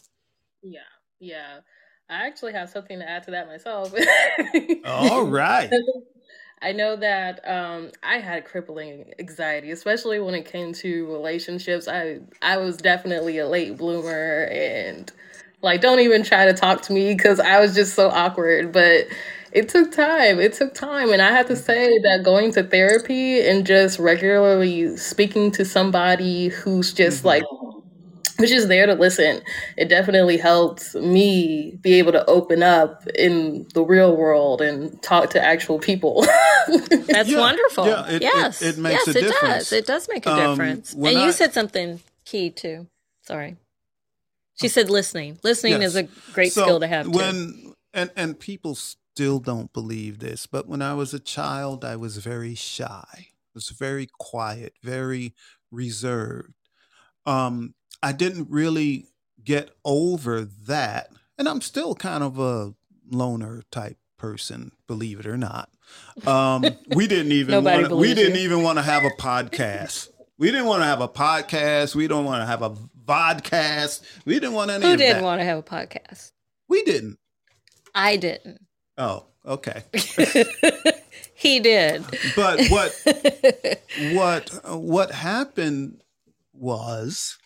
Yeah, 0.62 0.80
yeah. 1.20 1.61
I 2.11 2.26
actually 2.26 2.53
have 2.53 2.68
something 2.68 2.99
to 2.99 3.09
add 3.09 3.22
to 3.24 3.30
that 3.30 3.47
myself. 3.47 3.95
All 4.84 5.24
right. 5.24 5.70
I 6.62 6.72
know 6.72 6.96
that 6.96 7.46
um, 7.48 7.90
I 8.02 8.18
had 8.18 8.44
crippling 8.44 9.12
anxiety, 9.18 9.72
especially 9.72 10.20
when 10.20 10.34
it 10.34 10.44
came 10.46 10.72
to 10.74 11.06
relationships. 11.12 11.88
I 11.88 12.20
I 12.40 12.58
was 12.58 12.76
definitely 12.76 13.38
a 13.38 13.48
late 13.48 13.76
bloomer, 13.76 14.44
and 14.52 15.10
like, 15.60 15.80
don't 15.80 16.00
even 16.00 16.22
try 16.22 16.46
to 16.46 16.52
talk 16.54 16.82
to 16.82 16.92
me 16.92 17.14
because 17.14 17.40
I 17.40 17.60
was 17.60 17.74
just 17.74 17.94
so 17.94 18.10
awkward. 18.10 18.72
But 18.72 19.08
it 19.52 19.68
took 19.68 19.90
time. 19.92 20.38
It 20.40 20.52
took 20.54 20.72
time, 20.74 21.10
and 21.12 21.20
I 21.20 21.32
have 21.32 21.46
to 21.48 21.56
say 21.56 21.98
that 21.98 22.22
going 22.24 22.52
to 22.52 22.62
therapy 22.62 23.40
and 23.46 23.66
just 23.66 23.98
regularly 23.98 24.96
speaking 24.96 25.50
to 25.52 25.64
somebody 25.64 26.48
who's 26.48 26.92
just 26.92 27.22
Mhm. 27.22 27.26
like 27.26 27.42
who's 28.43 28.51
just 28.51 28.68
there 28.68 28.86
to 28.86 28.95
listen. 28.95 29.40
It 29.76 29.88
definitely 29.88 30.36
helped 30.36 30.95
me 30.95 31.78
be 31.80 31.95
able 31.95 32.12
to 32.12 32.24
open 32.26 32.62
up 32.62 33.07
in 33.14 33.66
the 33.74 33.82
real 33.82 34.16
world 34.16 34.61
and 34.61 35.01
talk 35.03 35.30
to 35.30 35.43
actual 35.45 35.78
people. 35.78 36.22
That's 37.09 37.28
Yeah, 37.28 37.40
wonderful. 37.40 37.86
yeah, 37.86 38.07
it- 38.09 38.14
it- 38.16 38.22
yes, 38.22 38.62
it 38.62 38.78
makes 38.78 39.07
yes, 39.07 39.14
a 39.14 39.18
it 39.18 39.22
difference. 39.22 39.55
does. 39.70 39.72
It 39.72 39.86
does 39.86 40.09
make 40.09 40.26
a 40.26 40.30
Um, 40.32 40.51
difference. 40.59 40.95
when 40.95 41.16
And 41.16 41.24
you 41.24 41.32
said 41.32 41.55
something 41.55 42.01
key 42.24 42.51
too. 42.51 42.86
Sorry. 43.22 43.57
She 44.61 44.68
said 44.68 44.90
listening. 44.90 45.38
Listening 45.43 45.80
is 45.82 45.97
a 45.97 46.03
great 46.34 46.53
So 46.53 46.62
skill 46.62 46.80
to 46.80 46.86
have 46.86 47.07
too. 47.07 47.12
when 47.12 47.74
and 47.95 48.11
and 48.16 48.38
people 48.38 48.74
still 48.74 49.38
don't 49.38 49.72
believe 49.72 50.18
this, 50.18 50.47
but 50.47 50.66
when 50.68 50.82
I 50.82 50.95
was 50.95 51.12
a 51.14 51.18
child, 51.18 51.84
I 51.84 51.97
was 51.97 52.18
very 52.18 52.55
shy. 52.55 53.05
I 53.12 53.26
was 53.55 53.68
very 53.70 54.09
quiet, 54.18 54.74
very 54.82 55.34
reserved. 55.70 56.55
Um, 57.26 57.74
I 58.03 58.12
didn't 58.12 58.48
really 58.50 59.07
get 59.42 59.70
over 59.84 60.44
that, 60.66 61.11
and 61.38 61.48
I'm 61.48 61.61
still 61.61 61.94
kind 61.94 62.22
of 62.22 62.38
a 62.38 62.74
loner 63.11 63.62
type 63.70 63.98
person, 64.16 64.72
believe 64.86 65.20
it 65.20 65.26
or 65.26 65.36
not. 65.36 65.68
Um, 66.26 66.64
we 66.94 67.07
didn't 67.07 67.32
even 67.32 67.64
wanna, 67.64 67.94
we 67.94 68.14
didn't 68.14 68.36
you. 68.36 68.42
even 68.42 68.62
want 68.62 68.78
to 68.78 68.82
have 68.82 69.05
a 69.05 69.11
podcast. 69.11 70.09
We 70.38 70.50
didn't 70.50 70.66
want 70.66 70.82
to 70.82 70.86
have 70.86 71.00
a 71.00 71.09
podcast. 71.09 71.94
We 71.94 72.09
don't 72.09 72.24
want 72.24 72.42
to 72.42 72.46
have 72.46 72.62
a 72.62 72.70
vodcast. 73.07 74.03
We 74.24 74.34
didn't 74.34 74.55
want 74.55 74.70
any 74.70 74.86
Who 74.86 74.96
didn't 74.96 75.22
want 75.22 75.40
to 75.40 75.44
have 75.44 75.59
a 75.59 75.62
podcast? 75.62 76.32
we 76.68 76.82
didn't. 76.84 77.18
I 77.94 78.16
didn't. 78.16 78.64
Oh, 78.96 79.26
okay. 79.44 79.82
he 81.34 81.61
did. 81.61 82.05
But 82.34 82.66
what 82.68 82.92
what 84.12 84.50
what 84.64 85.11
happened 85.11 86.03
was 86.55 87.38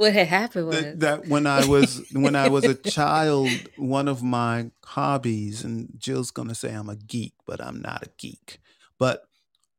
what 0.00 0.14
had 0.14 0.28
happened 0.28 0.68
was 0.68 0.80
that, 0.80 1.00
that 1.00 1.28
when 1.28 1.46
I 1.46 1.66
was 1.66 2.02
when 2.12 2.34
I 2.34 2.48
was 2.48 2.64
a 2.64 2.74
child, 2.74 3.50
one 3.76 4.08
of 4.08 4.22
my 4.22 4.70
hobbies, 4.82 5.62
and 5.62 5.92
Jill's 5.98 6.30
gonna 6.30 6.54
say 6.54 6.72
I'm 6.72 6.88
a 6.88 6.96
geek, 6.96 7.34
but 7.46 7.62
I'm 7.62 7.82
not 7.82 8.04
a 8.04 8.10
geek. 8.16 8.60
But 8.98 9.24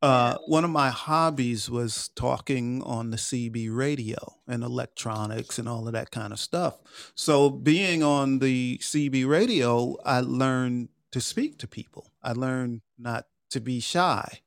uh, 0.04 0.38
one 0.46 0.64
of 0.64 0.70
my 0.70 0.92
hobbies 0.92 1.72
was 1.72 2.10
talking 2.10 2.84
on 2.84 3.10
the 3.10 3.18
CB 3.18 3.76
radio 3.76 4.36
and 4.48 4.64
electronics 4.64 5.58
and 5.58 5.68
all 5.68 5.88
of 5.88 5.94
that 5.94 6.12
kind 6.12 6.32
of 6.32 6.40
stuff. 6.40 6.78
So 7.16 7.50
being 7.50 8.04
on 8.04 8.38
the 8.40 8.78
CB 8.78 9.28
radio, 9.28 9.98
I 10.06 10.20
learned 10.20 10.90
to 11.14 11.20
speak 11.20 11.58
to 11.60 11.68
people. 11.68 12.12
I 12.22 12.34
learned 12.34 12.82
not 12.96 13.26
to 13.50 13.60
be 13.60 13.80
shy. 13.80 14.42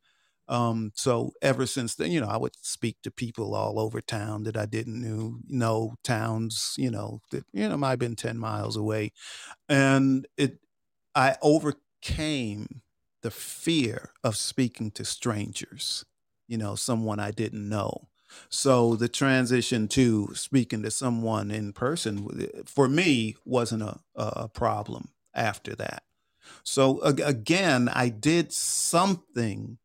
Um, 0.48 0.92
so 0.94 1.32
ever 1.40 1.66
since 1.66 1.94
then, 1.94 2.12
you 2.12 2.20
know, 2.20 2.28
I 2.28 2.36
would 2.36 2.54
speak 2.60 2.98
to 3.02 3.10
people 3.10 3.54
all 3.54 3.80
over 3.80 4.00
town 4.00 4.42
that 4.44 4.56
I 4.56 4.66
didn't 4.66 5.00
knew, 5.00 5.40
know 5.48 5.94
towns, 6.04 6.74
you 6.76 6.90
know, 6.90 7.20
that 7.30 7.44
you 7.52 7.68
know 7.68 7.76
might 7.76 7.90
have 7.90 7.98
been 7.98 8.16
ten 8.16 8.38
miles 8.38 8.76
away, 8.76 9.12
and 9.68 10.26
it, 10.36 10.58
I 11.14 11.36
overcame 11.42 12.82
the 13.22 13.30
fear 13.30 14.10
of 14.22 14.36
speaking 14.36 14.90
to 14.92 15.04
strangers, 15.04 16.04
you 16.48 16.58
know, 16.58 16.74
someone 16.74 17.20
I 17.20 17.30
didn't 17.30 17.68
know. 17.68 18.08
So 18.50 18.96
the 18.96 19.08
transition 19.08 19.88
to 19.88 20.34
speaking 20.34 20.82
to 20.82 20.90
someone 20.90 21.50
in 21.50 21.72
person 21.72 22.48
for 22.66 22.88
me 22.88 23.36
wasn't 23.44 23.82
a, 23.82 24.00
a 24.16 24.48
problem 24.48 25.10
after 25.34 25.74
that. 25.76 26.02
So 26.64 27.00
again, 27.02 27.88
I 27.88 28.08
did 28.08 28.52
something 28.52 29.78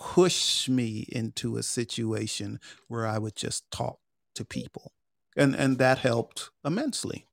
pushed 0.00 0.68
me 0.68 1.06
into 1.10 1.58
a 1.58 1.62
situation 1.62 2.58
where 2.88 3.06
I 3.06 3.18
would 3.18 3.36
just 3.36 3.70
talk 3.70 4.00
to 4.34 4.44
people. 4.44 4.92
And 5.36 5.54
and 5.54 5.78
that 5.78 5.98
helped 6.00 6.50
immensely. 6.64 7.26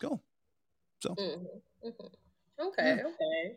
Go. 0.00 0.20
So 1.02 1.14
Mhm, 1.18 1.46
mhm. 1.84 2.10
Okay, 2.60 3.02
okay. 3.04 3.56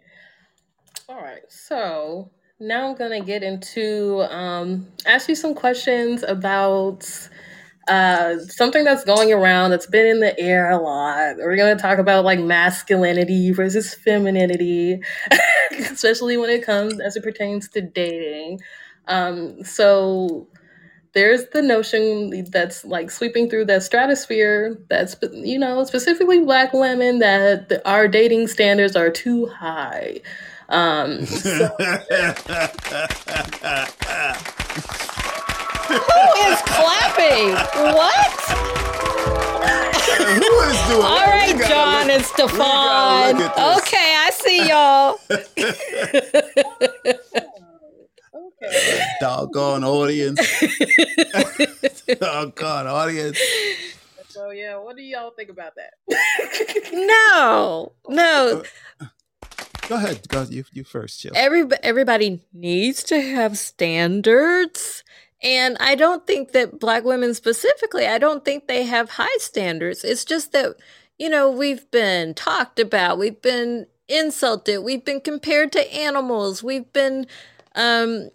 All 1.09 1.21
right. 1.21 1.41
So 1.49 2.31
now 2.59 2.89
I'm 2.89 2.95
gonna 2.95 3.21
get 3.21 3.43
into 3.43 4.21
um, 4.33 4.87
ask 5.05 5.27
you 5.29 5.35
some 5.35 5.53
questions 5.55 6.23
about 6.23 7.07
uh, 7.87 8.39
something 8.39 8.83
that's 8.83 9.03
going 9.03 9.33
around 9.33 9.71
that's 9.71 9.87
been 9.87 10.07
in 10.07 10.19
the 10.19 10.39
air 10.39 10.69
a 10.71 10.77
lot. 10.77 11.37
We're 11.37 11.57
gonna 11.57 11.75
talk 11.77 11.99
about 11.99 12.25
like 12.25 12.39
masculinity 12.39 13.51
versus 13.51 13.93
femininity, 13.95 15.01
especially 15.79 16.37
when 16.37 16.49
it 16.49 16.65
comes 16.65 16.99
as 16.99 17.15
it 17.15 17.23
pertains 17.23 17.69
to 17.69 17.81
dating. 17.81 18.59
Um, 19.07 19.63
so 19.63 20.47
there's 21.13 21.47
the 21.49 21.61
notion 21.61 22.45
that's 22.51 22.85
like 22.85 23.11
sweeping 23.11 23.49
through 23.49 23.65
that 23.65 23.83
stratosphere 23.83 24.77
that's 24.89 25.17
you 25.33 25.59
know 25.59 25.83
specifically 25.83 26.39
black 26.39 26.71
women 26.71 27.19
that 27.19 27.67
the, 27.67 27.89
our 27.89 28.07
dating 28.07 28.47
standards 28.47 28.95
are 28.95 29.09
too 29.09 29.47
high 29.47 30.21
um 30.69 31.25
so 31.25 31.69
Who 35.91 35.97
is 35.97 36.61
clapping? 36.61 37.51
What? 37.93 39.00
Who 40.05 40.59
is 40.69 40.87
doing 40.87 41.01
All 41.03 41.15
that? 41.15 41.27
right, 41.29 41.53
We 41.53 41.59
gotta 41.61 41.73
John 41.73 42.07
look- 42.07 42.15
and 42.15 42.25
Stefan. 42.25 43.37
look 43.37 43.45
at 43.45 43.55
this. 43.55 43.77
Okay, 43.77 44.15
I 44.17 44.29
see 44.33 44.67
y'all. 44.69 45.19
okay 48.33 49.01
doggone 49.19 49.83
audience. 49.83 50.39
doggone 52.19 52.87
audience. 52.87 53.39
so 54.29 54.51
yeah 54.51 54.77
what 54.77 54.95
do 54.95 55.01
y'all 55.03 55.31
think 55.31 55.49
about 55.49 55.73
that 55.75 55.93
no, 56.93 57.91
no. 58.07 58.63
Uh, 58.99 59.05
go 59.87 59.95
ahead. 59.95 60.27
Go 60.29 60.43
you 60.49 60.63
you 60.71 60.83
first, 60.83 61.19
Jill. 61.21 61.31
Every, 61.35 61.65
everybody 61.83 62.41
needs 62.53 63.03
to 63.05 63.19
have 63.21 63.57
standards. 63.57 65.03
And 65.43 65.77
I 65.79 65.95
don't 65.95 66.27
think 66.27 66.51
that 66.51 66.79
black 66.79 67.03
women 67.03 67.33
specifically, 67.33 68.05
I 68.05 68.17
don't 68.17 68.45
think 68.45 68.67
they 68.67 68.83
have 68.83 69.11
high 69.11 69.37
standards. 69.37 70.03
It's 70.03 70.23
just 70.25 70.51
that, 70.51 70.75
you 71.17 71.29
know, 71.29 71.49
we've 71.49 71.89
been 71.89 72.33
talked 72.33 72.79
about, 72.79 73.17
we've 73.17 73.41
been 73.41 73.87
insulted, 74.07 74.79
we've 74.79 75.03
been 75.03 75.21
compared 75.21 75.71
to 75.71 75.93
animals, 75.93 76.61
we've 76.61 76.91
been 76.93 77.25
um, 77.75 78.29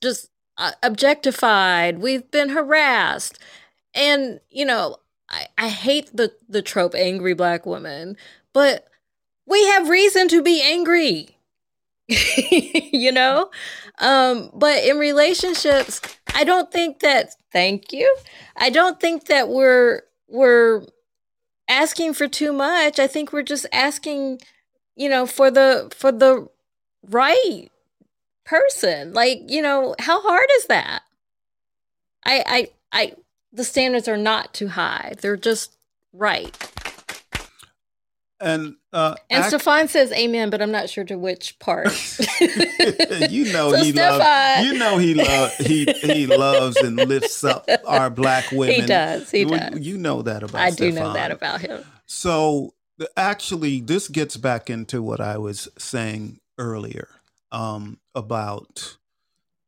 just 0.00 0.30
uh, 0.58 0.72
objectified, 0.82 1.98
we've 1.98 2.30
been 2.30 2.50
harassed. 2.50 3.38
And, 3.94 4.40
you 4.50 4.64
know, 4.64 4.98
I, 5.28 5.46
I 5.58 5.68
hate 5.68 6.16
the, 6.16 6.32
the 6.48 6.62
trope 6.62 6.94
angry 6.94 7.34
black 7.34 7.66
woman, 7.66 8.16
but 8.52 8.86
we 9.46 9.66
have 9.66 9.88
reason 9.88 10.28
to 10.28 10.42
be 10.42 10.62
angry. 10.62 11.36
you 12.08 13.10
know? 13.10 13.50
Um, 14.02 14.50
but 14.52 14.84
in 14.84 14.98
relationships, 14.98 16.00
I 16.34 16.44
don't 16.44 16.70
think 16.72 17.00
that 17.00 17.34
thank 17.52 17.92
you. 17.92 18.14
I 18.56 18.68
don't 18.68 19.00
think 19.00 19.26
that 19.26 19.48
we're 19.48 20.02
we're 20.28 20.84
asking 21.68 22.14
for 22.14 22.26
too 22.26 22.52
much. 22.52 22.98
I 22.98 23.06
think 23.06 23.32
we're 23.32 23.42
just 23.42 23.64
asking, 23.72 24.40
you 24.96 25.08
know, 25.08 25.24
for 25.24 25.50
the 25.50 25.92
for 25.96 26.10
the 26.10 26.48
right 27.08 27.70
person. 28.44 29.12
Like, 29.12 29.42
you 29.46 29.62
know, 29.62 29.94
how 30.00 30.20
hard 30.20 30.46
is 30.58 30.66
that? 30.66 31.02
I 32.24 32.44
I 32.46 32.68
I 32.92 33.12
the 33.52 33.64
standards 33.64 34.08
are 34.08 34.16
not 34.16 34.52
too 34.52 34.68
high. 34.68 35.14
They're 35.20 35.36
just 35.36 35.76
right. 36.12 36.71
And 38.42 38.74
uh, 38.92 39.14
and 39.30 39.44
Stefan 39.44 39.86
says 39.86 40.10
amen, 40.10 40.50
but 40.50 40.60
I'm 40.60 40.72
not 40.72 40.90
sure 40.90 41.04
to 41.04 41.16
which 41.16 41.56
part. 41.60 41.86
you 43.30 43.52
know 43.52 43.70
so 43.70 43.84
he 43.84 43.92
loves. 43.92 44.66
You 44.66 44.78
know 44.78 44.98
he 44.98 45.14
loves. 45.14 45.56
He 45.58 45.84
he 45.84 46.26
loves 46.26 46.76
and 46.78 46.96
lifts 46.96 47.44
up 47.44 47.68
our 47.86 48.10
black 48.10 48.50
women. 48.52 48.80
He 48.80 48.86
does. 48.86 49.30
He 49.30 49.44
does. 49.44 49.78
You 49.78 49.96
know 49.96 50.22
that 50.22 50.42
about. 50.42 50.60
I 50.60 50.70
do 50.72 50.90
know 50.90 51.12
that 51.12 51.30
about 51.30 51.60
him. 51.60 51.84
So 52.06 52.74
actually, 53.16 53.80
this 53.80 54.08
gets 54.08 54.36
back 54.36 54.68
into 54.68 55.02
what 55.02 55.20
I 55.20 55.38
was 55.38 55.68
saying 55.78 56.40
earlier 56.58 57.08
um, 57.52 58.00
about 58.12 58.96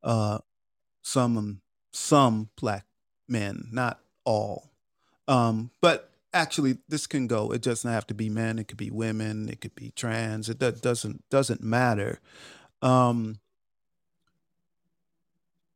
uh, 0.03 0.39
some 1.03 1.61
some 1.93 2.51
black 2.61 2.87
men, 3.29 3.69
not 3.71 4.01
all, 4.25 4.73
um, 5.29 5.71
but 5.81 6.11
actually 6.35 6.79
this 6.89 7.07
can 7.07 7.27
go. 7.27 7.53
It 7.53 7.63
doesn't 7.63 7.91
have 7.91 8.07
to 8.09 8.15
be 8.15 8.29
men. 8.29 8.59
It 8.59 8.69
could 8.69 8.77
be 8.77 8.91
women. 8.91 9.49
It 9.49 9.61
could 9.61 9.75
be 9.75 9.93
trans. 9.95 10.49
It 10.49 10.59
doesn't 10.59 11.29
doesn't 11.31 11.63
matter. 11.63 12.21
Um, 12.83 13.39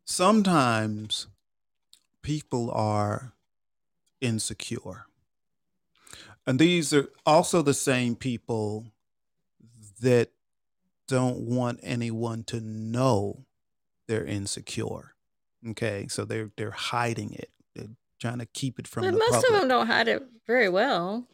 sometimes 0.04 1.28
people 2.22 2.70
are 2.72 3.32
insecure. 4.20 5.06
And 6.46 6.58
these 6.58 6.92
are 6.92 7.08
also 7.24 7.62
the 7.62 7.74
same 7.74 8.16
people 8.16 8.86
that 10.00 10.30
don't 11.06 11.40
want 11.40 11.80
anyone 11.82 12.42
to 12.44 12.60
know 12.60 13.44
they're 14.06 14.24
insecure 14.24 15.14
okay? 15.66 16.06
So 16.08 16.24
they're 16.24 16.50
they're 16.56 16.70
hiding 16.70 17.32
it 17.32 17.50
trying 18.18 18.38
to 18.38 18.46
keep 18.46 18.78
it 18.78 18.86
from 18.88 19.04
but 19.04 19.12
the 19.12 19.18
most 19.18 19.30
public. 19.30 19.50
of 19.50 19.58
them 19.60 19.68
don't 19.68 19.86
hide 19.86 20.08
it 20.08 20.22
very 20.46 20.68
well. 20.68 21.26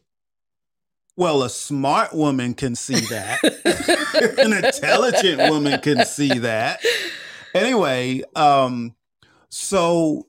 Well, 1.16 1.42
a 1.44 1.50
smart 1.50 2.12
woman 2.12 2.54
can 2.54 2.74
see 2.74 3.00
that. 3.00 3.38
An 4.38 4.52
intelligent 4.52 5.50
woman 5.50 5.80
can 5.80 6.04
see 6.04 6.40
that. 6.40 6.80
Anyway, 7.54 8.22
um, 8.34 8.96
so 9.48 10.26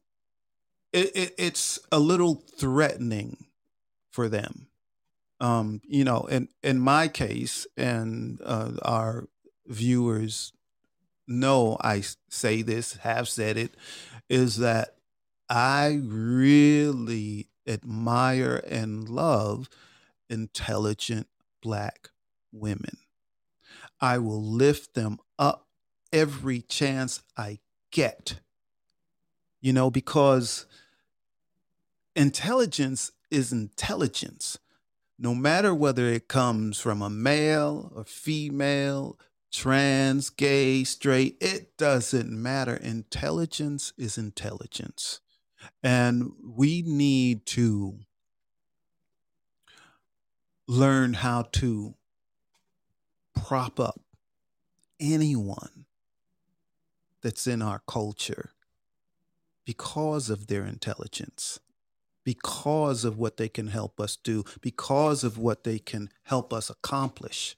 it, 0.94 1.12
it, 1.16 1.36
it's 1.38 1.80
a 1.92 1.98
little 2.00 2.44
threatening 2.58 3.46
for 4.12 4.30
them. 4.30 4.68
Um, 5.42 5.82
you 5.88 6.04
know, 6.04 6.22
in 6.22 6.48
in 6.64 6.80
my 6.80 7.08
case, 7.08 7.68
and 7.76 8.40
uh, 8.46 8.74
our 8.84 9.28
viewers 9.66 10.54
know 11.28 11.78
I 11.82 12.04
say 12.30 12.62
this, 12.62 12.94
have 12.98 13.28
said 13.28 13.58
it, 13.58 13.76
is 14.30 14.58
that 14.58 14.95
I 15.50 16.00
really 16.04 17.50
admire 17.68 18.64
and 18.68 19.08
love 19.08 19.70
intelligent 20.30 21.28
black 21.62 22.10
women. 22.52 22.98
I 24.02 24.18
will 24.18 24.44
lift 24.44 24.94
them 24.94 25.20
up 25.38 25.68
every 26.12 26.62
chance 26.62 27.22
I 27.38 27.60
get, 27.92 28.40
you 29.62 29.74
know, 29.74 29.90
because 29.90 30.66
intelligence 32.16 33.12
is 33.30 33.52
intelligence. 33.52 34.58
No 35.18 35.34
matter 35.34 35.74
whether 35.74 36.08
it 36.08 36.28
comes 36.28 36.80
from 36.80 37.02
a 37.02 37.10
male 37.10 37.92
or 37.96 38.04
female, 38.04 39.18
trans, 39.52 40.30
gay, 40.30 40.84
straight, 40.84 41.38
it 41.40 41.78
doesn't 41.78 42.30
matter. 42.30 42.76
Intelligence 42.76 43.94
is 43.98 44.18
intelligence. 44.18 45.22
And 45.84 46.32
we 46.44 46.82
need 46.82 47.46
to 47.48 48.00
learn 50.68 51.14
how 51.14 51.44
to 51.54 51.96
prop 53.36 53.80
up 53.80 54.02
anyone 55.00 55.86
that's 57.22 57.48
in 57.48 57.62
our 57.62 57.82
culture 57.88 58.52
because 59.66 60.30
of 60.30 60.48
their 60.48 60.66
intelligence, 60.66 61.60
because 62.24 63.04
of 63.04 63.18
what 63.18 63.38
they 63.38 63.50
can 63.50 63.68
help 63.68 64.00
us 64.00 64.16
do, 64.16 64.44
because 64.62 65.24
of 65.24 65.38
what 65.38 65.64
they 65.64 65.80
can 65.80 66.10
help 66.24 66.54
us 66.54 66.70
accomplish. 66.70 67.56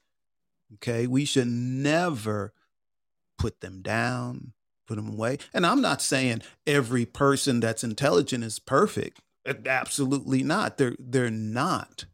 Okay, 0.76 1.08
we 1.08 1.26
should 1.26 1.48
never 1.48 2.54
put 3.38 3.62
them 3.62 3.82
down, 3.82 4.54
put 4.88 4.96
them 4.96 5.10
away. 5.10 5.38
And 5.54 5.66
I'm 5.66 5.82
not 5.82 6.02
saying 6.02 6.42
every 6.66 7.06
person 7.06 7.60
that's 7.60 7.84
intelligent 7.84 8.44
is 8.44 8.60
perfect. 8.60 9.22
Absolutely 9.66 10.44
not. 10.44 10.78
They're 10.78 10.96
they're 11.00 11.30
not. 11.30 12.06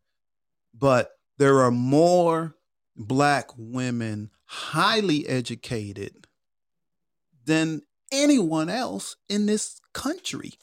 But 0.73 1.11
there 1.37 1.59
are 1.59 1.71
more 1.71 2.55
black 2.95 3.49
women 3.57 4.29
highly 4.45 5.27
educated 5.27 6.27
than 7.45 7.81
anyone 8.11 8.69
else 8.69 9.15
in 9.29 9.45
this 9.45 9.79
country. 9.93 10.53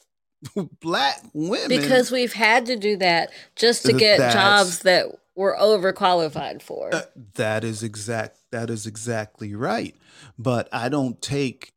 black 0.81 1.21
women 1.33 1.67
because 1.67 2.09
we've 2.09 2.33
had 2.33 2.65
to 2.65 2.75
do 2.75 2.97
that 2.97 3.31
just 3.55 3.85
to 3.85 3.93
get 3.93 4.33
jobs 4.33 4.79
that 4.79 5.05
we're 5.35 5.55
overqualified 5.55 6.61
for. 6.61 6.93
Uh, 6.93 7.03
that 7.35 7.63
is 7.63 7.83
exact 7.83 8.37
that 8.51 8.69
is 8.69 8.87
exactly 8.87 9.53
right. 9.53 9.95
But 10.39 10.67
I 10.71 10.89
don't 10.89 11.21
take 11.21 11.73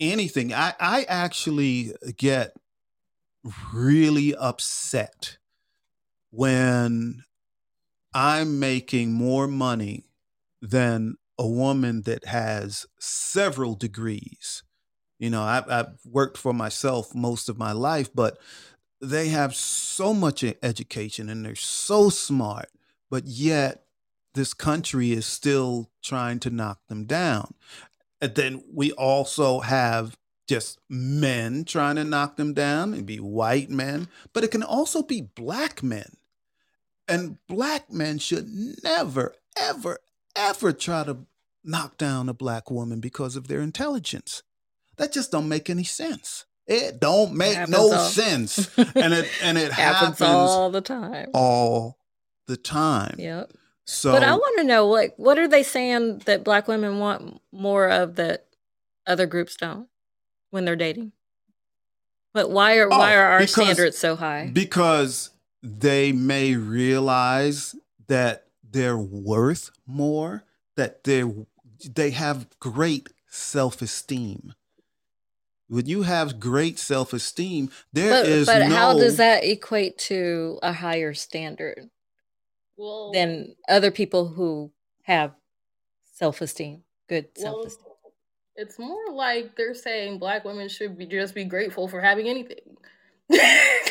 anything. 0.00 0.52
I, 0.52 0.74
I 0.78 1.04
actually 1.08 1.92
get 2.16 2.56
really 3.72 4.34
upset 4.34 5.38
when 6.30 7.24
I'm 8.12 8.58
making 8.58 9.12
more 9.12 9.46
money 9.46 10.04
than 10.60 11.16
a 11.38 11.46
woman 11.46 12.02
that 12.02 12.24
has 12.26 12.86
several 12.98 13.74
degrees. 13.74 14.62
You 15.18 15.30
know, 15.30 15.42
I've, 15.42 15.70
I've, 15.70 15.86
worked 16.04 16.38
for 16.38 16.52
myself 16.52 17.14
most 17.14 17.48
of 17.48 17.58
my 17.58 17.72
life, 17.72 18.10
but 18.14 18.38
they 19.00 19.28
have 19.28 19.54
so 19.54 20.14
much 20.14 20.44
education 20.62 21.28
and 21.28 21.44
they're 21.44 21.54
so 21.54 22.08
smart, 22.08 22.68
but 23.10 23.26
yet 23.26 23.84
this 24.34 24.54
country 24.54 25.12
is 25.12 25.26
still 25.26 25.90
trying 26.02 26.38
to 26.40 26.50
knock 26.50 26.80
them 26.88 27.04
down. 27.06 27.54
And 28.26 28.34
then 28.34 28.64
we 28.74 28.90
also 28.90 29.60
have 29.60 30.18
just 30.48 30.80
men 30.90 31.64
trying 31.64 31.94
to 31.94 32.02
knock 32.02 32.34
them 32.34 32.54
down 32.54 32.92
and 32.92 33.06
be 33.06 33.18
white 33.18 33.70
men, 33.70 34.08
but 34.32 34.42
it 34.42 34.50
can 34.50 34.64
also 34.64 35.04
be 35.04 35.20
black 35.20 35.80
men. 35.80 36.16
And 37.06 37.38
black 37.46 37.92
men 37.92 38.18
should 38.18 38.48
never, 38.82 39.32
ever, 39.56 40.00
ever 40.34 40.72
try 40.72 41.04
to 41.04 41.18
knock 41.62 41.98
down 41.98 42.28
a 42.28 42.34
black 42.34 42.68
woman 42.68 42.98
because 42.98 43.36
of 43.36 43.46
their 43.46 43.60
intelligence. 43.60 44.42
That 44.96 45.12
just 45.12 45.30
don't 45.30 45.48
make 45.48 45.70
any 45.70 45.84
sense. 45.84 46.46
It 46.66 46.98
don't 46.98 47.32
make 47.32 47.56
it 47.56 47.68
no 47.68 47.92
all. 47.92 47.98
sense. 48.08 48.76
and 48.76 49.14
it 49.14 49.30
and 49.40 49.56
it 49.56 49.70
happens, 49.70 50.18
happens 50.18 50.20
all 50.20 50.70
the 50.70 50.80
time. 50.80 51.28
All 51.32 51.96
the 52.48 52.56
time. 52.56 53.14
Yep. 53.20 53.52
So, 53.86 54.10
but 54.10 54.24
I 54.24 54.32
want 54.32 54.58
to 54.58 54.64
know, 54.64 54.88
like, 54.88 55.14
what 55.16 55.38
are 55.38 55.46
they 55.46 55.62
saying 55.62 56.18
that 56.26 56.42
black 56.42 56.66
women 56.66 56.98
want 56.98 57.40
more 57.52 57.88
of 57.88 58.16
that 58.16 58.46
other 59.06 59.26
groups 59.26 59.56
don't 59.56 59.88
when 60.50 60.64
they're 60.64 60.74
dating? 60.74 61.12
But 62.34 62.50
why 62.50 62.76
are 62.76 62.86
oh, 62.86 62.98
why 62.98 63.14
are 63.14 63.26
our 63.26 63.38
because, 63.38 63.52
standards 63.54 63.96
so 63.96 64.16
high? 64.16 64.50
Because 64.52 65.30
they 65.62 66.12
may 66.12 66.54
realize 66.56 67.76
that 68.08 68.48
they're 68.68 68.98
worth 68.98 69.70
more, 69.86 70.44
that 70.76 71.04
they 71.04 71.24
they 71.88 72.10
have 72.10 72.48
great 72.58 73.08
self 73.28 73.80
esteem. 73.80 74.54
When 75.68 75.86
you 75.86 76.02
have 76.02 76.40
great 76.40 76.78
self 76.80 77.12
esteem, 77.12 77.70
there 77.92 78.10
but, 78.10 78.26
is 78.26 78.46
but 78.46 78.66
no, 78.66 78.74
how 78.74 78.98
does 78.98 79.16
that 79.16 79.44
equate 79.44 79.96
to 79.98 80.58
a 80.62 80.72
higher 80.72 81.14
standard? 81.14 81.88
Well, 82.76 83.12
than 83.12 83.54
other 83.68 83.90
people 83.90 84.28
who 84.28 84.72
have 85.02 85.32
self-esteem, 86.14 86.82
good 87.08 87.26
well, 87.38 87.54
self-esteem. 87.54 87.82
It's 88.56 88.78
more 88.78 89.12
like 89.12 89.54
they're 89.56 89.74
saying 89.74 90.18
black 90.18 90.44
women 90.44 90.68
should 90.68 90.96
be 90.96 91.06
just 91.06 91.34
be 91.34 91.44
grateful 91.44 91.88
for 91.88 92.00
having 92.00 92.28
anything. 92.28 92.76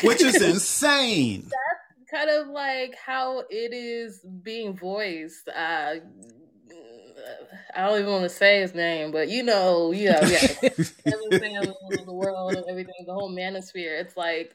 Which 0.02 0.22
is 0.22 0.42
insane. 0.42 1.42
That's 1.42 2.10
kind 2.10 2.30
of 2.30 2.48
like 2.48 2.96
how 2.96 3.44
it 3.48 3.72
is 3.72 4.20
being 4.42 4.76
voiced. 4.76 5.48
Uh, 5.48 5.96
I 7.74 7.86
don't 7.86 8.00
even 8.00 8.12
want 8.12 8.24
to 8.24 8.28
say 8.28 8.60
his 8.60 8.74
name, 8.74 9.10
but 9.10 9.28
you 9.28 9.42
know, 9.42 9.92
yeah, 9.92 10.26
yeah, 10.26 10.46
everything 10.62 11.54
in 11.54 11.74
the 12.04 12.12
world 12.12 12.54
and 12.54 12.64
everything, 12.68 12.94
the 13.06 13.12
whole 13.12 13.30
manosphere. 13.30 14.00
It's 14.00 14.16
like 14.16 14.54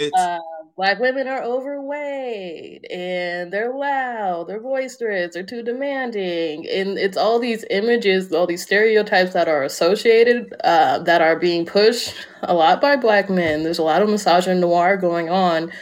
uh, 0.00 0.38
black 0.76 0.98
women 0.98 1.28
are 1.28 1.42
overweight 1.42 2.84
and 2.90 3.52
they're 3.52 3.74
loud, 3.74 4.48
they're 4.48 4.60
boisterous, 4.60 5.34
they're 5.34 5.42
too 5.42 5.62
demanding, 5.62 6.66
and 6.68 6.98
it's 6.98 7.16
all 7.16 7.38
these 7.38 7.64
images, 7.70 8.32
all 8.32 8.46
these 8.46 8.62
stereotypes 8.62 9.32
that 9.32 9.48
are 9.48 9.62
associated 9.62 10.54
uh, 10.64 10.98
that 11.00 11.20
are 11.20 11.38
being 11.38 11.66
pushed 11.66 12.14
a 12.42 12.54
lot 12.54 12.80
by 12.80 12.96
black 12.96 13.30
men. 13.30 13.62
There's 13.62 13.78
a 13.78 13.84
lot 13.84 14.02
of 14.02 14.08
misogynoir 14.08 15.00
going 15.00 15.28
on, 15.28 15.72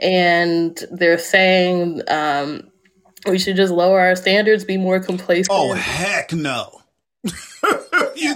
and 0.00 0.78
they're 0.90 1.18
saying. 1.18 2.02
Um, 2.08 2.68
we 3.24 3.38
should 3.38 3.54
just 3.54 3.72
lower 3.72 4.00
our 4.00 4.16
standards, 4.16 4.64
be 4.64 4.76
more 4.76 4.98
complacent. 4.98 5.46
Oh 5.52 5.74
heck 5.74 6.32
no. 6.32 6.81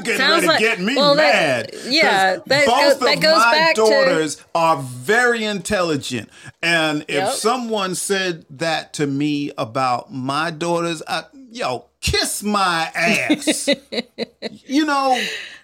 Getting 0.07 0.19
Sounds 0.19 0.47
ready 0.47 0.47
like, 0.47 0.59
to 0.59 0.65
get 0.65 0.81
me 0.81 0.97
well, 0.97 1.15
mad. 1.15 1.71
That, 1.73 1.85
yeah, 1.91 2.37
that, 2.47 2.67
both 2.67 3.01
that 3.01 3.17
of 3.17 3.23
goes 3.23 3.37
my 3.37 3.53
back 3.53 3.75
daughters 3.77 4.37
to... 4.37 4.45
are 4.55 4.77
very 4.79 5.45
intelligent. 5.45 6.31
And 6.63 7.03
if 7.03 7.11
yep. 7.11 7.33
someone 7.33 7.95
said 7.95 8.47
that 8.51 8.93
to 8.95 9.07
me 9.07 9.53
about 9.59 10.13
my 10.13 10.51
daughters, 10.51 11.03
I, 11.07 11.25
yo, 11.51 11.87
kiss 12.01 12.43
my 12.43 12.91
ass. 12.95 13.69
you 14.67 14.85
know, 14.85 15.11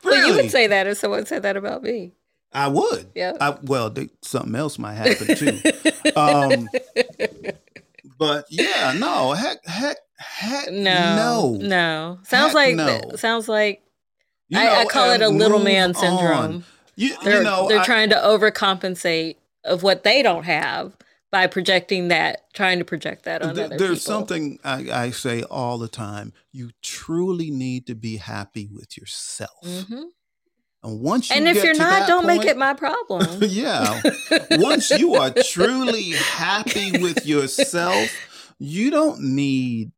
really. 0.04 0.18
Well, 0.18 0.28
you 0.28 0.34
would 0.34 0.50
say 0.50 0.66
that 0.66 0.86
if 0.86 0.98
someone 0.98 1.26
said 1.26 1.42
that 1.42 1.56
about 1.56 1.82
me. 1.82 2.12
I 2.54 2.68
would. 2.68 3.10
Yeah. 3.14 3.36
I, 3.40 3.56
well, 3.62 3.90
they, 3.90 4.10
something 4.20 4.54
else 4.54 4.78
might 4.78 4.94
happen 4.94 5.36
too. 5.36 5.60
um, 6.16 6.68
but 8.18 8.46
yeah, 8.50 8.94
no, 8.98 9.32
heck, 9.32 9.64
heck, 9.64 9.96
heck, 10.16 10.70
no, 10.70 11.56
no, 11.56 11.66
no. 11.66 12.18
Sounds 12.24 12.48
heck 12.48 12.54
like 12.54 12.76
no. 12.76 13.16
sounds 13.16 13.48
like 13.48 13.82
you 14.52 14.64
know, 14.64 14.70
I, 14.70 14.80
I, 14.82 14.84
call 14.84 15.10
it 15.10 15.22
a 15.22 15.28
little 15.28 15.58
man 15.58 15.94
syndrome. 15.94 16.64
You, 16.94 17.16
they're, 17.24 17.38
you 17.38 17.44
know, 17.44 17.68
they're 17.68 17.80
I, 17.80 17.84
trying 17.84 18.10
to 18.10 18.16
overcompensate 18.16 19.36
of 19.64 19.82
what 19.82 20.04
they 20.04 20.22
don't 20.22 20.44
have 20.44 20.96
by 21.30 21.46
projecting 21.46 22.08
that, 22.08 22.52
trying 22.52 22.78
to 22.78 22.84
project 22.84 23.24
that 23.24 23.40
on 23.40 23.54
th- 23.54 23.66
other 23.66 23.78
There's 23.78 24.04
people. 24.04 24.14
something 24.18 24.58
I, 24.62 24.90
I, 24.92 25.10
say 25.10 25.42
all 25.42 25.78
the 25.78 25.88
time. 25.88 26.34
You 26.52 26.72
truly 26.82 27.50
need 27.50 27.86
to 27.86 27.94
be 27.94 28.18
happy 28.18 28.68
with 28.70 28.98
yourself. 28.98 29.64
Mm-hmm. 29.64 30.02
And 30.84 31.00
once 31.00 31.30
you 31.30 31.36
and 31.36 31.48
if 31.48 31.64
you're 31.64 31.74
not, 31.74 32.06
don't 32.06 32.24
point, 32.24 32.40
make 32.40 32.46
it 32.46 32.58
my 32.58 32.74
problem. 32.74 33.38
yeah. 33.40 34.02
once 34.50 34.90
you 34.90 35.14
are 35.14 35.30
truly 35.30 36.10
happy 36.10 37.00
with 37.00 37.24
yourself, 37.24 38.10
you 38.58 38.90
don't 38.90 39.22
need 39.22 39.92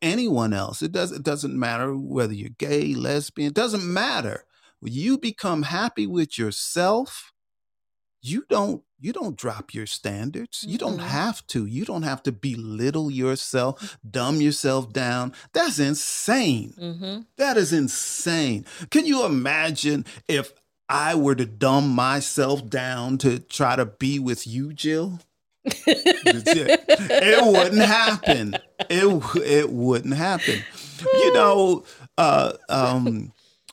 anyone 0.00 0.52
else. 0.52 0.82
It 0.82 0.92
does 0.92 1.12
it 1.12 1.22
doesn't 1.22 1.58
matter 1.58 1.96
whether 1.96 2.32
you're 2.32 2.50
gay, 2.50 2.94
lesbian, 2.94 3.48
it 3.48 3.54
doesn't 3.54 3.84
matter. 3.84 4.44
When 4.80 4.92
you 4.92 5.18
become 5.18 5.62
happy 5.62 6.06
with 6.06 6.38
yourself, 6.38 7.32
you 8.20 8.44
don't 8.48 8.82
you 9.00 9.12
don't 9.12 9.36
drop 9.36 9.74
your 9.74 9.86
standards. 9.86 10.64
You 10.66 10.78
don't 10.78 10.98
mm-hmm. 10.98 11.08
have 11.08 11.44
to. 11.48 11.66
You 11.66 11.84
don't 11.84 12.04
have 12.04 12.22
to 12.22 12.32
belittle 12.32 13.10
yourself, 13.10 13.98
dumb 14.08 14.40
yourself 14.40 14.92
down. 14.92 15.32
That's 15.52 15.80
insane. 15.80 16.74
Mm-hmm. 16.80 17.20
That 17.36 17.56
is 17.56 17.72
insane. 17.72 18.64
Can 18.90 19.04
you 19.04 19.24
imagine 19.24 20.06
if 20.28 20.52
I 20.88 21.16
were 21.16 21.34
to 21.34 21.46
dumb 21.46 21.88
myself 21.88 22.68
down 22.68 23.18
to 23.18 23.40
try 23.40 23.74
to 23.74 23.86
be 23.86 24.20
with 24.20 24.46
you, 24.46 24.72
Jill? 24.72 25.18
It 25.64 27.44
wouldn't 27.44 27.82
happen. 27.82 28.56
It 28.90 29.36
it 29.36 29.70
wouldn't 29.70 30.14
happen. 30.14 30.62
You 31.00 31.34
know, 31.34 31.84
uh, 32.18 32.52
um, 32.68 33.32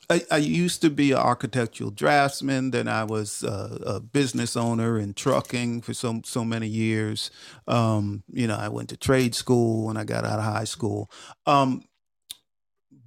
I, 0.10 0.24
I, 0.32 0.38
used 0.38 0.82
to 0.82 0.90
be 0.90 1.12
an 1.12 1.18
architectural 1.18 1.92
draftsman. 1.92 2.72
Then 2.72 2.88
I 2.88 3.04
was 3.04 3.44
uh, 3.44 3.78
a 3.86 4.00
business 4.00 4.56
owner 4.56 4.98
in 4.98 5.14
trucking 5.14 5.82
for 5.82 5.94
so 5.94 6.22
so 6.26 6.44
many 6.44 6.68
years. 6.68 7.30
Um, 7.68 8.24
you 8.32 8.48
know, 8.48 8.56
I 8.56 8.70
went 8.70 8.90
to 8.90 8.98
trade 8.98 9.36
school 9.36 9.86
when 9.86 9.98
I 9.98 10.04
got 10.04 10.26
out 10.26 10.40
of 10.40 10.46
high 10.46 10.64
school. 10.64 11.12
Um, 11.46 11.84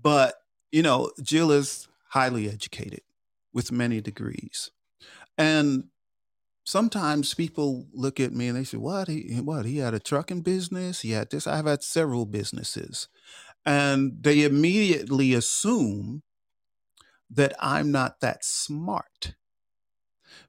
but 0.01 0.35
you 0.70 0.83
know, 0.83 1.11
Jill 1.22 1.51
is 1.51 1.89
highly 2.09 2.49
educated 2.49 3.03
with 3.53 3.72
many 3.72 4.01
degrees, 4.01 4.70
and 5.37 5.85
sometimes 6.72 7.34
people 7.34 7.86
look 7.92 8.18
at 8.18 8.32
me 8.32 8.48
and 8.48 8.56
they 8.56 8.64
say, 8.64 8.78
"What? 8.78 9.08
He 9.08 9.38
what? 9.40 9.66
He 9.66 9.78
had 9.78 9.92
a 9.94 10.00
trucking 10.00 10.40
business. 10.40 11.02
He 11.02 11.10
had 11.10 11.30
this. 11.30 11.46
I've 11.46 11.66
had 11.66 11.82
several 11.82 12.24
businesses." 12.24 13.08
And 13.64 14.14
they 14.22 14.42
immediately 14.42 15.34
assume 15.34 16.22
that 17.30 17.54
I'm 17.60 17.92
not 17.92 18.20
that 18.20 18.44
smart 18.44 19.34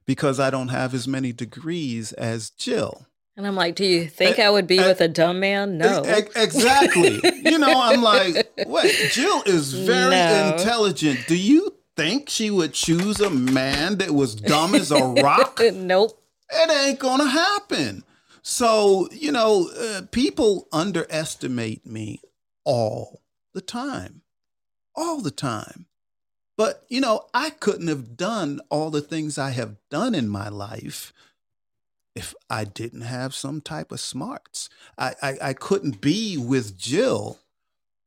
because 0.06 0.40
I 0.40 0.50
don't 0.50 0.68
have 0.68 0.94
as 0.94 1.06
many 1.06 1.32
degrees 1.32 2.12
as 2.12 2.50
Jill. 2.50 3.06
And 3.36 3.46
I'm 3.46 3.56
like, 3.56 3.74
do 3.74 3.84
you 3.84 4.06
think 4.06 4.38
I 4.38 4.48
would 4.48 4.68
be 4.68 4.78
with 4.78 5.00
a 5.00 5.08
dumb 5.08 5.40
man? 5.40 5.76
No. 5.76 6.02
Exactly. 6.36 7.20
you 7.44 7.58
know, 7.58 7.72
I'm 7.82 8.00
like, 8.00 8.48
wait, 8.66 8.94
Jill 9.10 9.42
is 9.44 9.72
very 9.86 10.10
no. 10.10 10.52
intelligent. 10.52 11.26
Do 11.26 11.36
you 11.36 11.73
think 11.96 12.28
she 12.28 12.50
would 12.50 12.72
choose 12.72 13.20
a 13.20 13.30
man 13.30 13.98
that 13.98 14.10
was 14.10 14.34
dumb 14.34 14.74
as 14.74 14.90
a 14.90 15.02
rock? 15.04 15.60
nope. 15.74 16.20
It 16.50 16.70
ain't 16.70 16.98
gonna 16.98 17.28
happen. 17.28 18.04
So, 18.42 19.08
you 19.10 19.32
know, 19.32 19.70
uh, 19.70 20.02
people 20.10 20.68
underestimate 20.72 21.86
me 21.86 22.20
all 22.64 23.22
the 23.54 23.62
time. 23.62 24.22
All 24.94 25.20
the 25.22 25.30
time. 25.30 25.86
But, 26.56 26.84
you 26.88 27.00
know, 27.00 27.26
I 27.32 27.50
couldn't 27.50 27.88
have 27.88 28.16
done 28.16 28.60
all 28.68 28.90
the 28.90 29.00
things 29.00 29.38
I 29.38 29.50
have 29.50 29.76
done 29.90 30.14
in 30.14 30.28
my 30.28 30.48
life 30.48 31.12
if 32.14 32.34
I 32.48 32.64
didn't 32.64 33.00
have 33.00 33.34
some 33.34 33.60
type 33.60 33.90
of 33.90 33.98
smarts. 33.98 34.68
I, 34.96 35.14
I, 35.22 35.34
I 35.42 35.52
couldn't 35.52 36.00
be 36.00 36.36
with 36.36 36.78
Jill 36.78 37.38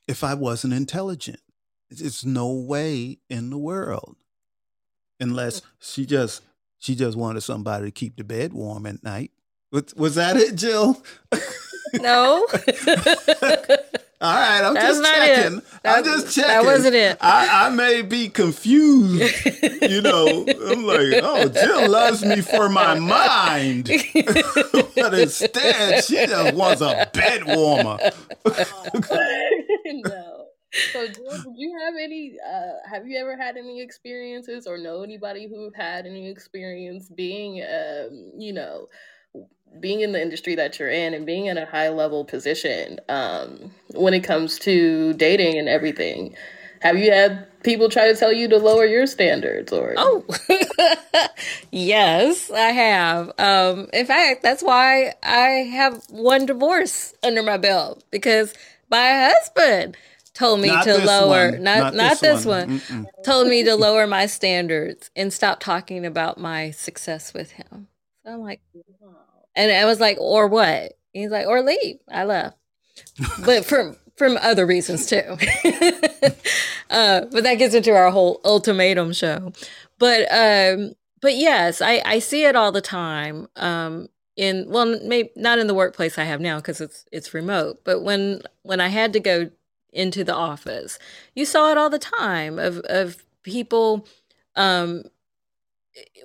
if 0.07 0.23
I 0.23 0.33
wasn't 0.33 0.73
intelligent. 0.73 1.41
It's 1.89 2.25
no 2.25 2.51
way 2.51 3.19
in 3.29 3.49
the 3.49 3.57
world. 3.57 4.17
Unless 5.19 5.61
she 5.79 6.05
just 6.05 6.41
she 6.77 6.95
just 6.95 7.17
wanted 7.17 7.41
somebody 7.41 7.85
to 7.85 7.91
keep 7.91 8.17
the 8.17 8.23
bed 8.23 8.53
warm 8.53 8.85
at 8.85 9.03
night. 9.03 9.31
Was, 9.71 9.93
was 9.95 10.15
that 10.15 10.37
it, 10.37 10.55
Jill? 10.55 11.01
No. 11.95 12.47
All 14.19 14.33
right, 14.33 14.63
I'm 14.63 14.73
That's 14.73 14.99
just 14.99 15.13
checking. 15.13 15.61
I'm 15.85 16.03
just 16.03 16.35
checking. 16.35 16.49
That 16.49 16.65
wasn't 16.65 16.95
it. 16.95 17.17
I, 17.21 17.67
I 17.67 17.69
may 17.69 18.01
be 18.01 18.29
confused. 18.29 19.45
you 19.83 20.01
know, 20.01 20.43
I'm 20.47 20.83
like, 20.83 21.21
oh, 21.23 21.47
Jill 21.49 21.87
loves 21.87 22.25
me 22.25 22.41
for 22.41 22.67
my 22.67 22.97
mind, 22.97 23.91
but 24.95 25.13
instead 25.13 26.03
she 26.03 26.25
just 26.25 26.55
wants 26.55 26.81
a 26.81 27.07
bed 27.13 27.43
warmer. 27.45 27.99
no. 29.85 30.46
So, 30.93 31.07
did 31.07 31.17
you 31.55 31.79
have 31.85 31.93
any? 32.01 32.37
Uh, 32.45 32.89
have 32.89 33.07
you 33.07 33.19
ever 33.19 33.37
had 33.37 33.57
any 33.57 33.81
experiences, 33.81 34.67
or 34.67 34.77
know 34.77 35.03
anybody 35.03 35.47
who 35.47 35.71
had 35.75 36.05
any 36.05 36.29
experience 36.29 37.09
being, 37.09 37.63
um, 37.63 38.31
you 38.37 38.53
know, 38.53 38.87
being 39.79 40.01
in 40.01 40.11
the 40.11 40.21
industry 40.21 40.55
that 40.55 40.79
you're 40.79 40.89
in 40.89 41.13
and 41.13 41.25
being 41.25 41.45
in 41.47 41.57
a 41.57 41.65
high 41.65 41.89
level 41.89 42.25
position 42.25 42.99
um, 43.09 43.71
when 43.93 44.13
it 44.13 44.21
comes 44.21 44.59
to 44.59 45.13
dating 45.13 45.57
and 45.57 45.67
everything. 45.67 46.35
Have 46.79 46.97
you 46.97 47.11
had 47.11 47.47
people 47.63 47.89
try 47.89 48.11
to 48.11 48.15
tell 48.17 48.31
you 48.31 48.47
to 48.49 48.57
lower 48.57 48.85
your 48.85 49.07
standards 49.07 49.73
or 49.73 49.95
Oh. 49.97 50.23
yes, 51.71 52.51
I 52.51 52.69
have. 52.71 53.31
Um, 53.39 53.87
in 53.93 54.05
fact, 54.05 54.43
that's 54.43 54.61
why 54.63 55.13
I 55.23 55.65
have 55.71 56.03
one 56.09 56.45
divorce 56.45 57.13
under 57.23 57.41
my 57.41 57.57
belt 57.57 58.03
because 58.11 58.53
my 58.89 59.31
husband 59.33 59.97
told 60.37 60.61
me 60.61 60.67
not 60.67 60.83
to 60.83 60.97
lower 60.99 61.51
one. 61.51 61.63
not 61.63 61.79
not, 61.79 61.95
not 61.95 62.09
this, 62.11 62.43
this 62.43 62.45
one, 62.45 62.79
one. 62.79 63.07
told 63.25 63.47
me 63.47 63.63
to 63.63 63.75
lower 63.75 64.05
my 64.05 64.27
standards 64.27 65.09
and 65.15 65.33
stop 65.33 65.59
talking 65.59 66.05
about 66.05 66.37
my 66.37 66.69
success 66.71 67.33
with 67.33 67.51
him. 67.51 67.87
So 68.23 68.33
I'm 68.33 68.41
like, 68.41 68.61
and 69.55 69.71
I 69.71 69.85
was 69.85 69.99
like, 69.99 70.17
or 70.19 70.47
what? 70.47 70.93
He's 71.11 71.31
like, 71.31 71.47
or 71.47 71.63
leave. 71.63 71.97
I 72.11 72.25
left. 72.25 72.57
but 73.43 73.65
from 73.71 73.97
from 74.15 74.37
other 74.37 74.65
reasons 74.65 75.07
too. 75.07 75.23
uh, 76.89 77.21
but 77.31 77.43
that 77.43 77.55
gets 77.57 77.73
into 77.73 77.91
our 77.91 78.11
whole 78.11 78.39
ultimatum 78.45 79.13
show. 79.13 79.51
But 79.97 80.31
um, 80.31 80.93
but 81.19 81.35
yes, 81.35 81.81
I, 81.81 82.01
I 82.05 82.19
see 82.19 82.45
it 82.45 82.55
all 82.55 82.71
the 82.71 82.81
time. 82.81 83.47
Um, 83.55 84.09
in 84.35 84.69
well 84.69 84.99
maybe 85.03 85.31
not 85.35 85.57
in 85.57 85.65
the 85.65 85.73
workplace 85.73 86.19
I 86.19 86.25
have 86.25 86.39
now 86.39 86.57
because 86.57 86.79
it's 86.79 87.05
it's 87.11 87.33
remote, 87.33 87.81
but 87.83 88.03
when 88.03 88.43
when 88.61 88.79
I 88.79 88.89
had 88.89 89.13
to 89.13 89.19
go 89.19 89.49
into 89.93 90.23
the 90.23 90.35
office, 90.35 90.99
you 91.35 91.45
saw 91.45 91.71
it 91.71 91.77
all 91.77 91.89
the 91.89 91.99
time 91.99 92.59
of 92.59 92.79
of 92.79 93.23
people 93.43 94.05
um 94.55 95.03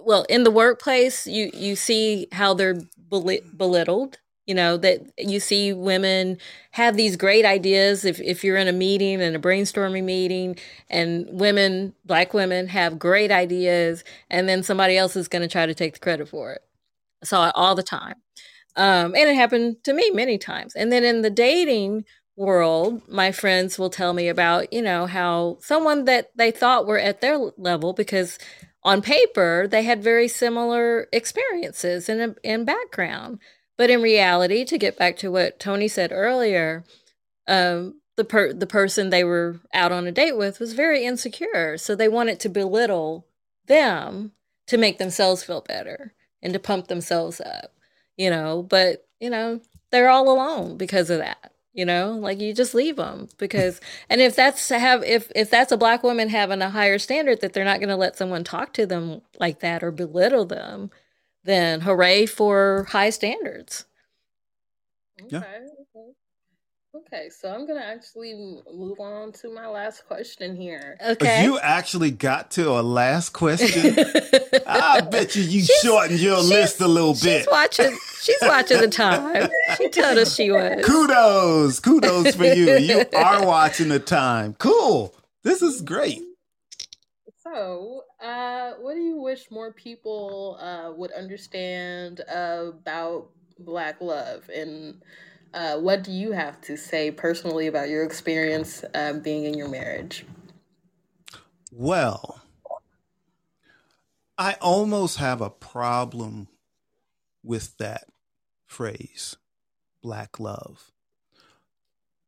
well 0.01 0.25
in 0.29 0.45
the 0.45 0.51
workplace 0.51 1.27
you 1.27 1.51
you 1.55 1.77
see 1.77 2.27
how 2.33 2.55
they're 2.55 2.77
belittled 3.09 4.19
you 4.47 4.55
know 4.55 4.77
that 4.77 5.01
you 5.19 5.39
see 5.41 5.73
women 5.73 6.37
have 6.73 6.97
these 6.97 7.17
great 7.17 7.45
ideas 7.45 8.05
if, 8.05 8.21
if 8.21 8.43
you're 8.43 8.57
in 8.57 8.69
a 8.69 8.73
meeting 8.73 9.21
and 9.21 9.37
a 9.37 9.39
brainstorming 9.39 10.05
meeting 10.05 10.57
and 10.91 11.27
women 11.31 11.95
black 12.05 12.35
women 12.35 12.67
have 12.69 12.99
great 12.99 13.31
ideas 13.31 14.03
and 14.31 14.49
then 14.49 14.63
somebody 14.63 14.97
else 14.97 15.17
is 15.17 15.29
going 15.29 15.43
to 15.43 15.49
try 15.49 15.67
to 15.67 15.75
take 15.75 15.95
the 15.95 16.01
credit 16.01 16.29
for 16.29 16.53
it. 16.53 16.63
I 17.23 17.27
saw 17.27 17.49
it 17.49 17.53
all 17.55 17.75
the 17.75 17.83
time. 17.83 18.17
Um, 18.77 19.15
and 19.15 19.29
it 19.29 19.37
happened 19.37 19.85
to 19.85 19.93
me 19.93 20.11
many 20.13 20.39
times. 20.39 20.75
And 20.75 20.91
then 20.91 21.05
in 21.05 21.23
the 21.23 21.31
dating 21.31 22.05
world 22.37 23.03
my 23.09 23.31
friends 23.31 23.79
will 23.79 23.91
tell 23.91 24.15
me 24.15 24.27
about 24.27 24.73
you 24.73 24.81
know 24.81 25.07
how 25.07 25.59
someone 25.61 26.07
that 26.07 26.31
they 26.35 26.51
thought 26.51 26.87
were 26.87 26.99
at 26.99 27.21
their 27.21 27.39
level 27.59 27.93
because 27.93 28.39
on 28.83 29.03
paper 29.03 29.69
they 29.69 29.83
had 29.83 30.03
very 30.03 30.27
similar 30.27 31.09
experiences 31.13 32.09
and, 32.09 32.37
and 32.43 32.65
background 32.65 33.39
but 33.77 33.91
in 33.91 34.03
reality, 34.03 34.65
to 34.67 34.79
get 34.79 34.99
back 34.99 35.17
to 35.19 35.31
what 35.31 35.59
Tony 35.59 35.89
said 35.89 36.13
earlier, 36.13 36.85
um, 37.49 38.01
the 38.17 38.25
per- 38.25 38.53
the 38.53 38.67
person 38.67 39.11
they 39.11 39.25
were 39.25 39.61
out 39.73 39.93
on 39.93 40.07
a 40.07 40.13
date 40.13 40.37
with 40.37 40.61
was 40.61 40.75
very 40.75 41.05
insecure, 41.05 41.79
so 41.79 41.95
they 41.95 42.09
wanted 42.09 42.39
to 42.41 42.49
belittle 42.49 43.27
them 43.67 44.33
to 44.67 44.77
make 44.77 44.99
themselves 44.99 45.43
feel 45.43 45.63
better 45.63 46.15
and 46.43 46.53
to 46.53 46.59
pump 46.59 46.89
themselves 46.89 47.41
up, 47.41 47.73
you 48.17 48.29
know. 48.29 48.63
But 48.63 49.07
you 49.19 49.31
know, 49.31 49.61
they're 49.91 50.11
all 50.11 50.31
alone 50.31 50.77
because 50.77 51.09
of 51.11 51.19
that. 51.19 51.52
You 51.75 51.87
know, 51.87 52.13
like 52.21 52.39
you 52.41 52.53
just 52.53 52.75
leave 52.75 52.97
them 52.97 53.29
because, 53.39 53.81
and 54.11 54.21
if 54.21 54.37
that's 54.37 54.69
have 54.69 55.03
if 55.05 55.33
if 55.35 55.51
that's 55.51 55.73
a 55.73 55.77
black 55.79 56.03
woman 56.03 56.29
having 56.29 56.61
a 56.63 56.69
higher 56.71 56.99
standard 56.99 57.41
that 57.41 57.55
they're 57.55 57.65
not 57.65 57.81
going 57.81 57.89
to 57.89 57.97
let 57.97 58.17
someone 58.17 58.45
talk 58.45 58.75
to 58.75 58.87
them 58.87 59.23
like 59.41 59.61
that 59.61 59.83
or 59.83 59.91
belittle 59.91 60.45
them, 60.45 60.91
then 61.45 61.81
hooray 61.83 62.27
for 62.27 62.87
high 62.91 63.11
standards. 63.11 63.87
Okay. 65.21 65.29
Yeah. 65.31 65.72
Okay, 66.95 67.31
so 67.31 67.51
I'm 67.51 67.67
gonna 67.67 67.81
actually 67.81 68.35
move 68.71 69.01
on 69.01 69.33
to 69.33 69.49
my 69.49 69.67
last 69.67 70.07
question 70.07 70.55
here. 70.55 70.99
Okay, 71.03 71.43
you 71.43 71.59
actually 71.59 72.11
got 72.11 72.51
to 72.53 72.69
a 72.73 72.83
last 72.83 73.31
question. 73.31 73.97
I 74.67 75.01
bet 75.01 75.35
you 75.35 75.43
you 75.43 75.63
she's, 75.63 75.81
shortened 75.81 76.21
your 76.21 76.41
list 76.41 76.83
a 76.83 76.87
little 76.87 77.15
bit. 77.15 77.45
She's 77.45 77.49
watching. 77.51 77.97
She's 78.21 78.37
watching 78.43 78.83
the 78.83 78.89
time. 78.89 79.49
She 79.79 79.89
told 79.89 80.19
us 80.19 80.35
she 80.37 80.51
was. 80.51 80.85
Kudos, 80.85 81.81
kudos 81.81 82.35
for 82.35 82.45
you. 82.45 82.77
You 82.83 83.05
are 83.17 83.47
watching 83.47 83.89
the 83.89 83.99
time. 83.99 84.55
Cool. 84.59 85.15
This 85.45 85.63
is 85.63 85.81
great. 85.81 86.21
So, 87.43 88.03
uh, 88.23 88.73
what 88.81 88.95
do 88.95 89.01
you 89.01 89.17
wish 89.17 89.51
more 89.51 89.73
people 89.73 90.59
uh, 90.61 90.93
would 90.95 91.13
understand 91.13 92.21
about 92.29 93.31
Black 93.59 94.01
love? 94.03 94.51
And 94.55 95.01
uh, 95.55 95.77
what 95.77 96.03
do 96.03 96.13
you 96.13 96.33
have 96.33 96.61
to 96.63 96.77
say 96.77 97.11
personally 97.11 97.67
about 97.67 97.89
your 97.89 98.05
experience 98.05 98.85
um, 98.95 99.21
being 99.21 99.45
in 99.45 99.55
your 99.55 99.69
marriage? 99.69 100.25
Well, 101.71 102.43
I 104.39 104.57
almost 104.61 105.19
have 105.19 105.41
a 105.41 105.51
problem 105.51 106.49
with 107.43 107.77
that 107.79 108.05
phrase, 108.67 109.37
Black 110.03 110.41
love. 110.41 110.91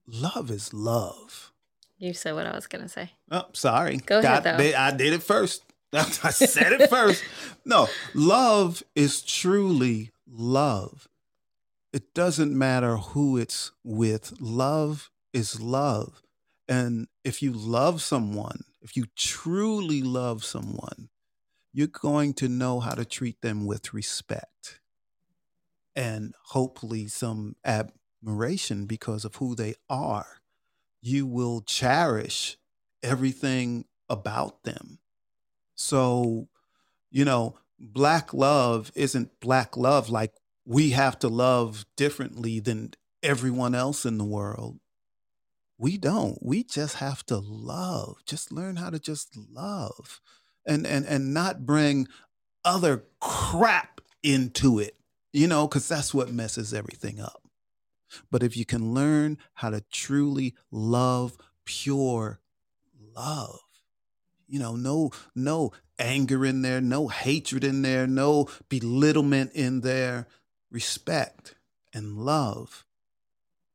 Love 0.06 0.50
is 0.50 0.74
love. 0.74 1.52
You 1.98 2.12
said 2.12 2.34
what 2.34 2.46
I 2.46 2.54
was 2.54 2.66
going 2.66 2.82
to 2.82 2.88
say. 2.88 3.12
Oh, 3.30 3.46
sorry. 3.52 3.98
Go 3.98 4.18
ahead, 4.18 4.44
though. 4.44 4.78
I 4.78 4.90
did 4.90 5.12
it 5.12 5.22
first. 5.22 5.62
I 5.92 6.02
said 6.02 6.72
it 6.72 6.90
first. 6.90 7.24
No, 7.64 7.88
love 8.14 8.82
is 8.94 9.22
truly 9.22 10.10
love. 10.30 11.08
It 11.94 12.14
doesn't 12.14 12.58
matter 12.58 12.98
who 12.98 13.38
it's 13.38 13.72
with. 13.84 14.34
Love 14.40 15.10
is 15.32 15.62
love. 15.62 16.22
And 16.68 17.08
if 17.24 17.42
you 17.42 17.52
love 17.52 18.02
someone, 18.02 18.64
if 18.82 18.96
you 18.96 19.06
truly 19.16 20.02
love 20.02 20.44
someone, 20.44 21.08
you're 21.72 21.86
going 21.86 22.34
to 22.34 22.48
know 22.50 22.80
how 22.80 22.94
to 22.94 23.06
treat 23.06 23.40
them 23.42 23.64
with 23.66 23.94
respect 23.94 24.80
and 25.96 26.34
hopefully 26.48 27.06
some 27.06 27.56
admiration 27.64 28.86
because 28.86 29.24
of 29.24 29.36
who 29.36 29.54
they 29.54 29.74
are 29.88 30.40
you 31.04 31.26
will 31.26 31.60
cherish 31.60 32.56
everything 33.02 33.84
about 34.08 34.64
them. 34.64 34.98
So, 35.74 36.48
you 37.10 37.26
know, 37.26 37.58
black 37.78 38.32
love 38.32 38.90
isn't 38.94 39.38
black 39.40 39.76
love 39.76 40.08
like 40.08 40.32
we 40.64 40.90
have 40.90 41.18
to 41.20 41.28
love 41.28 41.84
differently 41.96 42.60
than 42.60 42.92
everyone 43.22 43.74
else 43.74 44.04
in 44.04 44.18
the 44.18 44.24
world. 44.24 44.78
We 45.78 45.98
don't. 45.98 46.38
We 46.40 46.62
just 46.62 46.96
have 46.96 47.24
to 47.26 47.38
love. 47.38 48.18
Just 48.26 48.52
learn 48.52 48.76
how 48.76 48.90
to 48.90 48.98
just 48.98 49.36
love 49.36 50.20
and 50.66 50.86
and 50.86 51.04
and 51.04 51.34
not 51.34 51.66
bring 51.66 52.08
other 52.64 53.04
crap 53.20 54.00
into 54.22 54.78
it. 54.78 54.96
You 55.32 55.48
know, 55.48 55.66
cuz 55.66 55.88
that's 55.88 56.14
what 56.14 56.32
messes 56.32 56.72
everything 56.72 57.20
up. 57.20 57.42
But 58.30 58.42
if 58.42 58.56
you 58.56 58.64
can 58.64 58.94
learn 58.94 59.38
how 59.54 59.70
to 59.70 59.82
truly 59.90 60.54
love 60.70 61.36
pure 61.64 62.40
love, 63.14 63.60
you 64.46 64.58
know, 64.58 64.76
no, 64.76 65.10
no 65.34 65.72
anger 65.98 66.44
in 66.44 66.62
there, 66.62 66.80
no 66.80 67.08
hatred 67.08 67.64
in 67.64 67.82
there, 67.82 68.06
no 68.06 68.48
belittlement 68.68 69.52
in 69.52 69.80
there, 69.80 70.28
respect 70.74 71.54
and 71.94 72.18
love. 72.18 72.84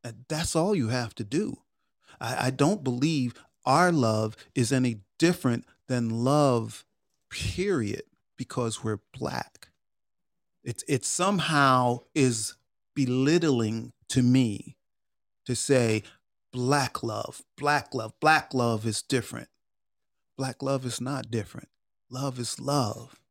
And 0.03 0.25
that's 0.27 0.55
all 0.55 0.75
you 0.75 0.89
have 0.89 1.15
to 1.15 1.23
do. 1.23 1.59
I, 2.19 2.47
I 2.47 2.49
don't 2.51 2.83
believe 2.83 3.33
our 3.65 3.91
love 3.91 4.35
is 4.53 4.73
any 4.73 4.99
different 5.17 5.65
than 5.87 6.09
love, 6.09 6.85
period, 7.31 8.03
because 8.37 8.83
we're 8.83 8.99
black. 9.17 9.69
It, 10.63 10.83
it 10.87 11.05
somehow 11.05 11.99
is 12.13 12.55
belittling 12.93 13.93
to 14.09 14.21
me 14.21 14.75
to 15.45 15.55
say 15.55 16.03
black 16.51 17.01
love, 17.01 17.43
black 17.57 17.93
love, 17.93 18.13
black 18.19 18.53
love 18.53 18.85
is 18.85 19.01
different. 19.01 19.47
Black 20.37 20.61
love 20.61 20.85
is 20.85 20.99
not 20.99 21.31
different. 21.31 21.69
Love 22.09 22.39
is 22.39 22.59
love. 22.59 23.21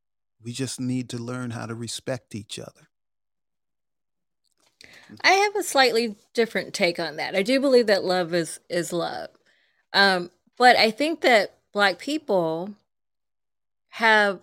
We 0.42 0.52
just 0.52 0.80
need 0.80 1.08
to 1.10 1.18
learn 1.18 1.50
how 1.50 1.66
to 1.66 1.74
respect 1.74 2.34
each 2.34 2.58
other. 2.58 2.88
I 5.22 5.30
have 5.30 5.56
a 5.56 5.62
slightly 5.62 6.16
different 6.34 6.74
take 6.74 6.98
on 6.98 7.16
that. 7.16 7.34
I 7.34 7.42
do 7.42 7.60
believe 7.60 7.86
that 7.86 8.04
love 8.04 8.34
is 8.34 8.60
is 8.68 8.92
love, 8.92 9.30
um, 9.92 10.30
but 10.56 10.76
I 10.76 10.90
think 10.90 11.20
that 11.22 11.56
Black 11.72 11.98
people 11.98 12.74
have 13.90 14.40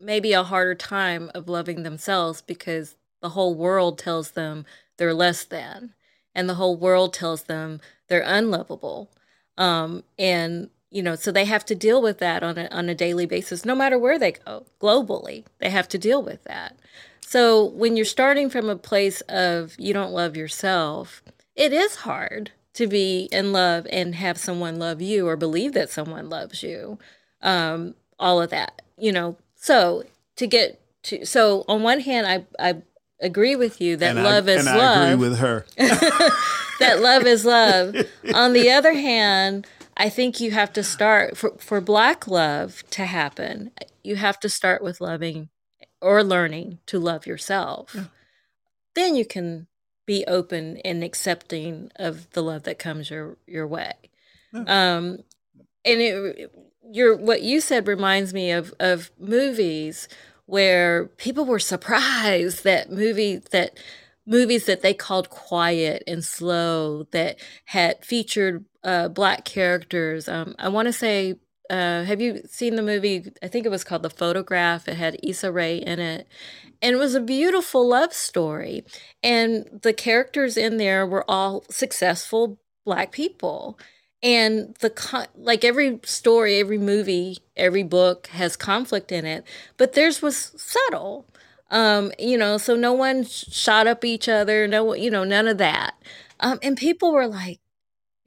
maybe 0.00 0.32
a 0.32 0.42
harder 0.44 0.74
time 0.74 1.30
of 1.34 1.48
loving 1.48 1.82
themselves 1.82 2.40
because 2.42 2.96
the 3.20 3.30
whole 3.30 3.54
world 3.54 3.98
tells 3.98 4.32
them 4.32 4.64
they're 4.96 5.14
less 5.14 5.44
than, 5.44 5.94
and 6.34 6.48
the 6.48 6.54
whole 6.54 6.76
world 6.76 7.12
tells 7.12 7.44
them 7.44 7.80
they're 8.08 8.22
unlovable. 8.24 9.10
Um, 9.56 10.04
and 10.18 10.70
you 10.90 11.02
know, 11.02 11.14
so 11.14 11.30
they 11.30 11.44
have 11.44 11.64
to 11.66 11.74
deal 11.74 12.00
with 12.00 12.18
that 12.18 12.42
on 12.42 12.56
a 12.58 12.68
on 12.70 12.88
a 12.88 12.94
daily 12.94 13.26
basis, 13.26 13.64
no 13.64 13.74
matter 13.74 13.98
where 13.98 14.18
they 14.18 14.32
go 14.32 14.66
globally. 14.80 15.44
They 15.58 15.70
have 15.70 15.88
to 15.88 15.98
deal 15.98 16.22
with 16.22 16.44
that. 16.44 16.76
So 17.20 17.64
when 17.64 17.96
you're 17.96 18.06
starting 18.06 18.48
from 18.48 18.70
a 18.70 18.76
place 18.76 19.20
of 19.22 19.74
you 19.78 19.92
don't 19.92 20.12
love 20.12 20.36
yourself, 20.36 21.22
it 21.54 21.72
is 21.72 21.96
hard 21.96 22.52
to 22.74 22.86
be 22.86 23.28
in 23.32 23.52
love 23.52 23.86
and 23.90 24.14
have 24.14 24.38
someone 24.38 24.78
love 24.78 25.02
you 25.02 25.26
or 25.26 25.36
believe 25.36 25.72
that 25.74 25.90
someone 25.90 26.30
loves 26.30 26.62
you. 26.62 26.98
Um, 27.42 27.94
all 28.18 28.40
of 28.40 28.50
that, 28.50 28.82
you 28.96 29.12
know. 29.12 29.36
So 29.56 30.04
to 30.36 30.46
get 30.46 30.80
to 31.04 31.26
so 31.26 31.64
on 31.68 31.82
one 31.82 32.00
hand, 32.00 32.26
I 32.26 32.46
I 32.58 32.82
agree 33.20 33.56
with 33.56 33.80
you 33.80 33.96
that 33.96 34.16
and 34.16 34.24
love 34.24 34.48
I, 34.48 34.52
is 34.52 34.66
and 34.66 34.78
love. 34.78 34.98
I 34.98 35.06
agree 35.10 35.28
with 35.28 35.38
her. 35.38 35.66
that 35.76 37.00
love 37.00 37.26
is 37.26 37.44
love. 37.44 37.94
On 38.34 38.52
the 38.52 38.70
other 38.70 38.92
hand, 38.92 39.66
I 39.98 40.08
think 40.08 40.40
you 40.40 40.52
have 40.52 40.72
to 40.74 40.84
start 40.84 41.36
for, 41.36 41.56
for 41.58 41.80
black 41.80 42.28
love 42.28 42.84
to 42.90 43.04
happen. 43.04 43.72
You 44.04 44.16
have 44.16 44.38
to 44.40 44.48
start 44.48 44.82
with 44.82 45.00
loving 45.00 45.48
or 46.00 46.22
learning 46.22 46.78
to 46.86 47.00
love 47.00 47.26
yourself. 47.26 47.92
Yeah. 47.94 48.04
Then 48.94 49.16
you 49.16 49.26
can 49.26 49.66
be 50.06 50.24
open 50.26 50.78
and 50.78 51.02
accepting 51.02 51.90
of 51.96 52.30
the 52.30 52.42
love 52.42 52.62
that 52.62 52.78
comes 52.78 53.10
your 53.10 53.36
your 53.46 53.66
way. 53.66 53.92
Yeah. 54.52 54.60
Um, 54.60 55.18
and 55.84 56.00
it, 56.00 56.52
your 56.90 57.16
what 57.16 57.42
you 57.42 57.60
said 57.60 57.86
reminds 57.86 58.32
me 58.32 58.52
of 58.52 58.72
of 58.78 59.10
movies 59.18 60.08
where 60.46 61.06
people 61.18 61.44
were 61.44 61.58
surprised 61.58 62.64
that 62.64 62.90
movie 62.90 63.36
that 63.50 63.78
movies 64.28 64.66
that 64.66 64.82
they 64.82 64.94
called 64.94 65.30
quiet 65.30 66.04
and 66.06 66.24
slow 66.24 67.04
that 67.12 67.38
had 67.64 68.04
featured 68.04 68.64
uh, 68.84 69.08
black 69.08 69.44
characters. 69.44 70.28
Um, 70.28 70.54
I 70.58 70.68
want 70.68 70.86
to 70.86 70.92
say, 70.92 71.36
uh, 71.70 72.04
have 72.04 72.20
you 72.20 72.42
seen 72.46 72.76
the 72.76 72.82
movie? 72.82 73.32
I 73.42 73.48
think 73.48 73.66
it 73.66 73.70
was 73.70 73.84
called 73.84 74.02
The 74.02 74.10
Photograph. 74.10 74.86
It 74.86 74.96
had 74.96 75.18
Issa 75.22 75.50
Rae 75.50 75.78
in 75.78 75.98
it. 75.98 76.28
And 76.80 76.94
it 76.94 76.98
was 76.98 77.14
a 77.14 77.20
beautiful 77.20 77.88
love 77.88 78.12
story. 78.12 78.84
And 79.22 79.80
the 79.82 79.92
characters 79.92 80.56
in 80.56 80.76
there 80.76 81.06
were 81.06 81.28
all 81.28 81.64
successful 81.70 82.58
black 82.84 83.12
people. 83.12 83.78
And 84.22 84.76
the 84.80 85.28
like 85.36 85.64
every 85.64 86.00
story, 86.04 86.58
every 86.58 86.78
movie, 86.78 87.38
every 87.56 87.82
book 87.82 88.26
has 88.28 88.56
conflict 88.56 89.12
in 89.12 89.24
it, 89.24 89.44
but 89.76 89.92
theirs 89.92 90.20
was 90.20 90.36
subtle 90.56 91.26
um, 91.70 92.12
you 92.18 92.38
know, 92.38 92.58
so 92.58 92.74
no 92.74 92.92
one 92.92 93.24
shot 93.24 93.86
up 93.86 94.04
each 94.04 94.28
other, 94.28 94.66
no, 94.66 94.94
you 94.94 95.10
know, 95.10 95.24
none 95.24 95.48
of 95.48 95.58
that. 95.58 95.94
Um, 96.40 96.58
and 96.62 96.76
people 96.76 97.12
were 97.12 97.26
like, 97.26 97.60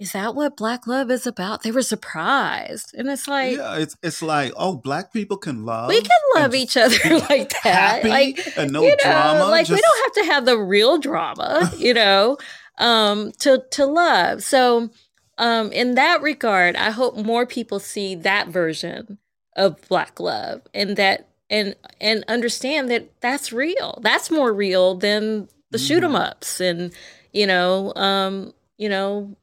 is 0.02 0.14
that 0.14 0.34
what 0.34 0.58
black 0.58 0.88
love 0.88 1.12
is 1.12 1.28
about? 1.28 1.62
They 1.62 1.70
were 1.70 1.84
surprised. 1.84 2.96
And 2.98 3.08
it's 3.08 3.28
like 3.28 3.58
Yeah, 3.58 3.78
it's 3.78 3.96
it's 4.02 4.24
like, 4.24 4.52
oh, 4.58 4.76
black 4.76 5.14
people 5.14 5.38
can 5.38 5.64
love. 5.64 5.90
We 5.90 6.02
can 6.02 6.20
love 6.36 6.56
each 6.56 6.76
other 6.76 6.98
like 7.30 7.54
that. 7.64 8.04
Like 8.04 8.40
and 8.58 8.72
no 8.72 8.82
you 8.82 8.90
know, 8.90 8.96
drama. 9.00 9.46
Like 9.46 9.68
just... 9.68 9.78
we 9.78 9.82
don't 9.82 10.04
have 10.04 10.26
to 10.26 10.34
have 10.34 10.46
the 10.46 10.58
real 10.58 10.98
drama, 10.98 11.72
you 11.78 11.94
know, 11.94 12.38
um, 12.80 13.32
to 13.40 13.64
to 13.74 13.86
love. 13.86 14.42
So 14.42 14.90
um 15.38 15.72
in 15.72 15.94
that 15.94 16.24
regard, 16.24 16.76
I 16.76 16.90
hope 16.90 17.16
more 17.16 17.46
people 17.46 17.80
see 17.80 18.16
that 18.16 18.48
version 18.48 19.20
of 19.56 19.88
black 19.88 20.20
love 20.20 20.64
and 20.74 20.98
that 20.98 21.28
and 21.52 21.76
and 22.00 22.24
understand 22.28 22.90
that 22.90 23.12
that's 23.22 23.54
real. 23.54 24.00
That's 24.02 24.32
more 24.32 24.52
real 24.52 24.96
than 24.96 25.50
the 25.70 25.78
mm. 25.78 25.88
shoot 25.88 26.04
'em 26.04 26.16
ups 26.16 26.60
and 26.60 26.92
you 27.34 27.46
know, 27.46 27.94
um, 27.96 28.54
you 28.78 28.90
know, 28.90 29.36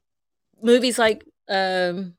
movies 0.62 0.98
like 0.98 1.24
um 1.48 2.14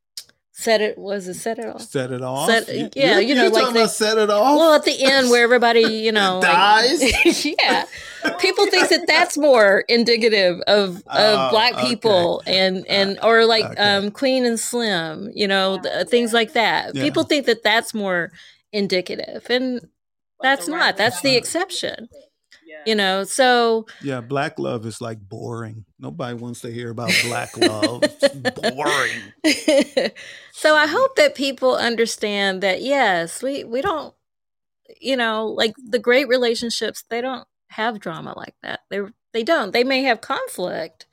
set 0.51 0.81
it 0.81 0.97
was 0.97 1.27
it 1.29 1.35
set 1.35 1.57
it 1.57 1.67
off 1.67 1.81
set 1.81 2.11
it 2.11 2.21
off 2.21 2.49
set, 2.49 2.93
yeah 2.93 3.17
you, 3.17 3.29
you 3.29 3.35
know 3.35 3.47
like 3.47 3.73
the, 3.73 3.87
set 3.87 4.17
it 4.17 4.29
off 4.29 4.57
well 4.57 4.73
at 4.73 4.83
the 4.83 5.03
end 5.03 5.29
where 5.29 5.41
everybody 5.41 5.79
you 5.79 6.11
know 6.11 6.41
dies 6.43 7.01
like, 7.01 7.45
yeah 7.63 7.85
people 8.39 8.65
think 8.65 8.89
that 8.89 9.07
that's 9.07 9.37
more 9.37 9.85
indicative 9.87 10.59
of 10.67 10.97
of 10.97 11.03
uh, 11.07 11.49
black 11.49 11.77
people 11.77 12.41
okay. 12.43 12.57
and 12.57 12.85
and 12.87 13.17
or 13.23 13.45
like 13.45 13.63
okay. 13.63 13.81
um 13.81 14.11
queen 14.11 14.43
and 14.43 14.59
slim 14.59 15.31
you 15.33 15.47
know 15.47 15.77
the, 15.77 16.03
things 16.03 16.33
like 16.33 16.51
that 16.51 16.93
yeah. 16.93 17.03
people 17.03 17.23
think 17.23 17.45
that 17.45 17.63
that's 17.63 17.93
more 17.93 18.29
indicative 18.71 19.45
and 19.49 19.87
that's 20.41 20.67
not 20.67 20.95
that's 20.95 21.21
the 21.21 21.35
exception 21.35 22.07
you 22.85 22.95
know 22.95 23.23
so 23.23 23.85
yeah 24.01 24.21
black 24.21 24.57
love 24.57 24.85
is 24.85 25.01
like 25.01 25.19
boring. 25.19 25.85
Nobody 25.99 26.35
wants 26.35 26.61
to 26.61 26.71
hear 26.71 26.89
about 26.91 27.11
black 27.23 27.57
love. 27.57 28.03
Boring. 28.55 29.33
So 30.51 30.75
i 30.75 30.87
hope 30.87 31.15
that 31.15 31.35
people 31.35 31.75
understand 31.75 32.61
that 32.63 32.81
yes 32.81 33.41
we 33.41 33.63
we 33.63 33.81
don't 33.81 34.13
you 34.99 35.15
know 35.15 35.47
like 35.47 35.73
the 35.77 35.99
great 35.99 36.27
relationships 36.27 37.03
they 37.09 37.21
don't 37.21 37.47
have 37.69 37.99
drama 37.99 38.33
like 38.35 38.55
that. 38.63 38.81
They 38.89 39.01
they 39.31 39.43
don't. 39.43 39.71
They 39.71 39.83
may 39.83 40.03
have 40.03 40.21
conflict 40.21 41.05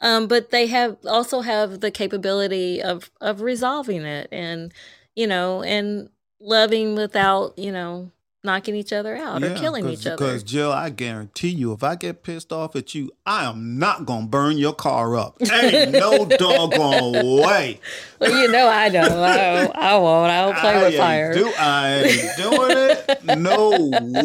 um, 0.00 0.26
but 0.26 0.50
they 0.50 0.66
have 0.66 0.96
also 1.06 1.40
have 1.40 1.80
the 1.80 1.90
capability 1.90 2.82
of 2.82 3.10
of 3.20 3.40
resolving 3.40 4.02
it 4.02 4.28
and 4.32 4.72
you 5.14 5.26
know 5.26 5.62
and 5.62 6.10
loving 6.44 6.94
without, 6.94 7.58
you 7.58 7.72
know, 7.72 8.10
knocking 8.44 8.76
each 8.76 8.92
other 8.92 9.16
out 9.16 9.40
yeah, 9.40 9.48
or 9.48 9.56
killing 9.56 9.88
each 9.88 10.06
other. 10.06 10.16
Because 10.16 10.42
Jill, 10.42 10.70
I 10.70 10.90
guarantee 10.90 11.48
you, 11.48 11.72
if 11.72 11.82
I 11.82 11.96
get 11.96 12.22
pissed 12.22 12.52
off 12.52 12.76
at 12.76 12.94
you, 12.94 13.10
I 13.24 13.44
am 13.46 13.78
not 13.78 14.04
gonna 14.04 14.26
burn 14.26 14.58
your 14.58 14.74
car 14.74 15.16
up. 15.16 15.38
Ain't 15.40 15.92
no 15.92 16.24
doggone 16.26 17.40
way. 17.40 17.80
Well, 18.20 18.40
you 18.40 18.48
know 18.52 18.68
I 18.68 18.90
don't 18.90 19.08
know. 19.08 19.72
I, 19.74 19.92
I 19.92 19.96
won't. 19.96 20.30
I 20.30 20.46
will 20.46 20.54
play 20.54 20.74
I 20.74 20.82
with 20.84 20.96
fire. 20.96 21.34
Do, 21.34 21.52
I 21.58 21.94
ain't 22.02 22.36
doing 22.36 22.70
it. 22.70 23.38
No 23.38 23.70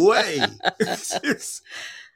way. 0.04 0.40
Uh-uh. 0.40 0.98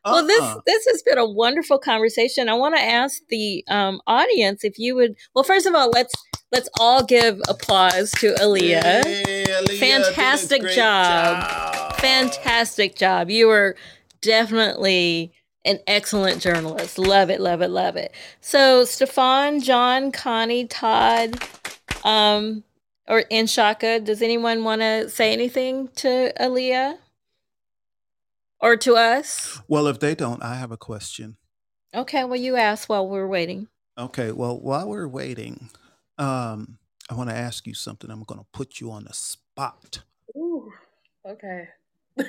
Well, 0.06 0.28
this 0.28 0.44
this 0.66 0.86
has 0.88 1.02
been 1.02 1.18
a 1.18 1.26
wonderful 1.26 1.80
conversation. 1.80 2.50
I 2.50 2.56
want 2.56 2.76
to 2.76 2.82
ask 2.82 3.22
the 3.30 3.64
um, 3.70 4.02
audience 4.06 4.66
if 4.66 4.78
you 4.78 4.96
would. 4.96 5.16
Well, 5.34 5.46
first 5.46 5.66
of 5.66 5.76
all, 5.76 5.90
let's 5.92 6.14
let's 6.52 6.68
all 6.78 7.06
give 7.06 7.42
applause 7.48 8.12
to 8.20 8.34
Aaleah. 8.34 9.06
Hey, 9.06 9.24
Fantastic 9.68 10.62
job. 10.70 11.40
job. 11.40 11.96
Fantastic 11.98 12.96
job. 12.96 13.30
You 13.30 13.48
were 13.48 13.76
definitely 14.22 15.34
an 15.66 15.80
excellent 15.88 16.42
journalist. 16.42 16.98
Love 16.98 17.30
it, 17.30 17.40
love 17.40 17.62
it, 17.62 17.70
love 17.70 17.96
it. 17.96 18.14
So, 18.42 18.86
Stefan, 18.86 19.62
John, 19.62 20.12
Connie, 20.12 20.68
Todd, 20.68 21.42
um, 22.04 22.64
or 23.08 23.24
and 23.32 23.50
Shaka, 23.50 24.00
does 24.00 24.22
anyone 24.22 24.64
want 24.64 24.82
to 24.82 25.10
say 25.10 25.34
anything 25.34 25.90
to 25.96 26.34
Aaleah? 26.40 26.98
or 28.64 28.78
to 28.78 28.96
us? 28.96 29.62
Well, 29.68 29.88
if 29.88 30.00
they 30.00 30.16
don't, 30.16 30.42
I 30.42 30.56
have 30.56 30.72
a 30.72 30.78
question. 30.78 31.36
Okay, 31.94 32.24
well, 32.24 32.40
you 32.40 32.56
ask 32.56 32.90
while 32.90 33.08
we're 33.08 33.28
waiting. 33.28 33.68
Okay, 33.98 34.32
well, 34.32 34.58
while 34.58 34.88
we're 34.88 35.08
waiting, 35.08 35.70
um, 36.18 36.80
I 37.10 37.16
want 37.16 37.30
to 37.30 37.36
ask 37.36 37.68
you 37.68 37.74
something. 37.74 38.10
I'm 38.10 38.24
going 38.24 38.40
to 38.40 38.46
put 38.54 38.80
you 38.80 38.92
on 38.92 39.04
the 39.06 39.14
spot. 39.14 40.04
Ooh, 40.36 40.72
okay. 41.28 41.70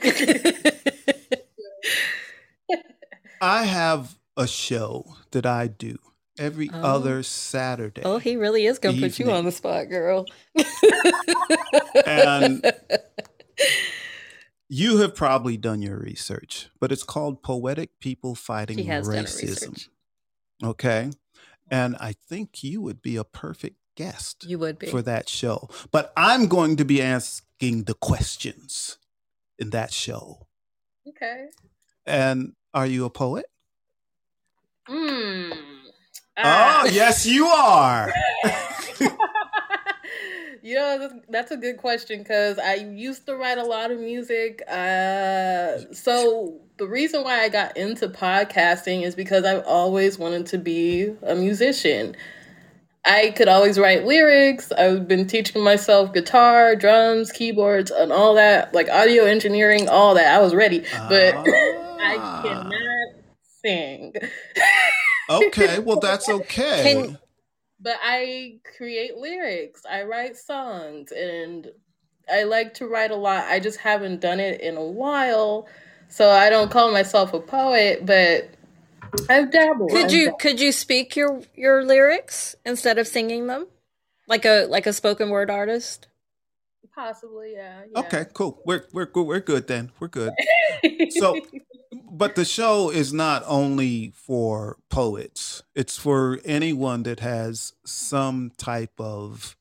I 3.40 3.64
have 3.64 4.16
a 4.36 4.46
show 4.46 5.16
that 5.30 5.46
I 5.46 5.66
do 5.68 5.98
every 6.38 6.70
oh. 6.72 6.80
other 6.80 7.22
Saturday. 7.22 8.02
Oh, 8.04 8.18
he 8.18 8.36
really 8.36 8.66
is 8.66 8.78
going 8.78 8.96
to 8.96 9.00
put 9.00 9.18
you 9.18 9.30
on 9.30 9.44
the 9.44 9.52
spot, 9.52 9.88
girl. 9.88 10.26
and 12.06 12.72
you 14.68 14.98
have 14.98 15.14
probably 15.14 15.56
done 15.56 15.82
your 15.82 15.98
research, 15.98 16.68
but 16.80 16.90
it's 16.90 17.04
called 17.04 17.42
Poetic 17.42 18.00
People 18.00 18.34
Fighting 18.34 18.78
Racism. 18.78 19.88
Okay. 20.62 21.10
And 21.70 21.96
I 21.98 22.14
think 22.28 22.62
you 22.62 22.80
would 22.82 23.00
be 23.02 23.16
a 23.16 23.24
perfect 23.24 23.76
guest. 23.94 24.44
You 24.46 24.58
would 24.58 24.78
be. 24.78 24.86
For 24.86 25.02
that 25.02 25.28
show. 25.28 25.68
But 25.90 26.12
I'm 26.16 26.46
going 26.46 26.76
to 26.76 26.84
be 26.84 27.02
asking 27.02 27.84
the 27.84 27.94
questions 27.94 28.98
in 29.58 29.70
that 29.70 29.92
show. 29.92 30.46
Okay. 31.08 31.46
And 32.06 32.52
are 32.72 32.86
you 32.86 33.04
a 33.04 33.10
poet? 33.10 33.46
Hmm. 34.86 35.52
Uh. 36.36 36.82
Oh, 36.84 36.88
yes, 36.90 37.26
you 37.26 37.46
are. 37.46 38.12
You 40.64 40.76
know, 40.76 41.20
that's 41.28 41.50
a 41.50 41.58
good 41.58 41.76
question 41.76 42.20
because 42.20 42.58
I 42.58 42.76
used 42.76 43.26
to 43.26 43.36
write 43.36 43.58
a 43.58 43.64
lot 43.64 43.90
of 43.90 44.00
music. 44.00 44.62
Uh, 44.66 45.92
so 45.92 46.58
the 46.78 46.86
reason 46.88 47.22
why 47.22 47.42
I 47.42 47.50
got 47.50 47.76
into 47.76 48.08
podcasting 48.08 49.02
is 49.02 49.14
because 49.14 49.44
I've 49.44 49.62
always 49.66 50.18
wanted 50.18 50.46
to 50.46 50.58
be 50.58 51.14
a 51.22 51.34
musician. 51.34 52.16
I 53.04 53.30
could 53.36 53.48
always 53.48 53.78
write 53.78 54.04
lyrics. 54.04 54.72
I've 54.72 55.06
been 55.06 55.26
teaching 55.26 55.62
myself 55.62 56.12
guitar, 56.14 56.74
drums, 56.74 57.30
keyboards, 57.30 57.90
and 57.90 58.10
all 58.12 58.34
that, 58.34 58.74
like 58.74 58.88
audio 58.88 59.24
engineering, 59.24 59.88
all 59.88 60.14
that. 60.14 60.34
I 60.34 60.40
was 60.40 60.54
ready, 60.54 60.80
but 61.08 61.34
I 61.46 62.16
ah. 62.18 62.42
cannot 62.42 62.72
sing. 63.62 64.14
okay, 65.30 65.78
well 65.80 66.00
that's 66.00 66.28
okay. 66.28 66.82
Can, 66.82 67.18
but 67.80 67.98
I 68.02 68.60
create 68.76 69.16
lyrics, 69.16 69.82
I 69.90 70.04
write 70.04 70.36
songs, 70.36 71.12
and 71.12 71.68
I 72.32 72.44
like 72.44 72.72
to 72.74 72.86
write 72.86 73.10
a 73.10 73.16
lot. 73.16 73.44
I 73.44 73.60
just 73.60 73.78
haven't 73.78 74.22
done 74.22 74.40
it 74.40 74.62
in 74.62 74.78
a 74.78 74.84
while, 74.84 75.68
so 76.08 76.30
I 76.30 76.48
don't 76.48 76.70
call 76.70 76.90
myself 76.90 77.34
a 77.34 77.40
poet, 77.40 78.06
but 78.06 78.48
I've 79.28 79.50
dabbled. 79.50 79.90
Could 79.90 80.06
I've 80.06 80.12
you 80.12 80.24
dabbled. 80.26 80.40
could 80.40 80.60
you 80.60 80.72
speak 80.72 81.16
your 81.16 81.42
your 81.54 81.84
lyrics 81.84 82.54
instead 82.64 82.98
of 82.98 83.06
singing 83.06 83.46
them, 83.46 83.66
like 84.28 84.44
a 84.44 84.66
like 84.66 84.86
a 84.86 84.92
spoken 84.92 85.30
word 85.30 85.50
artist? 85.50 86.08
Possibly, 86.94 87.54
yeah. 87.54 87.82
yeah. 87.90 87.98
Okay, 88.00 88.26
cool. 88.34 88.62
We're 88.64 88.84
we're 88.92 89.08
we're 89.14 89.40
good 89.40 89.66
then. 89.66 89.90
We're 89.98 90.08
good. 90.08 90.32
so 91.10 91.40
but 92.10 92.36
the 92.36 92.44
show 92.44 92.90
is 92.90 93.12
not 93.12 93.42
only 93.46 94.12
for 94.14 94.76
poets 94.88 95.62
it's 95.74 95.96
for 95.96 96.38
anyone 96.44 97.02
that 97.02 97.20
has 97.20 97.72
some 97.84 98.52
type 98.56 98.92
of 98.98 99.56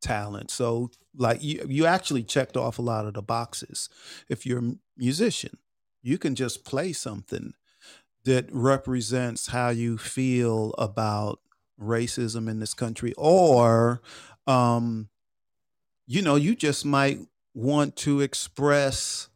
talent 0.00 0.50
so 0.50 0.90
like 1.16 1.42
you 1.42 1.64
you 1.68 1.86
actually 1.86 2.22
checked 2.22 2.56
off 2.56 2.78
a 2.78 2.82
lot 2.82 3.06
of 3.06 3.14
the 3.14 3.22
boxes 3.22 3.88
if 4.28 4.44
you're 4.44 4.58
a 4.58 4.74
musician 4.96 5.58
you 6.02 6.18
can 6.18 6.34
just 6.34 6.64
play 6.64 6.92
something 6.92 7.54
that 8.24 8.46
represents 8.52 9.48
how 9.48 9.70
you 9.70 9.98
feel 9.98 10.74
about 10.78 11.40
racism 11.80 12.48
in 12.48 12.60
this 12.60 12.74
country 12.74 13.12
or 13.16 14.00
um 14.46 15.08
you 16.06 16.22
know 16.22 16.36
you 16.36 16.54
just 16.54 16.84
might 16.84 17.18
want 17.54 17.96
to 17.96 18.20
express 18.20 19.28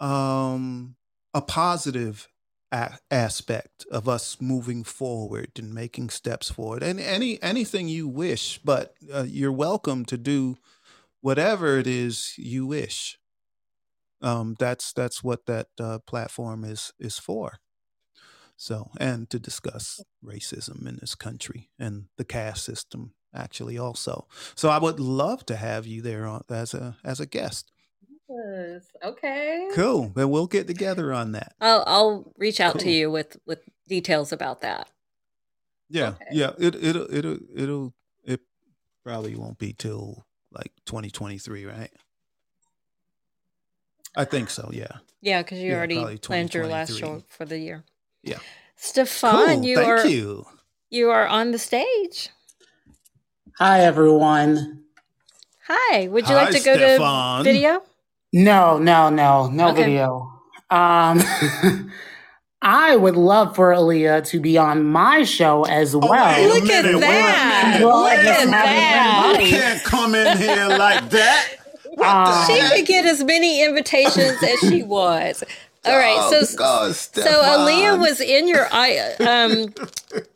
um, 0.00 0.96
a 1.34 1.42
positive 1.42 2.28
a- 2.72 2.98
aspect 3.10 3.84
of 3.90 4.08
us 4.08 4.40
moving 4.40 4.84
forward 4.84 5.50
and 5.56 5.74
making 5.74 6.10
steps 6.10 6.50
forward, 6.50 6.82
and 6.82 7.00
any 7.00 7.42
anything 7.42 7.88
you 7.88 8.08
wish. 8.08 8.58
But 8.58 8.94
uh, 9.12 9.26
you're 9.28 9.52
welcome 9.52 10.04
to 10.06 10.16
do 10.16 10.56
whatever 11.20 11.78
it 11.78 11.86
is 11.86 12.34
you 12.38 12.66
wish. 12.66 13.18
Um, 14.22 14.56
that's 14.58 14.92
that's 14.92 15.22
what 15.24 15.46
that 15.46 15.68
uh, 15.78 15.98
platform 16.06 16.64
is 16.64 16.92
is 16.98 17.18
for. 17.18 17.58
So, 18.60 18.90
and 19.00 19.30
to 19.30 19.38
discuss 19.38 20.02
racism 20.22 20.86
in 20.86 20.98
this 21.00 21.14
country 21.14 21.70
and 21.78 22.08
the 22.18 22.26
caste 22.26 22.62
system, 22.62 23.14
actually, 23.34 23.78
also. 23.78 24.26
So, 24.54 24.68
I 24.68 24.76
would 24.76 25.00
love 25.00 25.46
to 25.46 25.56
have 25.56 25.86
you 25.86 26.02
there 26.02 26.28
as 26.50 26.74
a 26.74 26.94
as 27.02 27.20
a 27.20 27.26
guest. 27.26 27.72
Yes. 28.28 28.84
Okay. 29.02 29.66
Cool. 29.72 30.12
Then 30.14 30.28
we'll 30.28 30.46
get 30.46 30.66
together 30.66 31.10
on 31.10 31.32
that. 31.32 31.54
I'll 31.58 31.84
I'll 31.86 32.32
reach 32.36 32.60
out 32.60 32.74
Cool. 32.74 32.82
to 32.82 32.90
you 32.90 33.10
with 33.10 33.38
with 33.46 33.60
details 33.88 34.30
about 34.30 34.60
that. 34.60 34.90
Yeah, 35.88 36.10
Okay. 36.10 36.26
yeah. 36.32 36.50
It 36.58 36.74
it'll 36.74 37.14
it'll 37.14 37.38
it'll 37.56 37.94
it 38.24 38.40
probably 39.02 39.36
won't 39.36 39.56
be 39.56 39.72
till 39.72 40.26
like 40.52 40.72
2023, 40.84 41.64
right? 41.64 41.90
I 44.14 44.26
think 44.26 44.48
ah. 44.48 44.52
so. 44.52 44.70
Yeah. 44.70 44.98
Yeah, 45.22 45.40
because 45.40 45.60
you 45.60 45.70
Yeah, 45.70 45.78
already 45.78 46.18
planned 46.18 46.52
your 46.52 46.66
last 46.66 46.98
show 46.98 47.24
for 47.26 47.46
the 47.46 47.58
year. 47.58 47.84
Yeah. 48.22 48.38
Stefan, 48.76 49.56
cool. 49.56 49.64
you 49.64 49.76
Thank 49.76 49.88
are 49.88 50.06
you. 50.06 50.46
you 50.90 51.10
are 51.10 51.26
on 51.26 51.50
the 51.52 51.58
stage. 51.58 52.30
Hi, 53.58 53.80
everyone. 53.80 54.84
Hi. 55.66 56.08
Would 56.08 56.28
you 56.28 56.34
Hi, 56.34 56.44
like 56.44 56.52
to 56.52 56.60
go 56.60 56.76
Stefan. 56.76 57.44
to 57.44 57.52
video? 57.52 57.82
No, 58.32 58.78
no, 58.78 59.10
no, 59.10 59.48
no 59.48 59.68
Okay. 59.70 59.84
video. 59.84 60.32
Um, 60.70 61.20
I 62.62 62.94
would 62.96 63.16
love 63.16 63.56
for 63.56 63.70
Aaleah 63.72 64.24
to 64.28 64.40
be 64.40 64.56
on 64.58 64.84
my 64.84 65.24
show 65.24 65.64
as 65.64 65.96
well. 65.96 66.10
wait 66.10 66.44
a 66.44 66.48
Look 66.48 66.70
at 66.70 66.84
minute, 66.84 66.94
wait 66.96 67.00
that. 67.02 67.80
Well, 67.82 68.02
Look 68.02 68.12
at 68.12 68.50
that. 68.50 69.36
been 69.38 69.46
You 69.46 69.56
can't 69.58 69.82
come 69.84 70.14
in 70.14 70.36
here 70.38 70.68
like 70.68 71.08
that. 71.10 71.48
What 71.94 72.06
Uh, 72.06 72.46
She 72.46 72.60
could 72.76 72.86
get 72.86 73.04
as 73.06 73.24
many 73.24 73.62
invitations 73.64 74.42
as 74.42 74.58
she 74.60 74.82
wants. 74.84 75.42
All 75.84 75.96
right, 75.96 76.28
so 76.30 76.56
God, 76.56 76.86
so 76.88 76.92
Stefan. 76.92 77.32
Aaleah 77.32 77.98
was 77.98 78.20
in 78.20 78.48
your 78.48 78.68
eye. 78.70 79.14
Um, 79.20 79.74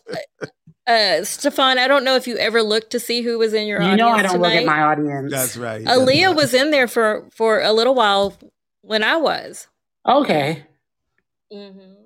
uh, 0.86 1.24
Stefan, 1.24 1.78
I 1.78 1.86
don't 1.86 2.05
know 2.05 2.16
if 2.16 2.26
you 2.26 2.36
ever 2.38 2.62
looked 2.62 2.90
to 2.92 3.01
see 3.01 3.22
who 3.22 3.38
was 3.38 3.53
in 3.53 3.66
your 3.66 3.80
you 3.80 3.88
audience 3.88 3.99
know 3.99 4.09
I 4.09 4.22
don't 4.22 4.32
tonight. 4.32 4.49
look 4.49 4.57
at 4.61 4.66
my 4.66 4.82
audience. 4.82 5.30
That's 5.30 5.57
right. 5.57 5.84
that's 5.84 5.99
Aaleah 5.99 6.28
right. 6.28 6.36
was 6.36 6.55
in 6.55 6.70
there 6.70 6.88
for 6.88 7.28
for 7.30 7.61
a 7.61 7.72
little 7.72 7.95
while 7.95 8.36
when 8.80 9.03
I 9.03 9.16
was. 9.16 9.68
Okay. 10.07 10.64
Mm-hmm. 11.53 12.03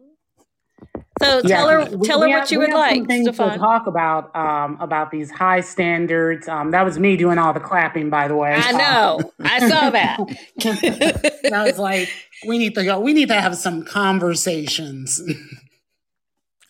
So 1.22 1.40
Yeah, 1.44 1.56
tell 1.56 1.68
her 1.68 1.84
we- 1.96 2.06
tell 2.06 2.20
we 2.20 2.26
her 2.30 2.36
have- 2.38 2.42
what 2.44 2.50
you 2.50 2.58
we 2.58 2.66
would 2.66 2.70
have 2.74 2.88
some 2.90 2.98
like, 3.00 3.08
things 3.08 3.26
to 3.36 3.58
talk 3.58 3.86
about 3.86 4.34
um, 4.36 4.78
about 4.80 5.10
these 5.10 5.30
high 5.30 5.60
standards. 5.60 6.46
Um, 6.48 6.70
that 6.72 6.84
was 6.84 6.98
me 6.98 7.16
doing 7.16 7.38
all 7.38 7.52
the 7.52 7.60
clapping, 7.60 8.10
by 8.10 8.28
the 8.28 8.36
way. 8.36 8.54
I 8.54 8.72
know. 8.72 9.32
I 9.40 9.68
saw 9.68 9.90
that. 9.90 10.18
I 11.52 11.64
was 11.64 11.78
like, 11.78 12.08
we 12.46 12.58
need 12.58 12.74
to 12.74 12.84
go. 12.84 13.00
We 13.00 13.12
need 13.12 13.28
to 13.28 13.40
have 13.40 13.56
some 13.56 13.84
conversations. 13.84 15.20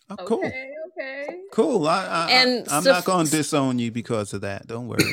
Oh, 0.09 0.15
cool. 0.25 0.39
Okay. 0.39 0.65
Okay. 0.97 1.37
Cool. 1.53 1.87
I, 1.87 2.05
I, 2.05 2.31
And 2.31 2.67
I, 2.69 2.75
I'm 2.77 2.81
Steph- 2.81 2.95
not 2.95 3.05
going 3.05 3.25
to 3.27 3.31
disown 3.31 3.79
you 3.79 3.91
because 3.91 4.33
of 4.33 4.41
that. 4.41 4.67
Don't 4.67 4.87
worry. 4.87 5.03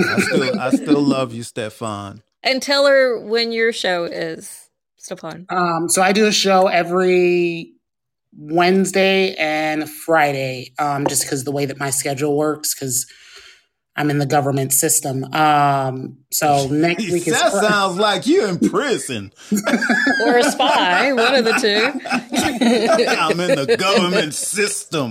I 0.00 0.20
still, 0.20 0.60
I 0.60 0.70
still 0.70 1.00
love 1.02 1.32
you, 1.32 1.42
Stefan. 1.42 2.22
and 2.42 2.62
tell 2.62 2.86
her 2.86 3.20
when 3.20 3.52
your 3.52 3.72
show 3.72 4.04
is, 4.04 4.68
Stefan. 4.96 5.46
Um, 5.50 5.88
so 5.88 6.02
I 6.02 6.12
do 6.12 6.26
a 6.26 6.32
show 6.32 6.66
every 6.66 7.74
Wednesday 8.38 9.34
and 9.34 9.88
Friday, 9.88 10.72
um, 10.78 11.06
just 11.06 11.22
because 11.22 11.44
the 11.44 11.52
way 11.52 11.66
that 11.66 11.78
my 11.78 11.90
schedule 11.90 12.36
works, 12.36 12.74
because 12.74 13.06
I'm 13.96 14.10
in 14.10 14.18
the 14.18 14.26
government 14.26 14.72
system. 14.72 15.24
Um, 15.32 16.18
so 16.30 16.66
next 16.70 17.10
week 17.10 17.26
is 17.26 17.40
that 17.40 17.52
sounds 17.52 17.98
like 17.98 18.26
you're 18.26 18.48
in 18.48 18.58
prison. 18.58 19.32
Or 20.26 20.38
a 20.38 20.44
spy, 20.44 21.12
one 21.12 21.34
of 21.34 21.44
the 21.44 21.52
two. 21.52 22.00
I'm 23.06 23.38
in 23.38 23.54
the 23.54 23.76
government 23.76 24.34
system. 24.34 25.10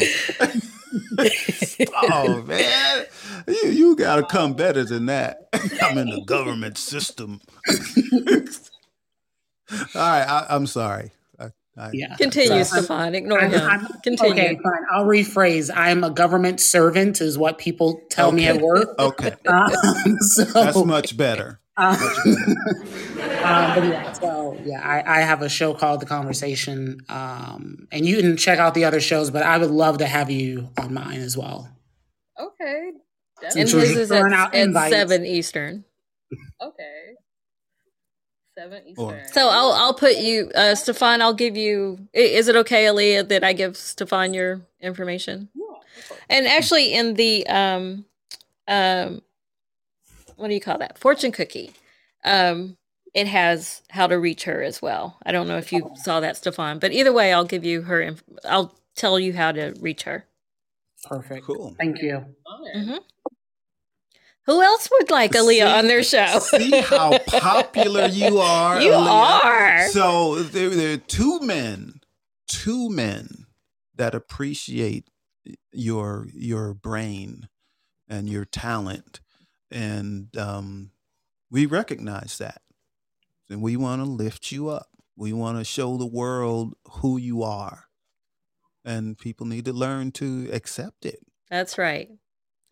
oh 2.12 2.42
man, 2.42 3.06
you 3.48 3.70
you 3.70 3.96
gotta 3.96 4.24
come 4.26 4.54
better 4.54 4.84
than 4.84 5.06
that. 5.06 5.48
I'm 5.82 5.98
in 5.98 6.10
the 6.10 6.22
government 6.26 6.78
system. 6.78 7.40
All 9.72 9.78
right, 9.96 10.24
I, 10.24 10.48
I'm 10.50 10.68
sorry. 10.68 11.12
I, 11.78 11.82
I, 11.88 11.90
Yeah. 11.94 12.16
Continue, 12.16 12.48
So 12.50 12.56
I'm- 12.56 12.66
Stefan. 12.66 13.16
Ignore 13.16 13.42
I'm- 13.42 13.52
him. 13.52 13.62
I'm- 13.62 13.88
Continue. 14.04 14.32
Okay, 14.34 14.60
fine. 14.64 14.82
I'll 14.92 15.06
rephrase. 15.06 15.70
I'm 15.76 16.04
a 16.04 16.10
government 16.10 16.60
servant, 16.62 17.22
is 17.22 17.38
what 17.38 17.58
people 17.58 18.02
tell 18.10 18.32
me 18.32 18.48
at 18.48 18.62
work. 18.62 18.90
Okay, 19.00 19.34
Um, 19.48 20.18
so, 20.22 20.44
that's 20.46 20.84
much 20.86 21.16
better. 21.18 21.60
Uh, 21.78 21.92
um, 22.26 23.76
but 23.76 23.84
yeah, 23.84 24.12
so 24.14 24.58
yeah, 24.64 24.80
I, 24.82 25.20
I 25.20 25.22
have 25.24 25.42
a 25.42 25.50
show 25.50 25.74
called 25.74 26.00
The 26.00 26.06
Conversation, 26.06 27.02
um, 27.10 27.90
and 27.92 28.06
you 28.06 28.22
can 28.22 28.38
check 28.38 28.60
out 28.60 28.74
the 28.76 28.86
other 28.86 29.02
shows. 29.02 29.30
But 29.30 29.44
I 29.44 29.58
would 29.58 29.72
love 29.72 29.98
to 29.98 30.06
have 30.08 30.30
you 30.32 30.70
on 30.80 30.94
mine 30.94 31.20
as 31.20 31.36
well. 31.38 31.70
Okay. 32.40 32.92
and 33.44 33.52
Since 33.52 33.72
Definitely. 33.74 33.90
you're 33.90 34.00
his 34.00 34.12
is 34.12 34.12
at, 34.12 34.56
at 34.56 34.90
7 34.90 35.26
Eastern. 35.26 35.84
Okay. 36.62 37.02
Seven 38.58 38.84
Eastern. 38.88 39.22
So 39.34 39.50
I'll 39.50 39.72
I'll 39.72 39.94
put 39.94 40.18
you, 40.18 40.52
uh, 40.56 40.76
Stefan. 40.76 41.22
I'll 41.22 41.34
give 41.34 41.58
you. 41.58 42.00
Is 42.14 42.48
it 42.48 42.56
okay, 42.56 42.86
Aaleah, 42.86 43.28
that 43.30 43.44
I 43.44 43.54
give 43.54 43.76
Stefan 43.76 44.34
your 44.34 44.62
information? 44.80 45.50
Yeah. 45.54 46.18
And 46.30 46.48
actually, 46.48 46.94
in 46.94 47.16
the 47.16 47.46
um, 47.48 48.06
um, 48.68 49.22
what 50.38 50.48
do 50.48 50.54
you 50.54 50.62
call 50.62 50.78
that? 50.80 50.98
Fortune 50.98 51.32
cookie. 51.32 51.72
Um, 52.24 52.78
it 53.14 53.28
has 53.28 53.82
how 53.90 54.08
to 54.08 54.18
reach 54.20 54.44
her 54.46 54.62
as 54.62 54.82
well. 54.82 55.18
I 55.26 55.32
don't 55.32 55.48
know 55.48 55.58
if 55.58 55.72
you 55.72 55.92
saw 55.96 56.20
that, 56.22 56.38
Stefan, 56.38 56.80
but 56.80 56.92
either 56.92 57.14
way, 57.14 57.34
I'll 57.34 57.46
give 57.46 57.64
you 57.66 57.82
her. 57.84 58.02
Inf- 58.02 58.24
I'll 58.46 58.74
tell 58.96 59.20
you 59.20 59.34
how 59.34 59.52
to 59.52 59.74
reach 59.80 60.04
her. 60.04 60.26
Perfect. 61.06 61.46
Cool. 61.46 61.76
Thank 61.78 62.02
you. 62.02 62.26
Alright. 62.48 63.02
Who 64.46 64.62
else 64.62 64.90
would 64.92 65.10
like 65.10 65.32
Aaleah 65.32 65.78
on 65.78 65.88
their 65.88 66.04
show? 66.04 66.40
See 66.40 66.80
how 66.82 67.18
popular 67.28 68.06
you 68.06 68.40
are. 68.40 68.80
You 68.80 68.92
Aaleah? 68.92 69.44
are. 69.44 69.88
So 69.90 70.36
there, 70.36 70.70
there 70.70 70.94
are 70.94 70.98
two 70.98 71.40
men, 71.40 72.02
two 72.48 72.90
men 72.90 73.48
that 73.96 74.14
appreciate 74.14 75.10
your 75.72 76.28
your 76.34 76.74
brain 76.74 77.50
and 78.08 78.30
your 78.30 78.46
talent, 78.46 79.20
and 79.72 80.36
um, 80.38 80.92
we 81.50 81.66
recognize 81.66 82.38
that, 82.38 82.62
and 83.50 83.62
we 83.62 83.76
want 83.76 84.04
to 84.04 84.10
lift 84.10 84.52
you 84.52 84.70
up. 84.70 84.90
We 85.16 85.34
want 85.34 85.58
to 85.58 85.64
show 85.64 85.98
the 85.98 86.06
world 86.06 86.76
who 87.00 87.18
you 87.18 87.42
are, 87.42 87.86
and 88.84 89.18
people 89.18 89.48
need 89.48 89.66
to 89.66 89.74
learn 89.74 90.12
to 90.14 90.50
accept 90.52 91.06
it. 91.06 91.20
That's 91.50 91.78
right. 91.80 92.10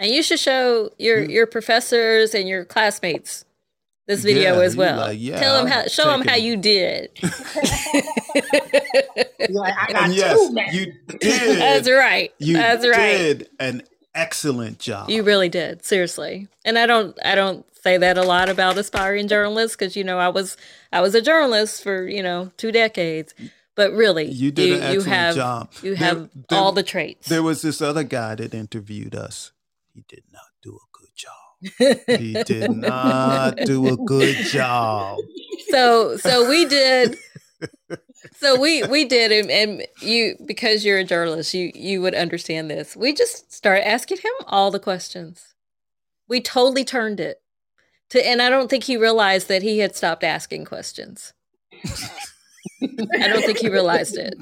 And 0.03 0.11
you 0.11 0.21
should 0.21 0.39
show 0.39 0.91
your 0.99 1.21
You- 1.23 1.29
your 1.29 1.47
professors 1.47 2.35
and 2.35 2.47
your 2.47 2.65
classmates 2.65 3.45
this 4.05 4.21
video 4.21 4.57
Yeah, 4.57 4.65
as 4.65 4.75
well. 4.75 4.97
like, 4.97 5.17
yeah, 5.19 5.39
Tell 5.39 5.55
them 5.57 5.71
how 5.71 5.87
show 5.87 6.03
them 6.05 6.23
how 6.27 6.35
you 6.35 6.57
did. 6.57 7.09
You're 8.33 9.61
like, 9.61 9.73
I 9.77 9.91
got 9.93 10.03
And 10.03 10.13
yes, 10.13 10.37
two 10.37 10.51
men. 10.53 10.65
you 10.73 10.85
did. 11.19 11.57
That's 11.59 11.89
right. 11.89 12.33
You 12.39 12.53
That's 12.57 12.85
right. 12.85 13.17
did 13.17 13.49
an 13.59 13.83
excellent 14.13 14.79
job. 14.79 15.09
You 15.09 15.23
really 15.23 15.49
did, 15.49 15.85
seriously. 15.85 16.47
And 16.65 16.77
I 16.77 16.85
don't 16.85 17.17
I 17.25 17.35
don't 17.35 17.65
say 17.81 17.97
that 17.97 18.17
a 18.17 18.23
lot 18.23 18.49
about 18.49 18.77
aspiring 18.77 19.27
journalists 19.29 19.75
because 19.77 19.95
you 19.95 20.03
know 20.03 20.17
I 20.19 20.27
was 20.29 20.57
I 20.91 20.99
was 21.01 21.15
a 21.15 21.21
journalist 21.21 21.81
for 21.83 22.07
you 22.07 22.21
know 22.23 22.51
two 22.57 22.71
decades. 22.73 23.33
But 23.75 23.91
really, 23.93 24.25
You 24.25 24.51
did 24.51 24.67
you, 24.67 24.75
an 24.75 24.81
excellent 24.83 25.05
you 25.05 25.11
have 25.13 25.35
job. 25.35 25.71
you 25.81 25.95
There- 25.95 26.07
have 26.09 26.29
there- 26.49 26.59
all 26.59 26.73
the 26.73 26.83
traits. 26.83 27.27
There 27.27 27.41
was 27.41 27.63
this 27.63 27.81
other 27.81 28.03
guy 28.03 28.35
that 28.35 28.53
interviewed 28.53 29.15
us. 29.15 29.51
He 29.93 30.03
did 30.07 30.23
not 30.31 30.41
do 30.63 30.75
a 30.75 30.97
good 30.97 31.09
job. 31.15 32.19
He 32.19 32.43
did 32.43 32.71
not 32.71 33.57
do 33.57 33.87
a 33.87 33.97
good 33.97 34.35
job. 34.35 35.19
so 35.69 36.17
so 36.17 36.49
we 36.49 36.65
did. 36.65 37.17
So 38.35 38.59
we 38.59 38.83
we 38.83 39.05
did 39.05 39.31
and, 39.31 39.51
and 39.51 39.87
you 40.01 40.35
because 40.45 40.83
you're 40.83 40.97
a 40.97 41.03
journalist 41.03 41.53
you 41.53 41.71
you 41.75 42.01
would 42.01 42.15
understand 42.15 42.69
this. 42.69 42.95
We 42.95 43.13
just 43.13 43.53
started 43.53 43.87
asking 43.87 44.17
him 44.17 44.33
all 44.47 44.71
the 44.71 44.79
questions. 44.79 45.53
We 46.27 46.41
totally 46.41 46.83
turned 46.83 47.19
it 47.19 47.41
to 48.09 48.25
and 48.25 48.41
i 48.41 48.49
don't 48.49 48.69
think 48.69 48.85
he 48.85 48.97
realized 48.97 49.47
that 49.49 49.61
he 49.61 49.79
had 49.79 49.95
stopped 49.95 50.23
asking 50.23 50.65
questions. 50.65 51.33
I 51.83 53.27
don't 53.27 53.43
think 53.45 53.59
he 53.59 53.69
realized 53.69 54.17
it 54.17 54.33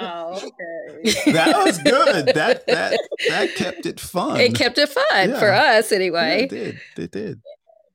Oh, 0.00 0.32
okay. 0.36 1.32
That 1.32 1.62
was 1.64 1.78
good. 1.78 2.26
That 2.34 2.66
that 2.68 3.00
that 3.28 3.54
kept 3.56 3.86
it 3.86 4.00
fun. 4.00 4.40
it 4.40 4.54
kept 4.54 4.78
it 4.78 4.88
fun 4.88 5.34
for 5.38 5.46
Yeah. 5.48 5.78
us 5.78 5.90
Yeah, 5.90 5.96
anyway 5.96 6.42
it 6.44 6.50
did. 6.50 6.80
It 6.96 7.10
did. 7.10 7.40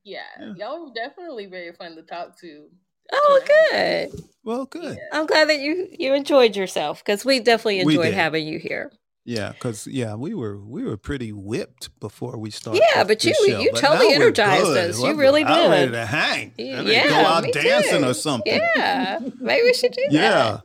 Yeah, 0.04 0.20
Yeah. 0.40 0.52
y'all 0.56 0.84
were 0.86 0.92
definitely 0.94 1.46
very 1.46 1.72
fun 1.72 1.96
to 1.96 2.02
talk 2.02 2.38
to. 2.40 2.66
Oh, 3.12 3.40
good. 3.70 4.10
Well, 4.44 4.64
good. 4.66 4.98
I'm 5.12 5.26
glad 5.26 5.48
that 5.48 5.58
you 5.60 5.88
you 5.98 6.14
enjoyed 6.14 6.56
yourself 6.56 7.04
because 7.04 7.24
we 7.24 7.40
definitely 7.40 7.80
enjoyed 7.80 8.06
did. 8.06 8.14
having 8.14 8.46
you 8.46 8.58
here. 8.58 8.92
Yeah, 9.28 9.50
because 9.50 9.88
yeah, 9.88 10.14
we 10.14 10.34
were 10.34 10.56
we 10.62 10.84
were 10.84 10.96
pretty 10.96 11.32
whipped 11.32 11.90
before 11.98 12.38
we 12.38 12.50
started. 12.52 12.80
Yeah, 12.94 13.02
but 13.02 13.24
you- 13.24 13.34
show. 13.34 13.58
you 13.60 13.70
But 13.72 13.80
totally 13.80 14.14
energized 14.14 14.62
good. 14.64 14.90
us. 14.90 15.02
You 15.02 15.14
really 15.14 15.42
I'm 15.44 15.68
ready 15.70 15.86
did. 15.86 15.92
to 15.92 16.06
hang. 16.06 16.52
Y- 16.56 16.72
I 16.72 16.76
mean, 16.82 16.86
yeah, 16.86 17.08
go 17.08 17.14
out 17.16 17.42
me 17.42 17.50
dancing 17.50 18.02
too. 18.02 18.08
or 18.08 18.14
something. 18.14 18.60
Yeah, 18.76 19.18
maybe 19.40 19.64
we 19.66 19.74
should 19.74 19.90
do 19.92 20.02
that. 20.12 20.62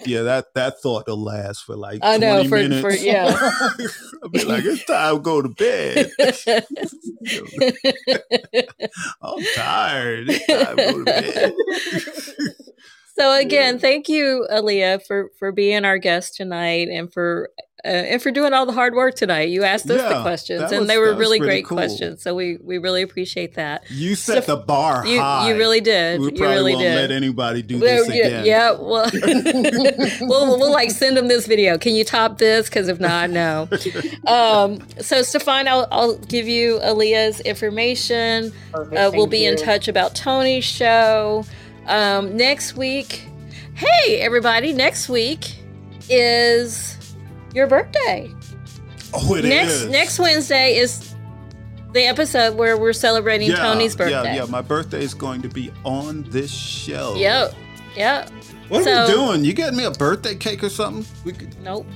Yeah. 0.00 0.06
Yeah, 0.06 0.22
that 0.22 0.54
that 0.54 0.80
thought 0.80 1.06
will 1.06 1.22
last 1.22 1.64
for 1.64 1.76
like 1.76 2.00
I 2.02 2.16
know 2.16 2.44
20 2.44 2.48
for 2.48 2.56
minutes. 2.56 2.80
for 2.80 2.92
yeah. 2.92 3.34
I'll 4.22 4.28
be 4.28 4.44
like, 4.44 4.64
it's 4.64 4.84
time 4.84 5.16
to 5.16 5.20
go 5.22 5.42
to 5.42 5.48
bed. 5.48 6.10
I'm 9.22 9.44
tired. 9.54 10.26
It's 10.30 10.46
time 10.46 10.76
to 10.76 10.84
go 10.84 10.98
to 10.98 11.04
bed. 11.04 11.54
so 13.18 13.32
again, 13.38 13.78
thank 13.78 14.08
you, 14.08 14.46
Aaleah, 14.50 15.04
for 15.06 15.30
for 15.38 15.52
being 15.52 15.84
our 15.84 15.98
guest 15.98 16.36
tonight 16.36 16.88
and 16.88 17.12
for 17.12 17.50
uh, 17.84 17.88
and 17.88 18.22
for 18.22 18.30
doing 18.30 18.52
all 18.54 18.64
the 18.66 18.72
hard 18.72 18.94
work 18.94 19.14
tonight. 19.14 19.50
You 19.50 19.62
asked 19.62 19.90
us 19.90 20.00
the 20.00 20.22
questions, 20.22 20.60
that 20.60 20.70
and 20.72 20.80
was- 20.80 20.88
they 20.88 20.96
were 20.98 21.14
really 21.14 21.38
great 21.38 21.64
cool. 21.66 21.76
questions. 21.76 22.22
So 22.22 22.34
we 22.34 22.56
we 22.62 22.78
really 22.78 23.02
appreciate 23.02 23.54
that. 23.54 23.84
You 23.90 24.14
set 24.14 24.44
So 24.44 24.56
the 24.56 24.62
bar 24.62 25.06
You 25.06 25.20
high. 25.20 25.48
you 25.50 25.56
really 25.56 25.80
did. 25.80 26.20
we 26.20 26.26
you 26.26 26.32
probably 26.32 26.54
really 26.56 26.72
won't 26.74 26.84
did. 26.84 26.94
let 26.96 27.10
anybody 27.10 27.62
do 27.62 27.78
Well, 27.80 28.04
this 28.06 28.14
yeah, 28.16 28.24
again. 28.24 28.46
yeah, 28.46 28.70
well, 28.72 29.10
we'll 30.22 30.58
we'll 30.58 30.72
like 30.72 30.90
send 30.90 31.16
them 31.16 31.28
this 31.28 31.46
video. 31.46 31.76
Can 31.78 31.94
you 31.94 32.04
top 32.04 32.38
this? 32.38 32.68
Because 32.68 32.88
if 32.88 33.00
not, 33.00 33.30
no. 33.30 33.68
Um, 34.26 34.80
so 35.00 35.22
Stefan, 35.22 35.68
I'll, 35.68 35.86
I'll 35.92 36.16
give 36.16 36.48
you 36.48 36.78
Aaleah's 36.82 37.40
information. 37.40 38.52
Perfect, 38.72 38.96
Uh, 38.96 39.10
we'll 39.12 39.22
thank 39.26 39.30
be 39.30 39.44
in 39.46 39.56
touch 39.56 39.86
about 39.88 40.14
Tony's 40.14 40.64
show 40.64 41.44
um, 41.86 42.36
next 42.36 42.74
week. 42.76 43.26
Hey, 43.74 44.20
everybody! 44.20 44.72
Next 44.72 45.08
week 45.08 45.56
is 46.08 46.93
your 47.54 47.66
birthday. 47.66 48.32
Oh, 49.12 49.34
it 49.34 49.44
next 49.44 49.72
is. 49.72 49.90
next 49.90 50.18
Wednesday 50.18 50.76
is 50.76 51.14
the 51.92 52.02
episode 52.06 52.56
where 52.56 52.76
we're 52.76 52.92
celebrating 52.92 53.50
Yeah, 53.50 53.56
Tony's 53.56 53.94
birthday. 53.94 54.34
Yeah, 54.34 54.42
yeah. 54.44 54.50
My 54.50 54.60
birthday 54.62 55.02
is 55.02 55.14
going 55.14 55.42
to 55.42 55.48
be 55.48 55.70
on 55.84 56.24
this 56.28 56.50
show. 56.52 57.14
Yep. 57.16 57.54
Yep. 57.96 58.30
What 58.68 58.80
are 58.80 58.84
So- 58.84 59.06
we 59.06 59.12
doing? 59.12 59.44
You 59.44 59.52
getting 59.52 59.76
me 59.78 59.84
a 59.84 59.92
birthday 59.92 60.34
cake 60.34 60.64
or 60.64 60.68
something? 60.68 61.06
We 61.24 61.32
could, 61.32 61.54
Nope. 61.62 61.86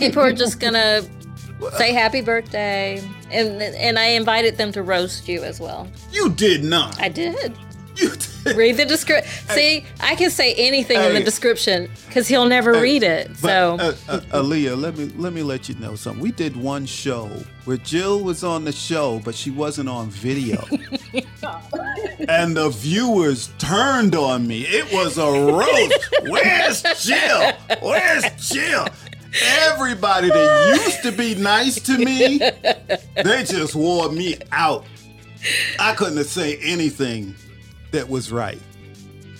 People 0.00 0.22
are 0.22 0.32
just 0.32 0.58
gonna 0.58 1.02
say 1.76 1.92
happy 1.92 2.20
birthday, 2.20 3.00
and 3.30 3.62
and 3.62 3.96
I 3.96 4.06
invited 4.06 4.56
them 4.56 4.72
to 4.72 4.82
roast 4.82 5.28
you 5.28 5.44
as 5.44 5.60
well. 5.60 5.86
you 6.10 6.30
did 6.30 6.64
not. 6.64 7.00
I 7.00 7.08
did. 7.08 7.56
Read 8.54 8.76
the 8.76 8.84
description. 8.84 9.30
See, 9.50 9.84
I 10.00 10.14
can 10.14 10.30
say 10.30 10.54
anything 10.54 11.00
in 11.00 11.14
the 11.14 11.22
description 11.22 11.90
because 12.06 12.26
he'll 12.28 12.46
never 12.46 12.74
Hey, 12.74 12.82
read 12.82 13.02
it. 13.02 13.28
But, 13.28 13.38
So 13.40 13.76
uh, 13.80 13.94
uh, 14.08 14.20
Aaliyah, 14.42 14.80
let 14.80 14.96
me 14.96 15.10
let 15.16 15.32
me 15.32 15.42
let 15.42 15.68
you 15.68 15.74
know 15.76 15.94
something. 15.96 16.22
We 16.22 16.32
did 16.32 16.56
one 16.56 16.86
show 16.86 17.26
where 17.64 17.76
Jill 17.76 18.20
was 18.22 18.42
on 18.44 18.64
the 18.64 18.72
show, 18.72 19.20
but 19.24 19.34
she 19.34 19.50
wasn't 19.50 19.88
on 19.88 20.08
video, 20.10 20.64
and 22.28 22.56
the 22.56 22.70
viewers 22.70 23.50
turned 23.58 24.14
on 24.14 24.46
me. 24.46 24.62
It 24.62 24.92
was 24.92 25.18
a 25.18 25.30
roast. 25.30 26.08
Where's 26.28 26.82
Jill? 27.04 27.52
Where's 27.82 28.24
Jill? 28.50 28.86
Everybody 29.42 30.28
that 30.28 30.80
used 30.84 31.02
to 31.02 31.12
be 31.12 31.34
nice 31.36 31.80
to 31.82 31.98
me, 31.98 32.38
they 32.38 33.44
just 33.44 33.74
wore 33.76 34.10
me 34.10 34.36
out. 34.50 34.84
I 35.78 35.94
couldn't 35.94 36.24
say 36.24 36.56
anything 36.62 37.34
that 37.92 38.08
was 38.08 38.30
right. 38.32 38.60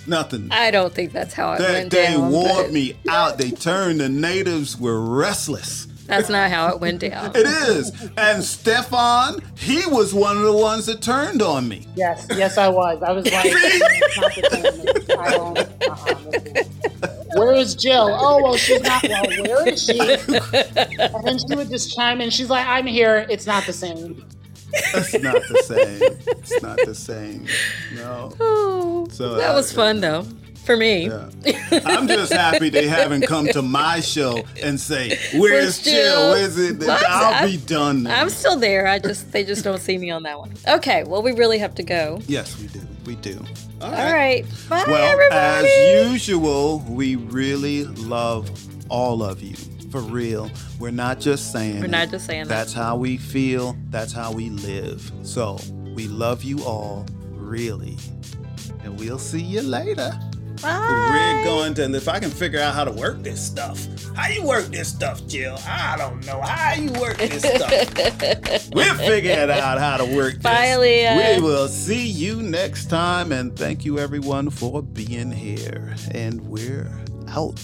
Nothing. 0.06 0.48
I 0.50 0.70
don't 0.70 0.92
think 0.92 1.12
that's 1.12 1.34
how 1.34 1.52
it 1.52 1.58
They, 1.58 1.72
went 1.72 1.90
they 1.90 2.06
down. 2.14 2.30
wore 2.32 2.62
but 2.64 2.72
me 2.72 2.96
out. 3.08 3.38
They 3.38 3.50
turned 3.50 4.00
the 4.00 4.08
natives 4.08 4.76
were 4.78 5.00
restless. 5.00 5.86
That's 6.06 6.28
not 6.28 6.50
how 6.50 6.68
it 6.70 6.80
went 6.80 7.00
down. 7.00 7.30
It 7.36 7.46
is. 7.46 8.08
And 8.16 8.42
Stefan, 8.42 9.40
he 9.56 9.86
was 9.86 10.12
one 10.12 10.36
of 10.36 10.42
the 10.42 10.52
ones 10.52 10.86
that 10.86 11.00
turned 11.02 11.40
on 11.42 11.68
me. 11.68 11.86
Yes, 11.94 12.26
yes, 12.34 12.58
I 12.58 12.68
was. 12.68 13.00
I 13.02 13.12
was 13.12 13.24
like, 13.30 13.44
it's 13.46 14.20
not 14.20 14.34
the 14.34 15.04
same. 15.06 15.18
I 15.20 15.30
don't. 15.30 15.58
Uh-uh, 15.88 17.06
where 17.38 17.52
is 17.54 17.76
Jill? 17.76 18.08
Oh 18.18 18.42
well, 18.42 18.56
she's 18.56 18.82
not. 18.82 19.04
Well, 19.04 19.24
where 19.44 19.68
is 19.68 19.84
she? 19.84 19.98
And 20.00 21.24
then 21.24 21.38
she 21.38 21.54
would 21.54 21.68
just 21.70 21.94
chime 21.94 22.20
in. 22.20 22.30
She's 22.30 22.50
like, 22.50 22.66
I'm 22.66 22.86
here. 22.86 23.24
It's 23.30 23.46
not 23.46 23.64
the 23.66 23.72
same. 23.72 24.24
It's 24.72 25.12
not 25.22 25.42
the 25.48 25.62
same. 25.64 26.18
It's 26.26 26.62
not 26.62 26.78
the 26.84 26.94
same. 26.94 27.46
No. 27.94 28.32
Oh, 28.40 29.06
So, 29.10 29.34
that 29.34 29.50
uh, 29.50 29.54
was 29.54 29.72
fun 29.72 30.00
though 30.00 30.24
for 30.64 30.76
me. 30.76 31.08
Yeah. 31.08 31.30
I'm 31.84 32.06
just 32.06 32.32
happy 32.32 32.68
they 32.68 32.86
haven't 32.86 33.22
come 33.26 33.46
to 33.48 33.62
my 33.62 34.00
show 34.00 34.42
and 34.62 34.78
say, 34.78 35.18
Where's 35.36 35.82
Jill?" 35.82 36.30
Where's 36.32 36.58
it? 36.58 36.78
What? 36.78 37.04
I'll 37.06 37.46
be 37.48 37.56
done. 37.56 38.04
now. 38.04 38.20
I'm 38.20 38.30
still 38.30 38.56
there. 38.58 38.86
I 38.86 38.98
just 38.98 39.32
they 39.32 39.44
just 39.44 39.64
don't 39.64 39.80
see 39.80 39.98
me 39.98 40.10
on 40.10 40.22
that 40.24 40.38
one. 40.38 40.52
Okay, 40.68 41.04
well 41.04 41.22
we 41.22 41.32
really 41.32 41.58
have 41.58 41.74
to 41.76 41.82
go. 41.82 42.20
Yes, 42.26 42.58
we 42.60 42.66
do. 42.68 42.80
We 43.06 43.16
do. 43.16 43.42
All 43.80 43.90
right, 43.90 44.44
bye 44.68 44.84
Well, 44.86 45.12
everybody. 45.12 45.66
as 45.66 46.10
usual, 46.12 46.80
we 46.86 47.16
really 47.16 47.84
love 47.84 48.50
all 48.90 49.22
of 49.22 49.42
you. 49.42 49.56
For 49.90 50.00
real. 50.00 50.50
We're 50.78 50.92
not 50.92 51.18
just 51.20 51.50
saying 51.52 51.80
We're 51.80 51.86
it. 51.86 51.90
not 51.90 52.10
just 52.10 52.26
saying 52.26 52.44
that. 52.44 52.48
That's 52.48 52.72
how 52.72 52.96
we 52.96 53.16
feel. 53.16 53.76
That's 53.90 54.12
how 54.12 54.32
we 54.32 54.50
live. 54.50 55.10
So 55.24 55.58
we 55.94 56.06
love 56.06 56.44
you 56.44 56.62
all, 56.64 57.06
really. 57.32 57.96
And 58.84 58.98
we'll 58.98 59.18
see 59.18 59.40
you 59.42 59.62
later. 59.62 60.12
Bye. 60.62 61.08
We're 61.10 61.44
going 61.44 61.74
to, 61.74 61.84
and 61.84 61.96
if 61.96 62.06
I 62.06 62.20
can 62.20 62.30
figure 62.30 62.60
out 62.60 62.74
how 62.74 62.84
to 62.84 62.92
work 62.92 63.22
this 63.22 63.44
stuff. 63.44 63.84
How 64.14 64.28
you 64.28 64.44
work 64.44 64.66
this 64.66 64.88
stuff, 64.88 65.26
Jill? 65.26 65.58
I 65.66 65.96
don't 65.96 66.24
know. 66.26 66.40
How 66.40 66.74
you 66.74 66.92
work 67.00 67.16
this 67.16 67.42
stuff? 67.54 68.70
We're 68.74 68.94
figuring 68.94 69.50
out 69.50 69.78
how 69.78 69.96
to 69.96 70.04
work 70.04 70.34
this. 70.34 70.42
Bye, 70.42 70.76
Leah. 70.76 71.12
Uh, 71.12 71.36
we 71.36 71.42
will 71.42 71.68
see 71.68 72.06
you 72.06 72.42
next 72.42 72.86
time. 72.86 73.32
And 73.32 73.56
thank 73.56 73.84
you, 73.84 73.98
everyone, 73.98 74.50
for 74.50 74.82
being 74.82 75.30
here. 75.32 75.94
And 76.12 76.40
we're 76.42 76.90
out. 77.28 77.58